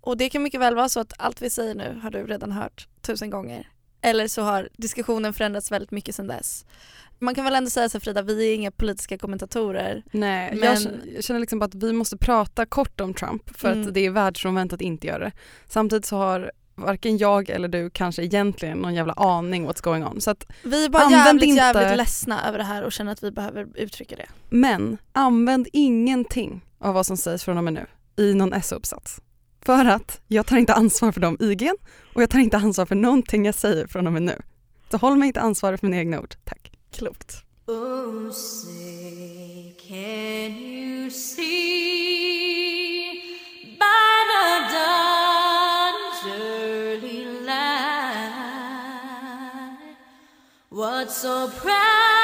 Och 0.02 0.18
det 0.18 0.30
kan 0.30 0.44
mycket 0.44 0.62
väl 0.62 0.76
vara 0.76 0.90
så 0.90 1.00
att 1.00 1.14
allt 1.18 1.42
vi 1.42 1.50
säger 1.50 1.76
nu 1.76 2.00
har 2.04 2.12
du 2.12 2.26
redan 2.28 2.52
hört 2.52 2.88
tusen 3.02 3.30
gånger. 3.30 3.70
Eller 4.10 4.28
så 4.28 4.42
har 4.42 4.70
diskussionen 4.78 5.34
förändrats 5.34 5.72
väldigt 5.72 5.92
mycket 5.92 6.16
sedan 6.16 6.28
dess. 6.28 6.66
Man 7.20 7.36
kan 7.36 7.46
väl 7.46 7.56
ändå 7.56 7.70
säga 7.70 7.90
så 7.90 8.00
Frida, 8.00 8.22
vi 8.22 8.50
är 8.52 8.56
inga 8.56 8.72
politiska 8.72 9.18
kommentatorer. 9.18 10.04
Nej, 10.12 10.50
Men- 10.56 10.64
jag, 10.64 10.82
känner, 10.82 11.00
jag 11.16 11.24
känner 11.24 11.40
liksom 11.40 11.60
bara 11.60 11.66
att 11.66 11.76
vi 11.76 11.94
måste 11.94 12.18
prata 12.18 12.66
kort 12.66 13.02
om 13.02 13.14
Trump 13.14 13.58
för 13.58 13.72
Mm. 13.72 13.88
att 13.88 13.94
det 13.94 14.06
är 14.06 14.10
världsfrånvänt 14.10 14.74
att 14.74 14.82
inte 14.82 15.08
göra 15.08 15.20
det. 15.20 15.32
Samtidigt 15.68 16.06
så 16.06 16.18
har 16.18 16.52
varken 16.76 17.18
jag 17.18 17.50
eller 17.50 17.68
du 17.68 17.90
kanske 17.90 18.24
egentligen 18.24 18.78
någon 18.78 18.94
jävla 18.94 19.14
aning 19.14 19.68
what's 19.70 19.84
going 19.84 20.06
on. 20.06 20.22
Så 20.22 20.32
att, 20.32 20.46
Vi 20.64 20.86
är 20.86 20.90
bara 20.90 21.12
jävligt 21.12 21.44
inte- 21.44 21.56
jävligt 21.64 21.98
ledsna 21.98 22.48
över 22.48 22.58
det 22.58 22.64
här 22.64 22.84
och 22.84 22.92
känner 22.92 23.12
att 23.12 23.24
vi 23.24 23.32
behöver 23.32 23.68
uttrycka 23.76 24.16
det. 24.16 24.26
men 24.50 24.98
använd 25.12 25.68
ingenting 25.74 26.62
av 26.80 26.94
vad 26.94 27.06
som 27.06 27.18
sägs 27.18 27.44
från 27.44 27.58
och 27.58 27.64
med 27.64 27.74
nu 27.74 27.86
i 28.24 28.34
någon 28.34 28.54
SO-uppsats. 28.64 29.22
För 29.66 29.86
att 29.86 30.22
jag 30.28 30.46
tar 30.46 30.58
inte 30.58 30.74
ansvar 30.74 31.12
för 31.12 31.22
de 31.22 31.38
IGn 31.40 31.78
och 32.14 32.22
jag 32.22 32.30
tar 32.30 32.40
inte 32.40 32.58
ansvar 32.58 32.86
för 32.86 32.96
någonting 32.96 33.46
jag 33.46 33.56
säger 33.56 33.88
från 33.88 34.08
och 34.08 34.14
med 34.14 34.22
nu. 34.22 34.42
Så 34.92 34.98
håll 34.98 35.18
mig 35.18 35.28
inte 35.28 35.42
ansvarig 35.42 35.80
för 35.80 35.88
mina 35.88 36.00
egna 36.00 36.20
ord, 36.20 36.36
tack. 36.46 36.72
Klokt. 36.92 37.44
Oh, 37.68 38.32
say, 38.32 39.74
can 39.88 40.52
you 40.58 41.10
see 41.12 41.48
by 43.80 44.24
the 44.32 44.74
dawn's 44.74 46.26
early 46.40 47.26
light 47.46 48.38
what 50.70 51.12
so 51.12 51.50
proud 51.50 52.17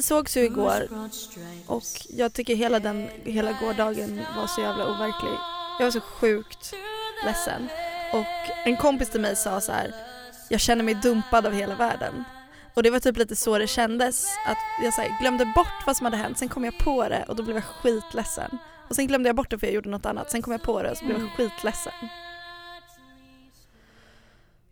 Vi 0.00 0.04
sågs 0.04 0.36
ju 0.36 0.44
igår 0.44 0.88
och 1.66 1.82
jag 2.08 2.32
tycker 2.32 2.54
hela 2.54 2.80
den, 2.80 3.08
hela 3.24 3.52
gårdagen 3.52 4.20
var 4.36 4.46
så 4.46 4.60
jävla 4.60 4.90
overklig. 4.90 5.32
Jag 5.78 5.86
var 5.86 5.90
så 5.90 6.00
sjukt 6.00 6.74
ledsen. 7.24 7.68
Och 8.12 8.66
en 8.66 8.76
kompis 8.76 9.10
till 9.10 9.20
mig 9.20 9.36
sa 9.36 9.60
så 9.60 9.72
här: 9.72 9.94
jag 10.48 10.60
känner 10.60 10.84
mig 10.84 10.94
dumpad 10.94 11.46
av 11.46 11.52
hela 11.52 11.74
världen. 11.74 12.24
Och 12.74 12.82
det 12.82 12.90
var 12.90 13.00
typ 13.00 13.16
lite 13.16 13.36
så 13.36 13.58
det 13.58 13.66
kändes, 13.66 14.24
att 14.46 14.58
jag 14.84 14.94
så 14.94 15.00
här, 15.00 15.20
glömde 15.20 15.52
bort 15.54 15.86
vad 15.86 15.96
som 15.96 16.04
hade 16.04 16.16
hänt, 16.16 16.38
sen 16.38 16.48
kom 16.48 16.64
jag 16.64 16.78
på 16.78 17.08
det 17.08 17.24
och 17.28 17.36
då 17.36 17.42
blev 17.42 17.56
jag 17.56 17.64
skitledsen. 17.64 18.58
Och 18.88 18.96
sen 18.96 19.06
glömde 19.06 19.28
jag 19.28 19.36
bort 19.36 19.50
det 19.50 19.58
för 19.58 19.66
jag 19.66 19.74
gjorde 19.74 19.90
något 19.90 20.06
annat, 20.06 20.30
sen 20.30 20.42
kom 20.42 20.52
jag 20.52 20.62
på 20.62 20.82
det 20.82 20.90
och 20.90 20.96
så 20.96 21.04
blev 21.04 21.20
jag 21.20 21.30
skitledsen. 21.30 21.92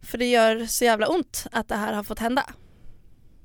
För 0.02 0.18
det 0.18 0.26
gör 0.26 0.66
så 0.66 0.84
jävla 0.84 1.06
ont 1.06 1.46
att 1.52 1.68
det 1.68 1.76
här 1.76 1.92
har 1.92 2.02
fått 2.02 2.18
hända. 2.18 2.44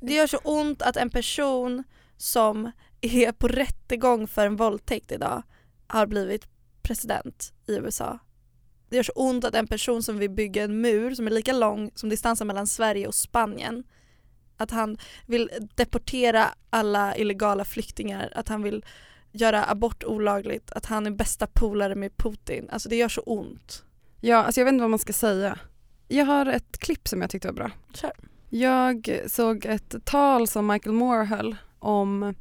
Det 0.05 0.13
gör 0.13 0.27
så 0.27 0.37
ont 0.37 0.81
att 0.81 0.97
en 0.97 1.09
person 1.09 1.83
som 2.17 2.71
är 3.01 3.31
på 3.31 3.47
rättegång 3.47 4.27
för 4.27 4.45
en 4.45 4.55
våldtäkt 4.55 5.11
idag 5.11 5.43
har 5.87 6.07
blivit 6.07 6.47
president 6.81 7.53
i 7.67 7.75
USA. 7.75 8.19
Det 8.89 8.95
gör 8.95 9.03
så 9.03 9.11
ont 9.15 9.45
att 9.45 9.55
en 9.55 9.67
person 9.67 10.03
som 10.03 10.17
vill 10.17 10.29
bygga 10.29 10.63
en 10.63 10.81
mur 10.81 11.15
som 11.15 11.27
är 11.27 11.31
lika 11.31 11.53
lång 11.53 11.91
som 11.95 12.09
distansen 12.09 12.47
mellan 12.47 12.67
Sverige 12.67 13.07
och 13.07 13.15
Spanien 13.15 13.83
att 14.57 14.71
han 14.71 14.97
vill 15.25 15.49
deportera 15.75 16.49
alla 16.69 17.17
illegala 17.17 17.65
flyktingar, 17.65 18.33
att 18.35 18.47
han 18.47 18.63
vill 18.63 18.85
göra 19.31 19.65
abort 19.65 20.03
olagligt, 20.03 20.71
att 20.71 20.85
han 20.85 21.05
är 21.05 21.11
bästa 21.11 21.47
polare 21.47 21.95
med 21.95 22.17
Putin. 22.17 22.69
Alltså 22.69 22.89
det 22.89 22.95
gör 22.95 23.09
så 23.09 23.21
ont. 23.21 23.83
Ja, 24.21 24.43
alltså 24.43 24.61
jag 24.61 24.65
vet 24.65 24.73
inte 24.73 24.81
vad 24.81 24.89
man 24.89 24.99
ska 24.99 25.13
säga. 25.13 25.59
Jag 26.07 26.25
har 26.25 26.45
ett 26.45 26.77
klipp 26.77 27.07
som 27.07 27.21
jag 27.21 27.29
tyckte 27.29 27.47
var 27.47 27.55
bra. 27.55 27.71
Kör. 27.93 28.32
Jag 28.55 29.19
såg 29.27 29.65
ett 29.65 29.95
tal 30.05 30.47
som 30.47 30.67
Michael 30.67 30.95
Moore 30.95 31.25
höll 31.25 31.55
om 31.79 32.35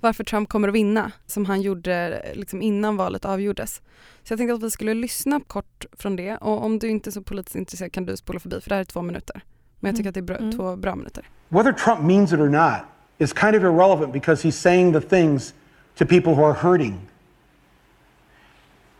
varför 0.00 0.24
Trump 0.24 0.48
kommer 0.48 0.68
att 0.68 0.74
vinna 0.74 1.12
som 1.26 1.44
han 1.44 1.62
gjorde 1.62 2.22
liksom 2.34 2.62
innan 2.62 2.96
valet 2.96 3.24
avgjordes. 3.24 3.82
Så 4.22 4.32
jag 4.32 4.38
tänkte 4.38 4.54
att 4.54 4.62
vi 4.62 4.70
skulle 4.70 4.94
lyssna 4.94 5.40
kort 5.46 5.84
från 5.98 6.16
det 6.16 6.36
och 6.36 6.64
om 6.64 6.78
du 6.78 6.88
inte 6.88 7.10
är 7.10 7.12
så 7.12 7.22
politiskt 7.22 7.56
intresserad 7.56 7.92
kan 7.92 8.06
du 8.06 8.16
spola 8.16 8.40
förbi 8.40 8.60
för 8.60 8.68
det 8.68 8.74
här 8.74 8.80
är 8.80 8.84
två 8.84 9.02
minuter. 9.02 9.40
Men 9.80 9.88
jag 9.90 9.96
tycker 9.96 10.08
att 10.08 10.14
det 10.14 10.20
är 10.20 10.22
bra, 10.22 10.36
Mm. 10.36 10.52
två 10.52 10.76
bra 10.76 10.94
minuter. 10.94 11.28
Whether 11.48 11.72
Trump 11.72 12.00
means 12.00 12.32
it 12.32 12.40
or 12.40 12.48
not 12.48 12.80
is 13.18 13.32
kind 13.32 13.56
of 13.56 13.62
irrelevant 13.62 14.12
because 14.12 14.48
he's 14.48 14.60
saying 14.60 14.92
the 14.92 15.00
things 15.00 15.54
to 15.98 16.06
people 16.06 16.34
who 16.34 16.44
are 16.44 16.54
hurting. 16.54 16.98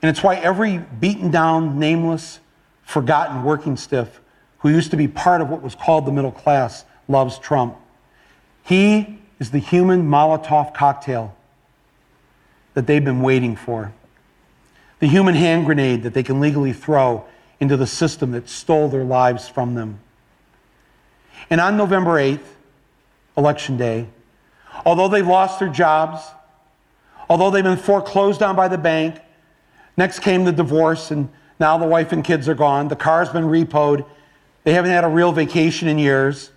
And 0.02 0.16
it's 0.16 0.22
why 0.22 0.36
every 0.46 0.80
beaten 1.00 1.30
down, 1.30 1.80
nameless, 1.80 2.40
forgotten 2.84 3.42
working 3.44 3.76
stiff 3.76 4.08
who 4.64 4.70
used 4.70 4.90
to 4.90 4.96
be 4.96 5.06
part 5.06 5.42
of 5.42 5.50
what 5.50 5.60
was 5.60 5.74
called 5.74 6.06
the 6.06 6.10
middle 6.10 6.32
class 6.32 6.86
loves 7.06 7.38
Trump. 7.38 7.76
He 8.62 9.18
is 9.38 9.50
the 9.50 9.58
human 9.58 10.08
Molotov 10.08 10.72
cocktail 10.72 11.36
that 12.72 12.86
they've 12.86 13.04
been 13.04 13.20
waiting 13.20 13.56
for. 13.56 13.92
The 15.00 15.06
human 15.06 15.34
hand 15.34 15.66
grenade 15.66 16.02
that 16.04 16.14
they 16.14 16.22
can 16.22 16.40
legally 16.40 16.72
throw 16.72 17.26
into 17.60 17.76
the 17.76 17.86
system 17.86 18.32
that 18.32 18.48
stole 18.48 18.88
their 18.88 19.04
lives 19.04 19.50
from 19.50 19.74
them. 19.74 20.00
And 21.50 21.60
on 21.60 21.76
November 21.76 22.12
8th, 22.12 22.46
Election 23.36 23.76
Day, 23.76 24.06
although 24.86 25.08
they've 25.08 25.26
lost 25.26 25.58
their 25.58 25.68
jobs, 25.68 26.22
although 27.28 27.50
they've 27.50 27.62
been 27.62 27.76
foreclosed 27.76 28.42
on 28.42 28.56
by 28.56 28.68
the 28.68 28.78
bank, 28.78 29.20
next 29.98 30.20
came 30.20 30.44
the 30.44 30.52
divorce, 30.52 31.10
and 31.10 31.28
now 31.60 31.76
the 31.76 31.86
wife 31.86 32.12
and 32.12 32.24
kids 32.24 32.48
are 32.48 32.54
gone, 32.54 32.88
the 32.88 32.96
car's 32.96 33.28
been 33.28 33.44
repoed, 33.44 34.06
they 34.64 34.72
haven't 34.72 34.90
had 34.90 35.04
a 35.04 35.08
real 35.08 35.32
vacation 35.32 35.88
in 35.88 35.98
years. 35.98 36.50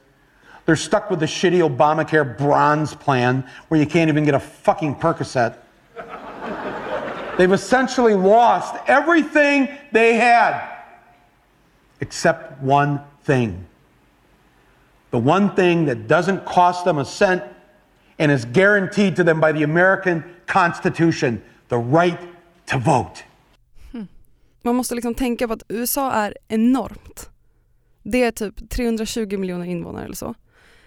They're 0.65 0.75
stuck 0.75 1.09
with 1.09 1.19
the 1.19 1.25
shitty 1.25 1.59
Obamacare 1.59 2.37
bronze 2.37 2.93
plan 2.93 3.49
where 3.67 3.79
you 3.79 3.85
can't 3.85 4.09
even 4.09 4.25
get 4.25 4.33
a 4.33 4.39
fucking 4.39 4.95
Percocet. 4.95 5.57
They've 7.37 7.51
essentially 7.51 8.15
lost 8.15 8.75
everything 8.87 9.69
they 9.91 10.15
had 10.15 10.77
except 11.99 12.61
one 12.61 12.99
thing. 13.23 13.65
The 15.11 15.19
one 15.19 15.55
thing 15.55 15.85
that 15.85 16.07
doesn't 16.07 16.45
cost 16.45 16.85
them 16.85 16.97
a 16.97 17.05
cent 17.05 17.43
and 18.19 18.31
is 18.31 18.45
guaranteed 18.45 19.15
to 19.15 19.23
them 19.23 19.39
by 19.39 19.51
the 19.51 19.63
American 19.63 20.23
Constitution 20.47 21.41
the 21.69 21.77
right 21.77 22.19
to 22.67 22.77
vote. 22.77 23.23
Hmm. 23.91 24.07
Man 24.63 24.75
måste 24.75 24.95
liksom 24.95 25.15
tänka 25.15 25.47
på 25.47 25.53
att 25.53 25.63
USA 25.69 26.11
är 26.11 26.33
enormt. 26.47 27.29
Det 28.11 28.23
är 28.23 28.31
typ 28.31 28.69
320 28.69 29.37
miljoner 29.37 29.65
invånare 29.65 30.05
eller 30.05 30.15
så. 30.15 30.33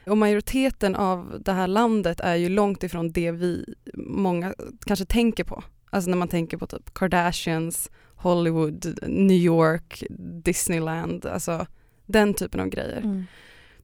Och 0.07 0.19
majoriteten 0.19 0.97
av 0.97 1.43
det 1.45 1.53
här 1.53 1.67
landet 1.67 2.21
är 2.21 2.35
ju 2.35 2.49
långt 2.49 2.83
ifrån 2.83 3.13
det 3.13 3.33
vi 3.33 3.75
många 3.95 4.55
kanske 4.87 5.05
tänker 5.05 5.45
på. 5.45 5.65
Alltså 5.91 6.11
när 6.11 6.17
man 6.17 6.29
tänker 6.29 6.57
på 6.57 6.67
typ 6.67 6.95
Kardashians, 6.95 7.91
Hollywood, 8.15 8.99
New 9.09 9.37
York, 9.37 10.03
Disneyland, 10.45 11.27
alltså 11.27 11.67
den 12.07 12.35
typen 12.35 12.61
av 12.61 12.67
grejer. 12.69 13.25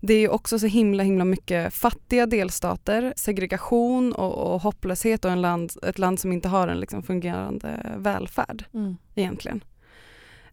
Det 0.00 0.14
är 0.14 0.30
också 0.30 0.58
så 0.58 0.66
himla 0.66 1.02
himla 1.02 1.24
mycket 1.24 1.74
fattiga 1.74 2.26
delstater, 2.26 3.12
segregation 3.16 4.12
och, 4.12 4.54
och 4.54 4.60
hopplöshet 4.62 5.24
och 5.24 5.30
en 5.30 5.40
land, 5.42 5.72
ett 5.82 5.98
land 5.98 6.20
som 6.20 6.32
inte 6.32 6.48
har 6.48 6.68
en 6.68 6.80
liksom 6.80 7.02
fungerande 7.02 7.92
välfärd 7.96 8.64
Mm. 8.74 8.96
egentligen. 9.14 9.64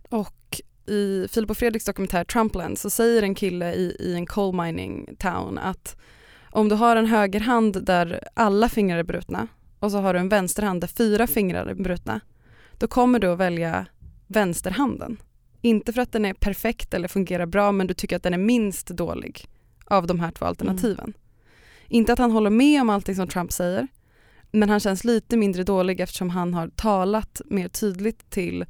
Och 0.10 0.62
i 0.86 1.28
Filip 1.32 1.50
och 1.50 1.58
Fredriks 1.58 1.86
dokumentär 1.86 2.24
Trumpland 2.24 2.78
så 2.78 2.90
säger 2.90 3.24
en 3.24 3.36
kille 3.36 3.74
i, 3.74 3.96
i 4.00 4.16
en 4.16 4.26
coal 4.26 4.66
mining 4.66 5.16
town 5.20 5.58
att 5.58 5.98
om 6.52 6.70
du 6.70 6.76
har 6.76 6.96
en 6.96 7.06
högerhand 7.06 7.86
där 7.86 8.28
alla 8.34 8.70
fingrar 8.70 8.98
är 8.98 9.04
brutna 9.04 9.48
och 9.80 9.92
så 9.92 9.98
har 9.98 10.14
du 10.14 10.20
en 10.20 10.30
vänsterhand 10.30 10.82
där 10.82 10.88
fyra 10.88 11.28
fingrar 11.28 11.66
är 11.66 11.74
brutna, 11.74 12.20
då 12.78 12.88
kommer 12.88 13.20
du 13.20 13.28
att 13.28 13.40
välja 13.40 13.86
vänsterhanden. 14.28 15.18
Inte 15.62 15.94
för 15.94 16.02
att 16.02 16.12
den 16.12 16.26
är 16.26 16.34
perfekt 16.34 16.94
eller 16.94 17.08
fungerar 17.08 17.46
bra 17.46 17.72
men 17.72 17.88
du 17.88 17.94
tycker 17.94 18.16
att 18.16 18.24
den 18.24 18.34
är 18.34 18.38
minst 18.38 18.88
dålig 18.88 19.46
av 19.86 20.08
de 20.08 20.20
här 20.20 20.32
två 20.32 20.46
alternativen. 20.46 21.14
Inte 21.88 22.14
att 22.14 22.20
han 22.20 22.32
håller 22.32 22.50
med 22.50 22.82
om 22.82 22.90
allting 22.90 23.16
som 23.16 23.28
Trump 23.28 23.52
säger 23.52 23.88
men 24.52 24.70
han 24.70 24.80
känns 24.80 25.04
lite 25.04 25.38
mindre 25.38 25.64
dålig 25.64 26.00
eftersom 26.00 26.30
han 26.30 26.54
har 26.54 26.68
talat 26.68 27.42
mer 27.46 27.68
tydligt 27.68 28.30
till 28.30 28.66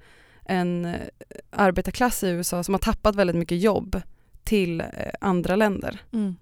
en 0.46 0.86
eh, 0.86 1.02
arbetarklass 1.50 2.24
i 2.24 2.30
USA 2.30 2.64
som 2.64 2.74
har 2.74 2.80
tappat 2.80 3.16
väldigt 3.16 3.36
mycket 3.36 3.60
jobb 3.62 4.02
till 4.44 4.82
eh, 4.82 4.88
andra 5.22 5.56
länder 5.56 6.02
Mm. 6.14 6.36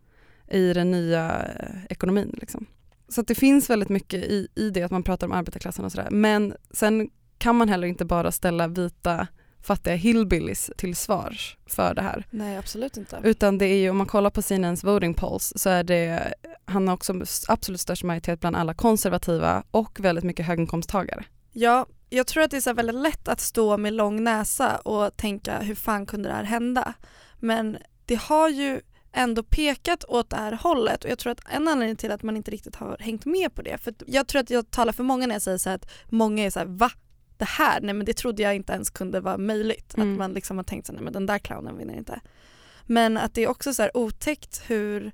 i 0.52 0.74
den 0.74 0.92
nya 0.92 1.46
eh, 1.60 1.76
ekonomin. 1.90 2.36
Liksom. 2.38 2.66
Så 3.10 3.22
att 3.22 3.28
det 3.28 3.36
finns 3.36 3.70
väldigt 3.70 3.90
mycket 3.90 4.24
i, 4.24 4.48
i 4.56 4.70
det 4.70 4.84
att 4.84 4.92
man 4.92 5.04
pratar 5.04 5.28
om 5.28 5.34
arbetarklassen 5.34 5.86
och 5.86 5.92
sådär. 5.92 6.08
Men 6.12 6.54
sen 6.72 7.10
kan 7.38 7.56
man 7.56 7.70
heller 7.70 7.88
inte 7.88 8.06
bara 8.06 8.32
ställa 8.32 8.68
vita 8.68 9.28
fattiga 9.64 9.96
hillbillies 9.96 10.72
till 10.78 10.96
svars 10.96 11.58
för 11.66 11.94
det 11.94 12.02
här. 12.02 12.26
Nej 12.30 12.58
absolut 12.58 12.98
inte. 12.98 13.20
Utan 13.24 13.58
det 13.58 13.66
är 13.66 13.76
ju, 13.76 13.90
om 13.90 13.98
man 13.98 14.08
kollar 14.08 14.30
på 14.30 14.42
CNNs 14.42 14.84
voting 14.84 15.14
polls 15.14 15.54
så 15.56 15.70
är 15.70 15.84
det, 15.84 16.34
han 16.66 16.88
har 16.88 16.96
också 16.96 17.14
absolut 17.48 17.80
störst 17.80 18.04
majoritet 18.04 18.40
bland 18.40 18.56
alla 18.56 18.74
konservativa 18.74 19.64
och 19.72 20.00
väldigt 20.00 20.24
mycket 20.24 20.46
höginkomsttagare. 20.46 21.24
Ja, 21.52 21.86
jag 22.14 22.28
tror 22.28 22.44
att 22.44 22.52
det 22.52 22.58
är 22.58 22.62
så 22.62 22.74
väldigt 22.74 22.96
lätt 22.96 23.28
att 23.28 23.40
stå 23.40 23.78
med 23.78 23.94
lång 23.94 24.24
näsa 24.24 24.78
och 24.78 25.18
tänka 25.18 25.60
hur 25.60 25.76
fan 25.76 26.06
kunde 26.06 26.30
det 26.30 26.36
här 26.36 26.44
hända? 26.44 26.94
Men 27.40 27.78
det 28.06 28.16
har 28.16 28.50
ju 28.50 28.82
ändå 29.12 29.44
pekat 29.44 30.04
åt 30.04 30.30
det 30.30 30.36
här 30.36 30.52
hållet 30.52 31.04
och 31.04 31.10
jag 31.10 31.20
tror 31.20 31.32
att 31.32 31.42
en 31.50 31.68
anledning 31.68 31.96
till 31.96 32.12
att 32.12 32.24
man 32.24 32.38
inte 32.38 32.52
riktigt 32.52 32.76
har 32.76 32.98
hängt 33.00 33.26
med 33.26 33.56
på 33.56 33.62
det, 33.62 33.78
för 33.78 33.94
jag 34.06 34.28
tror 34.28 34.42
att 34.42 34.50
jag 34.50 34.72
talar 34.72 34.94
för 34.94 35.04
många 35.04 35.28
när 35.28 35.36
jag 35.36 35.42
säger 35.42 35.58
så 35.58 35.70
här 35.70 35.76
att 35.76 35.90
många 36.10 36.46
är 36.46 36.50
så 36.50 36.60
här 36.60 36.66
va? 36.66 36.92
Det 37.38 37.46
här? 37.46 37.82
Nej 37.82 37.94
men 37.94 38.06
det 38.06 38.14
trodde 38.14 38.44
jag 38.44 38.56
inte 38.56 38.74
ens 38.74 38.90
kunde 38.90 39.20
vara 39.20 39.38
möjligt. 39.38 39.94
Mm. 39.98 40.12
Att 40.12 40.18
man 40.18 40.34
liksom 40.34 40.58
har 40.58 40.64
tänkt 40.64 40.88
så 40.88 40.92
här, 40.92 40.98
nej 40.98 41.04
men 41.04 41.14
den 41.14 41.26
där 41.26 41.40
clownen 41.40 41.78
vinner 41.78 41.98
inte. 41.98 42.22
Men 42.86 43.18
att 43.18 43.34
det 43.34 43.44
är 43.44 43.48
också 43.48 43.74
så 43.74 43.82
här 43.82 43.98
otäckt 43.98 44.64
hur 44.68 45.12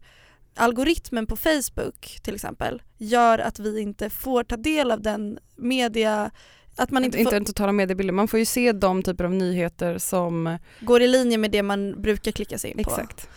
algoritmen 0.55 1.27
på 1.27 1.35
Facebook 1.35 2.19
till 2.23 2.35
exempel 2.35 2.81
gör 2.97 3.39
att 3.39 3.59
vi 3.59 3.81
inte 3.81 4.09
får 4.09 4.43
ta 4.43 4.57
del 4.57 4.91
av 4.91 5.01
den 5.01 5.39
media 5.55 6.31
att 6.77 6.91
man 6.91 7.05
inte, 7.05 7.17
inte 7.17 7.29
får, 7.29 7.35
den 7.35 7.45
totala 7.45 7.71
mediebilden, 7.71 8.15
man 8.15 8.27
får 8.27 8.39
ju 8.39 8.45
se 8.45 8.71
de 8.71 9.03
typer 9.03 9.23
av 9.23 9.33
nyheter 9.33 9.97
som, 9.97 10.57
går 10.79 11.01
i 11.01 11.07
linje 11.07 11.37
med 11.37 11.51
det 11.51 11.63
man 11.63 12.01
brukar 12.01 12.31
klicka 12.31 12.57
sig 12.57 12.71
in 12.71 12.83
på. 12.83 12.91
exakt. 12.91 13.29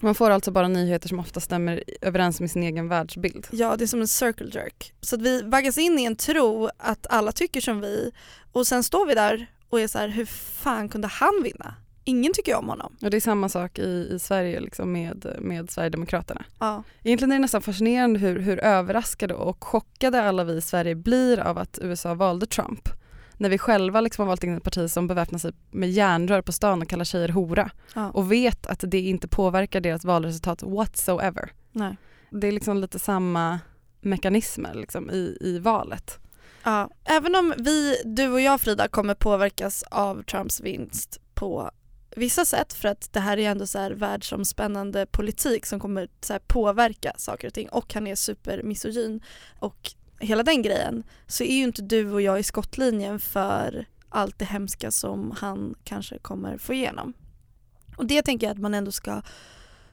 Man 0.00 0.14
får 0.14 0.30
alltså 0.30 0.50
bara 0.50 0.68
nyheter 0.68 1.08
som 1.08 1.18
ofta 1.18 1.40
stämmer 1.40 1.84
överens 2.00 2.40
med 2.40 2.50
sin 2.50 2.62
egen 2.62 2.88
världsbild. 2.88 3.46
Ja, 3.50 3.76
det 3.76 3.84
är 3.84 3.86
som 3.86 4.00
en 4.00 4.08
circle 4.08 4.50
jerk. 4.54 4.92
Så 5.00 5.16
att 5.16 5.22
vi 5.22 5.42
vaggas 5.42 5.78
in 5.78 5.98
i 5.98 6.04
en 6.04 6.16
tro 6.16 6.70
att 6.78 7.06
alla 7.10 7.32
tycker 7.32 7.60
som 7.60 7.80
vi 7.80 8.12
och 8.52 8.66
sen 8.66 8.82
står 8.82 9.06
vi 9.06 9.14
där 9.14 9.46
och 9.68 9.80
är 9.80 9.88
så 9.88 9.98
här, 9.98 10.08
hur 10.08 10.24
fan 10.26 10.88
kunde 10.88 11.08
han 11.08 11.42
vinna? 11.42 11.74
Ingen 12.08 12.32
tycker 12.32 12.54
om 12.54 12.68
honom. 12.68 12.96
Och 13.02 13.10
det 13.10 13.16
är 13.16 13.20
samma 13.20 13.48
sak 13.48 13.78
i, 13.78 14.08
i 14.12 14.18
Sverige 14.18 14.60
liksom 14.60 14.92
med, 14.92 15.36
med 15.38 15.70
Sverigedemokraterna. 15.70 16.44
Ja. 16.58 16.82
Egentligen 17.02 17.32
är 17.32 17.36
det 17.36 17.42
nästan 17.42 17.62
fascinerande 17.62 18.18
hur, 18.18 18.38
hur 18.38 18.58
överraskade 18.58 19.34
och 19.34 19.64
chockade 19.64 20.22
alla 20.22 20.44
vi 20.44 20.52
i 20.52 20.60
Sverige 20.60 20.94
blir 20.94 21.40
av 21.40 21.58
att 21.58 21.78
USA 21.82 22.14
valde 22.14 22.46
Trump. 22.46 22.88
När 23.36 23.48
vi 23.48 23.58
själva 23.58 24.00
liksom 24.00 24.22
har 24.22 24.28
valt 24.28 24.44
in 24.44 24.56
ett 24.56 24.62
parti 24.62 24.90
som 24.90 25.06
beväpnar 25.06 25.38
sig 25.38 25.52
med 25.70 25.90
järnrör 25.90 26.42
på 26.42 26.52
stan 26.52 26.82
och 26.82 26.88
kallar 26.88 27.04
tjejer 27.04 27.28
hora 27.28 27.70
ja. 27.94 28.10
och 28.10 28.32
vet 28.32 28.66
att 28.66 28.84
det 28.86 29.00
inte 29.00 29.28
påverkar 29.28 29.80
deras 29.80 30.04
valresultat 30.04 30.62
whatsoever. 30.62 31.52
Nej. 31.72 31.96
Det 32.30 32.48
är 32.48 32.52
liksom 32.52 32.76
lite 32.76 32.98
samma 32.98 33.58
mekanismer 34.00 34.74
liksom 34.74 35.10
i, 35.10 35.38
i 35.40 35.58
valet. 35.58 36.18
Ja. 36.64 36.90
Även 37.04 37.34
om 37.34 37.54
vi, 37.58 38.02
du 38.04 38.28
och 38.28 38.40
jag 38.40 38.60
Frida, 38.60 38.88
kommer 38.88 39.14
påverkas 39.14 39.82
av 39.90 40.22
Trumps 40.22 40.60
vinst 40.60 41.20
på 41.34 41.70
vissa 42.18 42.44
sätt 42.44 42.72
för 42.72 42.88
att 42.88 43.12
det 43.12 43.20
här 43.20 43.38
är 43.38 43.50
ändå 43.50 43.66
så 43.66 43.78
här 43.78 43.90
världsomspännande 43.90 45.06
politik 45.06 45.66
som 45.66 45.80
kommer 45.80 46.08
så 46.20 46.32
här 46.32 46.40
påverka 46.40 47.12
saker 47.16 47.48
och 47.48 47.54
ting 47.54 47.68
och 47.68 47.94
han 47.94 48.06
är 48.06 48.14
supermisogyn 48.14 49.20
och 49.58 49.92
hela 50.20 50.42
den 50.42 50.62
grejen 50.62 51.04
så 51.26 51.44
är 51.44 51.54
ju 51.54 51.62
inte 51.62 51.82
du 51.82 52.12
och 52.12 52.22
jag 52.22 52.40
i 52.40 52.42
skottlinjen 52.42 53.20
för 53.20 53.86
allt 54.08 54.38
det 54.38 54.44
hemska 54.44 54.90
som 54.90 55.34
han 55.40 55.74
kanske 55.84 56.18
kommer 56.18 56.58
få 56.58 56.74
igenom. 56.74 57.12
Och 57.96 58.06
det 58.06 58.22
tänker 58.22 58.46
jag 58.46 58.54
att 58.54 58.60
man 58.60 58.74
ändå 58.74 58.92
ska 58.92 59.22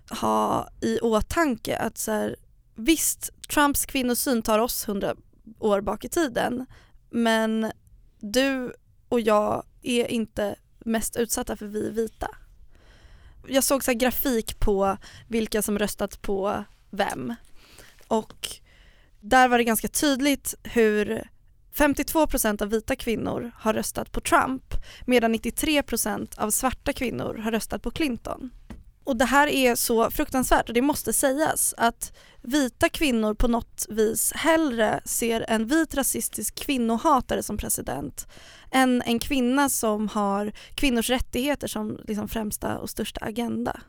ha 0.09 0.69
i 0.81 0.99
åtanke 0.99 1.77
att 1.77 1.97
så 1.97 2.11
här, 2.11 2.35
visst, 2.75 3.29
Trumps 3.53 3.85
kvinnosyn 3.85 4.41
tar 4.41 4.59
oss 4.59 4.87
hundra 4.87 5.15
år 5.59 5.81
bak 5.81 6.05
i 6.05 6.09
tiden 6.09 6.65
men 7.09 7.71
du 8.19 8.73
och 9.09 9.21
jag 9.21 9.63
är 9.81 10.11
inte 10.11 10.55
mest 10.85 11.15
utsatta 11.15 11.55
för 11.55 11.65
vi 11.65 11.87
är 11.87 11.91
vita. 11.91 12.29
Jag 13.47 13.63
såg 13.63 13.83
så 13.83 13.91
här 13.91 13.99
grafik 13.99 14.59
på 14.59 14.97
vilka 15.27 15.61
som 15.61 15.79
röstat 15.79 16.21
på 16.21 16.63
vem 16.89 17.33
och 18.07 18.47
där 19.19 19.47
var 19.47 19.57
det 19.57 19.63
ganska 19.63 19.87
tydligt 19.87 20.55
hur 20.63 21.29
52% 21.75 22.61
av 22.61 22.69
vita 22.69 22.95
kvinnor 22.95 23.51
har 23.55 23.73
röstat 23.73 24.11
på 24.11 24.21
Trump 24.21 24.63
medan 25.05 25.35
93% 25.35 26.39
av 26.39 26.49
svarta 26.49 26.93
kvinnor 26.93 27.37
har 27.43 27.51
röstat 27.51 27.81
på 27.81 27.91
Clinton. 27.91 28.51
Och 29.05 29.17
det 29.17 29.25
här 29.25 29.47
är 29.47 29.75
så 29.75 30.11
fruktansvärt 30.11 30.67
och 30.67 30.73
det 30.73 30.81
måste 30.81 31.13
sägas 31.13 31.73
att 31.77 32.13
vita 32.41 32.89
kvinnor 32.89 33.33
på 33.33 33.47
något 33.47 33.85
vis 33.89 34.31
hellre 34.35 35.01
ser 35.05 35.45
en 35.47 35.67
vit 35.67 35.95
rasistisk 35.95 36.55
kvinnohatare 36.55 37.43
som 37.43 37.57
president 37.57 38.27
än 38.71 39.01
en 39.01 39.19
kvinna 39.19 39.69
som 39.69 40.07
har 40.07 40.51
kvinnors 40.75 41.09
rättigheter 41.09 41.67
som 41.67 41.99
liksom 42.07 42.27
främsta 42.27 42.77
och 42.77 42.89
största 42.89 43.25
agenda. 43.25 43.81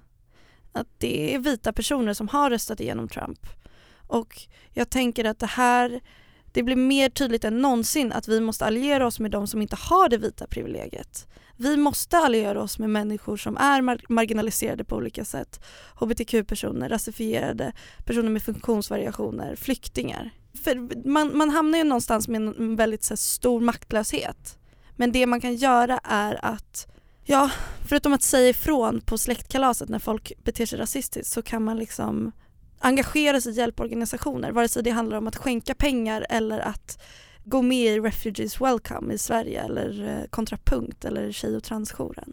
Att 0.72 0.88
det 0.98 1.34
är 1.34 1.38
vita 1.38 1.72
personer 1.72 2.14
som 2.14 2.28
har 2.28 2.50
röstat 2.50 2.80
igenom 2.80 3.08
Trump. 3.08 3.46
Och 4.06 4.46
jag 4.72 4.90
tänker 4.90 5.24
att 5.24 5.38
det 5.38 5.46
här 5.46 6.00
det 6.52 6.62
blir 6.62 6.76
mer 6.76 7.08
tydligt 7.08 7.44
än 7.44 7.62
någonsin 7.62 8.12
att 8.12 8.28
vi 8.28 8.40
måste 8.40 8.64
alliera 8.64 9.06
oss 9.06 9.20
med 9.20 9.30
de 9.30 9.46
som 9.46 9.62
inte 9.62 9.76
har 9.76 10.08
det 10.08 10.18
vita 10.18 10.46
privilegiet. 10.46 11.26
Vi 11.57 11.76
måste 11.76 12.18
alliera 12.18 12.62
oss 12.62 12.78
med 12.78 12.90
människor 12.90 13.36
som 13.36 13.57
är 13.57 13.82
mar- 13.82 14.04
marginaliserade 14.09 14.84
på 14.84 14.96
olika 14.96 15.24
sätt. 15.24 15.61
HBTQ-personer, 15.94 16.88
rasifierade, 16.88 17.72
personer 18.04 18.30
med 18.30 18.42
funktionsvariationer, 18.42 19.57
flyktingar. 19.57 20.30
För 20.64 21.07
man, 21.09 21.36
man 21.36 21.50
hamnar 21.50 21.78
ju 21.78 21.84
någonstans 21.84 22.28
med 22.28 22.42
en, 22.42 22.76
väldigt 22.76 23.04
så 23.04 23.12
här, 23.12 23.16
stor 23.16 23.61
maktlöshet. 23.61 24.59
Men 24.96 25.12
det 25.12 25.26
man 25.26 25.40
kan 25.40 25.54
göra 25.54 26.00
är 26.04 26.44
att, 26.44 26.86
ja, 27.24 27.50
förutom 27.88 28.12
att 28.12 28.22
säga 28.22 28.48
ifrån 28.48 29.00
på 29.00 29.18
släktkalaset 29.18 29.88
när 29.88 29.98
folk 29.98 30.32
beter 30.44 30.66
sig 30.66 30.78
rasistiskt 30.78 31.32
så 31.32 31.42
kan 31.42 31.64
man 31.64 31.78
liksom 31.78 32.32
engagera 32.78 33.40
sig 33.40 33.52
i 33.52 33.57
hjälporganisationer, 33.57 34.52
vare 34.52 34.68
sig 34.68 34.82
det 34.82 34.90
handlar 34.90 35.16
om 35.16 35.26
att 35.26 35.36
skänka 35.36 35.74
pengar 35.74 36.26
eller 36.30 36.59
att 36.59 37.02
gå 37.47 37.62
med 37.62 37.86
i 37.97 38.01
Refugees 38.01 38.61
Welcome 38.61 39.14
i 39.14 39.18
Sverige 39.18 39.62
eller 39.62 40.09
eh, 40.09 40.28
Kontrapunkt 40.30 41.05
eller 41.05 41.32
Tjej 41.32 41.57
och 41.57 41.62
transjouren. 41.62 42.32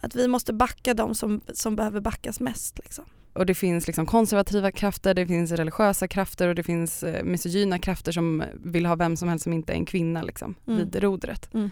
Att 0.00 0.16
vi 0.16 0.28
måste 0.28 0.52
backa 0.52 0.94
de 0.94 1.14
som, 1.14 1.40
som 1.52 1.76
behöver 1.76 2.00
backas 2.00 2.40
mest. 2.40 2.78
Liksom. 2.78 3.04
Och 3.32 3.46
det 3.46 3.54
finns 3.54 3.86
liksom 3.86 4.06
konservativa 4.06 4.70
krafter, 4.72 5.14
det 5.14 5.26
finns 5.26 5.52
religiösa 5.52 6.08
krafter 6.08 6.48
och 6.48 6.54
det 6.54 6.62
finns 6.62 7.02
eh, 7.02 7.24
misogyna 7.24 7.78
krafter 7.78 8.12
som 8.12 8.44
vill 8.64 8.86
ha 8.86 8.96
vem 8.96 9.16
som 9.16 9.28
helst 9.28 9.42
som 9.42 9.52
inte 9.52 9.72
är 9.72 9.76
en 9.76 9.86
kvinna 9.86 10.22
liksom, 10.22 10.54
Mm. 10.66 10.78
vid 10.78 10.96
rodret. 10.96 11.54
Mm. 11.54 11.70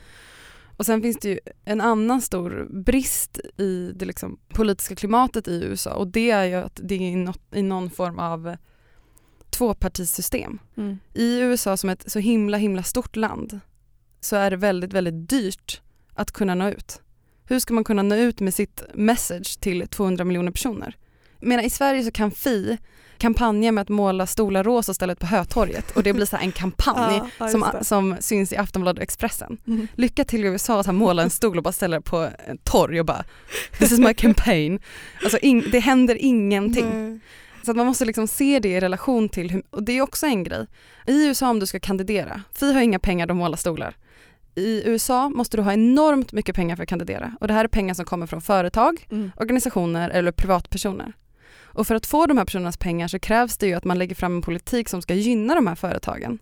Och 0.77 0.87
sen 0.87 1.03
finns 1.03 1.19
det 1.19 1.29
ju 1.29 1.39
en 1.65 1.81
annan 1.81 2.23
stor 2.23 2.69
brist 2.71 3.41
i 3.57 3.93
det 3.95 4.05
liksom 4.05 4.39
politiska 4.49 4.95
klimatet 4.95 5.49
i 5.49 5.65
USA 5.65 5.95
och 5.95 6.07
det 6.07 6.31
är 6.31 6.45
ju 6.45 6.55
att 6.55 6.81
det 6.83 6.95
är 6.95 7.37
i 7.59 7.62
någon 7.62 7.91
form 7.91 8.19
av 8.19 8.57
tvåpartisystem. 9.55 10.59
Mm. 10.77 10.99
I 11.15 11.39
USA 11.41 11.77
som 11.77 11.91
ett 11.91 12.11
så 12.11 12.19
himla 12.19 12.57
himla 12.57 12.83
stort 12.83 13.17
land 13.17 13.61
så 14.21 14.37
är 14.37 14.51
det 14.51 14.57
väldigt 14.57 14.93
väldigt 14.93 15.29
dyrt 15.29 15.81
att 16.15 16.33
kunna 16.33 16.55
nå 16.55 16.69
ut. 16.69 17.01
Hur 17.45 17.59
ska 17.59 17.75
man 17.75 17.85
kunna 17.85 18.03
nå 18.03 18.15
ut 18.15 18.41
med 18.41 18.55
sitt 18.55 18.83
message 18.95 19.61
till 19.61 19.89
200 19.89 20.25
miljoner 20.25 20.51
personer? 20.51 20.97
Menar, 21.41 21.63
I 21.63 21.71
Sverige 21.71 22.05
så 22.05 22.11
kan 22.11 22.31
Fi 22.31 22.79
kampanja 23.19 23.73
med 23.73 23.83
att 23.83 23.89
måla 23.89 24.27
stolar 24.27 24.65
rosa 24.65 24.93
istället 24.93 25.19
på 25.19 25.27
Hötorget 25.27 25.91
och 25.91 26.03
det 26.03 26.13
blir 26.13 26.27
så 26.27 26.37
en 26.37 26.53
kampanj 26.63 27.17
Ja, 27.17 27.29
ja, 27.39 27.49
som, 27.49 27.65
som 27.83 28.17
syns 28.21 28.53
i 28.53 28.57
Aftonbladet 28.57 28.99
och 28.99 29.03
Expressen. 29.03 29.59
Mm. 29.67 29.89
Lycka 29.95 30.25
till 30.25 30.45
i 30.45 30.49
USA 30.49 30.81
att 30.81 30.87
han 30.87 30.95
målar 30.95 31.23
en 31.23 31.31
stol 31.31 31.57
och 31.57 31.63
bara 31.63 31.73
ställer 31.73 32.01
på 32.01 32.29
en 32.47 32.59
torg 32.59 33.01
och 33.01 33.07
bara 33.07 33.25
this 33.79 33.93
is 33.93 33.99
my 33.99 34.15
campaign. 34.15 34.81
Alltså 35.23 35.39
ing, 35.39 35.65
det 35.73 35.79
händer 35.79 36.17
ingenting. 36.21 37.11
Nej. 37.11 37.21
Så 37.65 37.71
att 37.71 37.77
man 37.77 37.87
måste 37.87 38.05
liksom 38.05 38.27
se 38.29 38.59
det 38.61 38.69
i 38.69 38.81
relation 38.81 39.29
till, 39.29 39.51
hur, 39.51 39.62
och 39.71 39.83
det 39.83 39.93
är 39.93 40.03
också 40.03 40.27
en 40.27 40.45
grej. 40.45 40.67
I 41.07 41.27
USA 41.27 41.51
om 41.51 41.61
du 41.61 41.67
ska 41.67 41.81
kandidera, 41.81 42.43
Fi 42.53 42.73
har 42.73 42.81
inga 42.81 42.99
pengar, 42.99 43.27
de 43.27 43.37
målar 43.37 43.57
stolar. 43.57 43.97
I 44.55 44.83
USA 44.89 45.29
måste 45.29 45.57
du 45.57 45.62
ha 45.62 45.73
enormt 45.73 46.33
mycket 46.33 46.57
pengar 46.57 46.77
för 46.77 46.83
att 46.83 46.89
kandidera 46.89 47.37
och 47.41 47.49
det 47.49 47.55
här 47.55 47.65
är 47.65 47.69
pengar 47.69 47.95
som 47.95 48.05
kommer 48.05 48.27
från 48.27 48.41
företag, 48.41 49.07
Mm. 49.11 49.31
organisationer 49.37 50.11
eller 50.11 50.33
privatpersoner. 50.33 51.12
Och 51.62 51.87
för 51.87 51.95
att 51.95 52.07
få 52.07 52.27
de 52.27 52.39
här 52.39 52.45
personernas 52.45 52.77
pengar 52.77 53.09
så 53.09 53.19
krävs 53.19 53.57
det 53.57 53.67
ju 53.67 53.75
att 53.75 53.85
man 53.85 53.99
lägger 53.99 54.15
fram 54.15 54.37
en 54.37 54.43
politik 54.43 54.89
som 54.89 55.03
ska 55.03 55.15
gynna 55.15 55.55
de 55.55 55.67
här 55.67 55.75
företagen. 55.75 56.39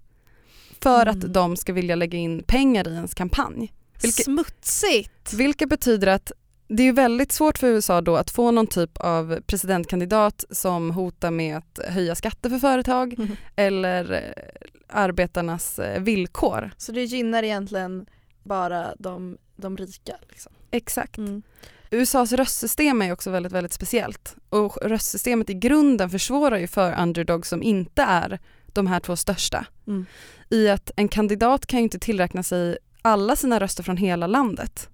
För 0.83 1.03
Mm. 1.07 1.19
att 1.19 1.33
de 1.35 1.57
ska 1.57 1.73
vilja 1.73 1.95
lägga 1.95 2.19
in 2.19 2.43
pengar 2.47 2.89
i 2.89 2.95
ens 2.95 3.15
kampanj. 3.15 3.73
Vilket, 4.03 4.25
Smutsigt! 4.25 5.33
vilket 5.33 5.69
betyder 5.69 6.07
att 6.07 6.33
det 6.77 6.83
är 6.83 6.93
väldigt 6.93 7.33
svårt 7.33 7.59
för 7.59 7.67
USA 7.67 8.01
då 8.01 8.17
att 8.17 8.31
få 8.31 8.51
någon 8.51 8.67
typ 8.67 8.99
av 8.99 9.41
presidentkandidat 9.47 10.45
som 10.51 10.91
hotar 10.91 11.31
med 11.31 11.57
att 11.57 11.79
höja 11.89 12.15
skatter 12.15 12.51
för 12.51 12.59
företag 12.59 13.15
Mm. 13.19 13.37
eller 13.57 14.13
eh, 14.13 14.99
arbetarnas 14.99 15.79
eh, 15.79 16.03
villkor. 16.03 16.71
Så 16.77 16.93
det 16.93 17.05
gynnar 17.05 17.43
egentligen 17.43 18.07
bara 18.43 18.95
de, 18.99 19.39
de 19.57 19.77
rika. 19.77 20.17
Liksom. 20.29 20.53
Exakt. 20.71 21.19
Mm. 21.19 21.43
USAs 21.91 22.33
röstsystem 22.33 23.03
är 23.03 23.07
ju 23.07 23.13
också 23.13 23.31
väldigt, 23.31 23.53
väldigt 23.53 23.73
speciellt 23.73 24.37
och 24.49 24.79
röstsystemet 24.83 25.51
i 25.51 25.55
grunden 25.55 26.11
försvårar 26.11 26.59
ju 26.59 26.67
för 26.67 27.01
underdogs 27.03 27.49
som 27.49 27.63
inte 27.63 28.03
är 28.03 28.39
de 28.67 28.87
här 28.87 29.01
två 29.01 29.17
största. 29.17 29.67
Mm. 29.87 30.07
I 30.51 30.69
att 30.69 30.91
en 30.97 31.09
kandidat 31.09 31.67
kan 31.67 31.79
ju 31.79 31.85
inte 31.85 31.99
tillräkna 31.99 32.43
sig 32.43 32.79
alla 33.03 33.37
sina 33.37 33.61
röster 33.61 33.83
från 33.83 33.97
hela 33.97 34.27
landet 34.27 34.89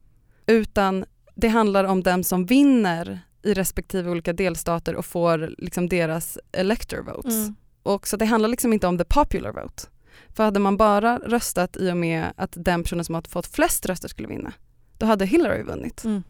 utan 0.46 1.04
det 1.40 1.48
handlar 1.48 1.84
om 1.84 2.02
dem 2.02 2.24
som 2.24 2.46
vinner 2.46 3.20
i 3.42 3.54
respektive 3.54 4.10
olika 4.10 4.32
delstater 4.32 4.94
och 4.94 5.06
får 5.06 5.54
liksom 5.58 5.88
deras 5.88 6.38
elector 6.52 7.02
votes. 7.02 7.34
Mm. 7.34 7.54
Och 7.82 8.08
så 8.08 8.16
det 8.16 8.24
handlar 8.24 8.48
liksom 8.48 8.72
inte 8.72 8.86
om 8.86 8.98
the 8.98 9.04
popular 9.04 9.52
vote. 9.52 9.82
För 10.28 10.44
hade 10.44 10.60
man 10.60 10.76
bara 10.76 11.18
röstat 11.18 11.76
i 11.76 11.90
och 11.92 11.96
med 11.96 12.32
att 12.36 12.52
den 12.56 12.82
personen 12.82 13.04
som 13.04 13.14
har 13.14 13.22
fått 13.22 13.46
flest 13.46 13.86
röster 13.86 14.08
skulle 14.08 14.28
vinna, 14.28 14.52
då 14.98 15.06
hade 15.06 15.26
Hillary 15.26 15.62
vunnit. 15.62 16.04
Mm. 16.04 16.22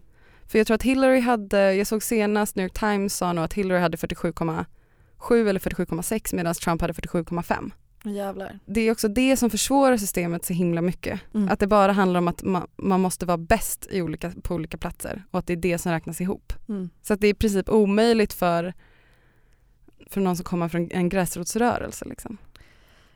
För 0.46 0.58
jag 0.58 0.66
tror 0.66 0.74
att 0.74 0.82
Hillary 0.82 1.20
hade, 1.20 1.74
jag 1.74 1.86
såg 1.86 2.02
senast 2.02 2.56
New 2.56 2.64
York 2.64 2.78
Times 2.78 3.16
sa 3.16 3.32
nog 3.32 3.44
att 3.44 3.54
Hillary 3.54 3.80
hade 3.80 3.96
47,7 3.96 5.48
eller 5.48 5.60
47,6 5.60 6.34
medan 6.34 6.54
Trump 6.54 6.80
hade 6.80 6.92
47,5. 6.92 7.70
Jävlar. 8.14 8.58
Det 8.66 8.80
är 8.80 8.92
också 8.92 9.08
det 9.08 9.36
som 9.36 9.50
försvårar 9.50 9.96
systemet 9.96 10.44
så 10.44 10.52
himla 10.52 10.82
mycket. 10.82 11.20
Mm. 11.34 11.48
Att 11.48 11.60
det 11.60 11.66
bara 11.66 11.92
handlar 11.92 12.18
om 12.18 12.28
att 12.28 12.42
man, 12.42 12.66
man 12.76 13.00
måste 13.00 13.26
vara 13.26 13.38
bäst 13.38 13.86
i 13.90 14.02
olika, 14.02 14.32
på 14.42 14.54
olika 14.54 14.78
platser 14.78 15.24
och 15.30 15.38
att 15.38 15.46
det 15.46 15.52
är 15.52 15.56
det 15.56 15.78
som 15.78 15.92
räknas 15.92 16.20
ihop. 16.20 16.52
Mm. 16.68 16.90
Så 17.02 17.14
att 17.14 17.20
det 17.20 17.26
är 17.26 17.30
i 17.30 17.34
princip 17.34 17.68
omöjligt 17.68 18.32
för, 18.32 18.74
för 20.10 20.20
någon 20.20 20.36
som 20.36 20.44
kommer 20.44 20.68
från 20.68 20.90
en 20.90 21.08
gräsrotsrörelse. 21.08 22.04
Liksom. 22.04 22.38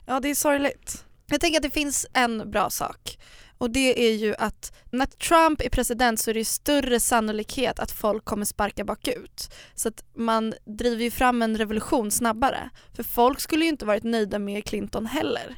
Ja 0.06 0.20
det 0.20 0.30
är 0.30 0.34
sorgligt. 0.34 1.04
Jag 1.26 1.40
tänker 1.40 1.58
att 1.58 1.62
det 1.62 1.70
finns 1.70 2.06
en 2.12 2.50
bra 2.50 2.70
sak 2.70 3.18
och 3.62 3.70
det 3.70 4.06
är 4.08 4.14
ju 4.14 4.34
att 4.38 4.72
när 4.90 5.06
Trump 5.06 5.60
är 5.60 5.68
president 5.68 6.20
så 6.20 6.30
är 6.30 6.34
det 6.34 6.44
större 6.44 7.00
sannolikhet 7.00 7.78
att 7.78 7.92
folk 7.92 8.24
kommer 8.24 8.44
sparka 8.44 8.84
bakut. 8.84 9.54
Så 9.74 9.88
att 9.88 10.04
man 10.14 10.54
driver 10.64 11.04
ju 11.04 11.10
fram 11.10 11.42
en 11.42 11.58
revolution 11.58 12.10
snabbare. 12.10 12.70
För 12.94 13.02
folk 13.02 13.40
skulle 13.40 13.64
ju 13.64 13.70
inte 13.70 13.84
varit 13.84 14.02
nöjda 14.02 14.38
med 14.38 14.64
Clinton 14.64 15.06
heller. 15.06 15.56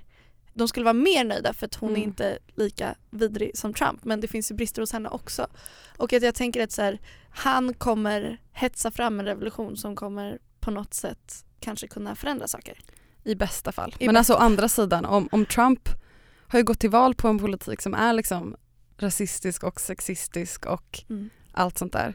De 0.54 0.68
skulle 0.68 0.84
vara 0.84 0.92
mer 0.92 1.24
nöjda 1.24 1.52
för 1.52 1.66
att 1.66 1.74
hon 1.74 1.88
Mm. 1.88 2.02
är 2.02 2.04
inte 2.04 2.38
lika 2.54 2.94
vidrig 3.10 3.58
som 3.58 3.74
Trump 3.74 4.04
men 4.04 4.20
det 4.20 4.28
finns 4.28 4.50
ju 4.50 4.54
brister 4.54 4.82
hos 4.82 4.92
henne 4.92 5.08
också. 5.08 5.46
Och 5.96 6.12
att 6.12 6.22
jag 6.22 6.34
tänker 6.34 6.62
att 6.64 6.72
så 6.72 6.82
här, 6.82 6.98
han 7.30 7.74
kommer 7.74 8.40
hetsa 8.52 8.90
fram 8.90 9.20
en 9.20 9.26
revolution 9.26 9.76
som 9.76 9.96
kommer 9.96 10.38
på 10.60 10.70
något 10.70 10.94
sätt 10.94 11.44
kanske 11.60 11.86
kunna 11.86 12.14
förändra 12.14 12.48
saker. 12.48 12.78
I 13.24 13.34
bästa 13.34 13.72
fall. 13.72 13.94
I 13.98 14.06
Men 14.06 14.14
bästa 14.14 14.18
alltså 14.18 14.34
å 14.34 14.46
andra 14.46 14.68
sidan, 14.68 15.04
om, 15.04 15.28
om 15.32 15.46
Trump 15.46 15.88
har 16.54 16.60
ju 16.60 16.64
gått 16.64 16.80
till 16.80 16.90
val 16.90 17.14
på 17.14 17.28
en 17.28 17.38
politik 17.38 17.82
som 17.82 17.94
är 17.94 18.12
liksom 18.12 18.56
rasistisk 18.98 19.64
och 19.64 19.80
sexistisk 19.80 20.66
och 20.66 21.04
Mm. 21.10 21.30
allt 21.52 21.78
sånt 21.78 21.92
där. 21.92 22.14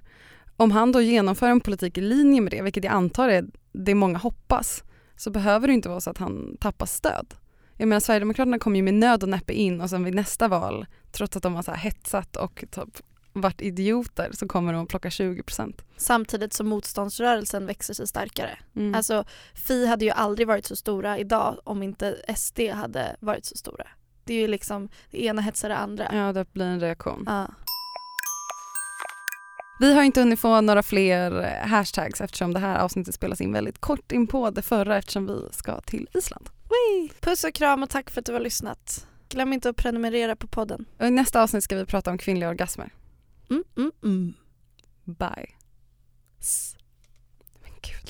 Om 0.58 0.72
han 0.72 0.92
då 0.92 1.02
genomför 1.02 1.48
en 1.50 1.62
politik 1.62 1.98
i 1.98 2.02
linje 2.02 2.42
med 2.42 2.52
det, 2.52 2.62
vilket 2.62 2.84
jag 2.84 2.94
antar 2.94 3.30
är 3.30 3.46
det 3.72 3.96
många 3.96 4.18
hoppas, 4.18 4.84
så 5.16 5.32
behöver 5.32 5.68
det 5.68 5.74
inte 5.74 5.90
vara 5.90 6.02
så 6.02 6.10
att 6.10 6.18
han 6.18 6.58
tappar 6.60 6.86
stöd. 6.86 7.34
Jag 7.78 7.88
menar 7.88 8.00
Sverigedemokraterna 8.00 8.60
kom 8.60 8.76
ju 8.76 8.82
med 8.82 8.94
nöd 8.94 9.24
och 9.24 9.30
näppe 9.30 9.54
in 9.54 9.82
och 9.82 9.90
sen 9.90 10.04
vid 10.04 10.16
nästa 10.16 10.48
val, 10.48 10.86
trots 11.12 11.38
att 11.38 11.44
de 11.44 11.56
har 11.56 11.64
så 11.64 11.72
hetsat 11.72 12.36
och 12.36 12.64
typ 12.72 13.02
varit 13.34 13.62
idioter, 13.62 14.30
så 14.34 14.48
kommer 14.48 14.74
de 14.74 14.84
att 14.84 14.90
plocka 14.90 15.10
20 15.10 15.44
procent. 15.44 15.82
Samtidigt 15.98 16.54
som 16.54 16.68
motståndsrörelsen 16.68 17.66
växer 17.66 17.94
sig 17.94 18.08
starkare. 18.08 18.58
Mm. 18.76 18.96
Alltså 18.96 19.24
Fi 19.54 19.86
hade 19.86 20.06
ju 20.06 20.12
aldrig 20.12 20.48
varit 20.48 20.66
så 20.66 20.76
stora 20.76 21.18
idag 21.18 21.60
om 21.64 21.84
inte 21.84 22.22
SD 22.36 22.60
hade 22.74 23.16
varit 23.20 23.46
så 23.46 23.58
stora. 23.58 23.88
Det 24.30 24.34
är 24.34 24.42
ju 24.42 24.48
liksom 24.48 24.90
det 25.12 25.26
ena 25.26 25.42
hetsar 25.42 25.70
det 25.70 25.78
andra. 25.78 26.08
ja, 26.12 26.34
det 26.34 26.54
blir 26.54 26.66
en 26.66 26.80
reaktion. 26.80 27.24
Ja. 27.28 27.48
Vi 29.80 29.94
har 29.94 30.04
inte 30.04 30.20
hunnit 30.20 30.40
få 30.40 30.62
några 30.62 30.84
fler 30.84 31.44
eh, 31.44 31.68
hashtags 31.68 32.22
eftersom 32.22 32.54
det 32.54 32.60
här 32.60 32.80
avsnittet 32.80 33.16
spelas 33.16 33.42
in 33.42 33.54
väldigt 33.54 33.80
kort 33.80 34.12
in 34.12 34.28
på 34.28 34.50
det 34.50 34.62
förra 34.62 34.98
eftersom 34.98 35.28
vi 35.28 35.42
ska 35.52 35.82
till 35.82 36.10
Island. 36.14 36.50
Wee! 36.70 37.10
Puss 37.20 37.44
och 37.44 37.54
kram 37.54 37.84
och 37.84 37.90
tack 37.90 38.10
för 38.10 38.22
att 38.22 38.26
du 38.26 38.34
har 38.34 38.40
lyssnat. 38.40 39.08
Glöm 39.30 39.54
inte 39.54 39.70
att 39.70 39.76
prenumerera 39.76 40.36
på 40.36 40.48
podden. 40.48 40.86
Och 41.00 41.06
I 41.08 41.12
nästa 41.12 41.44
avsnitt 41.44 41.64
ska 41.64 41.76
vi 41.76 41.86
prata 41.86 42.12
om 42.12 42.18
kvinnliga 42.18 42.50
orgasmer. 42.50 42.90
Mm, 43.50 43.64
mm, 43.78 43.92
mm. 44.04 44.34
Bye. 45.04 45.50
Men 47.62 47.72
gud 47.82 48.10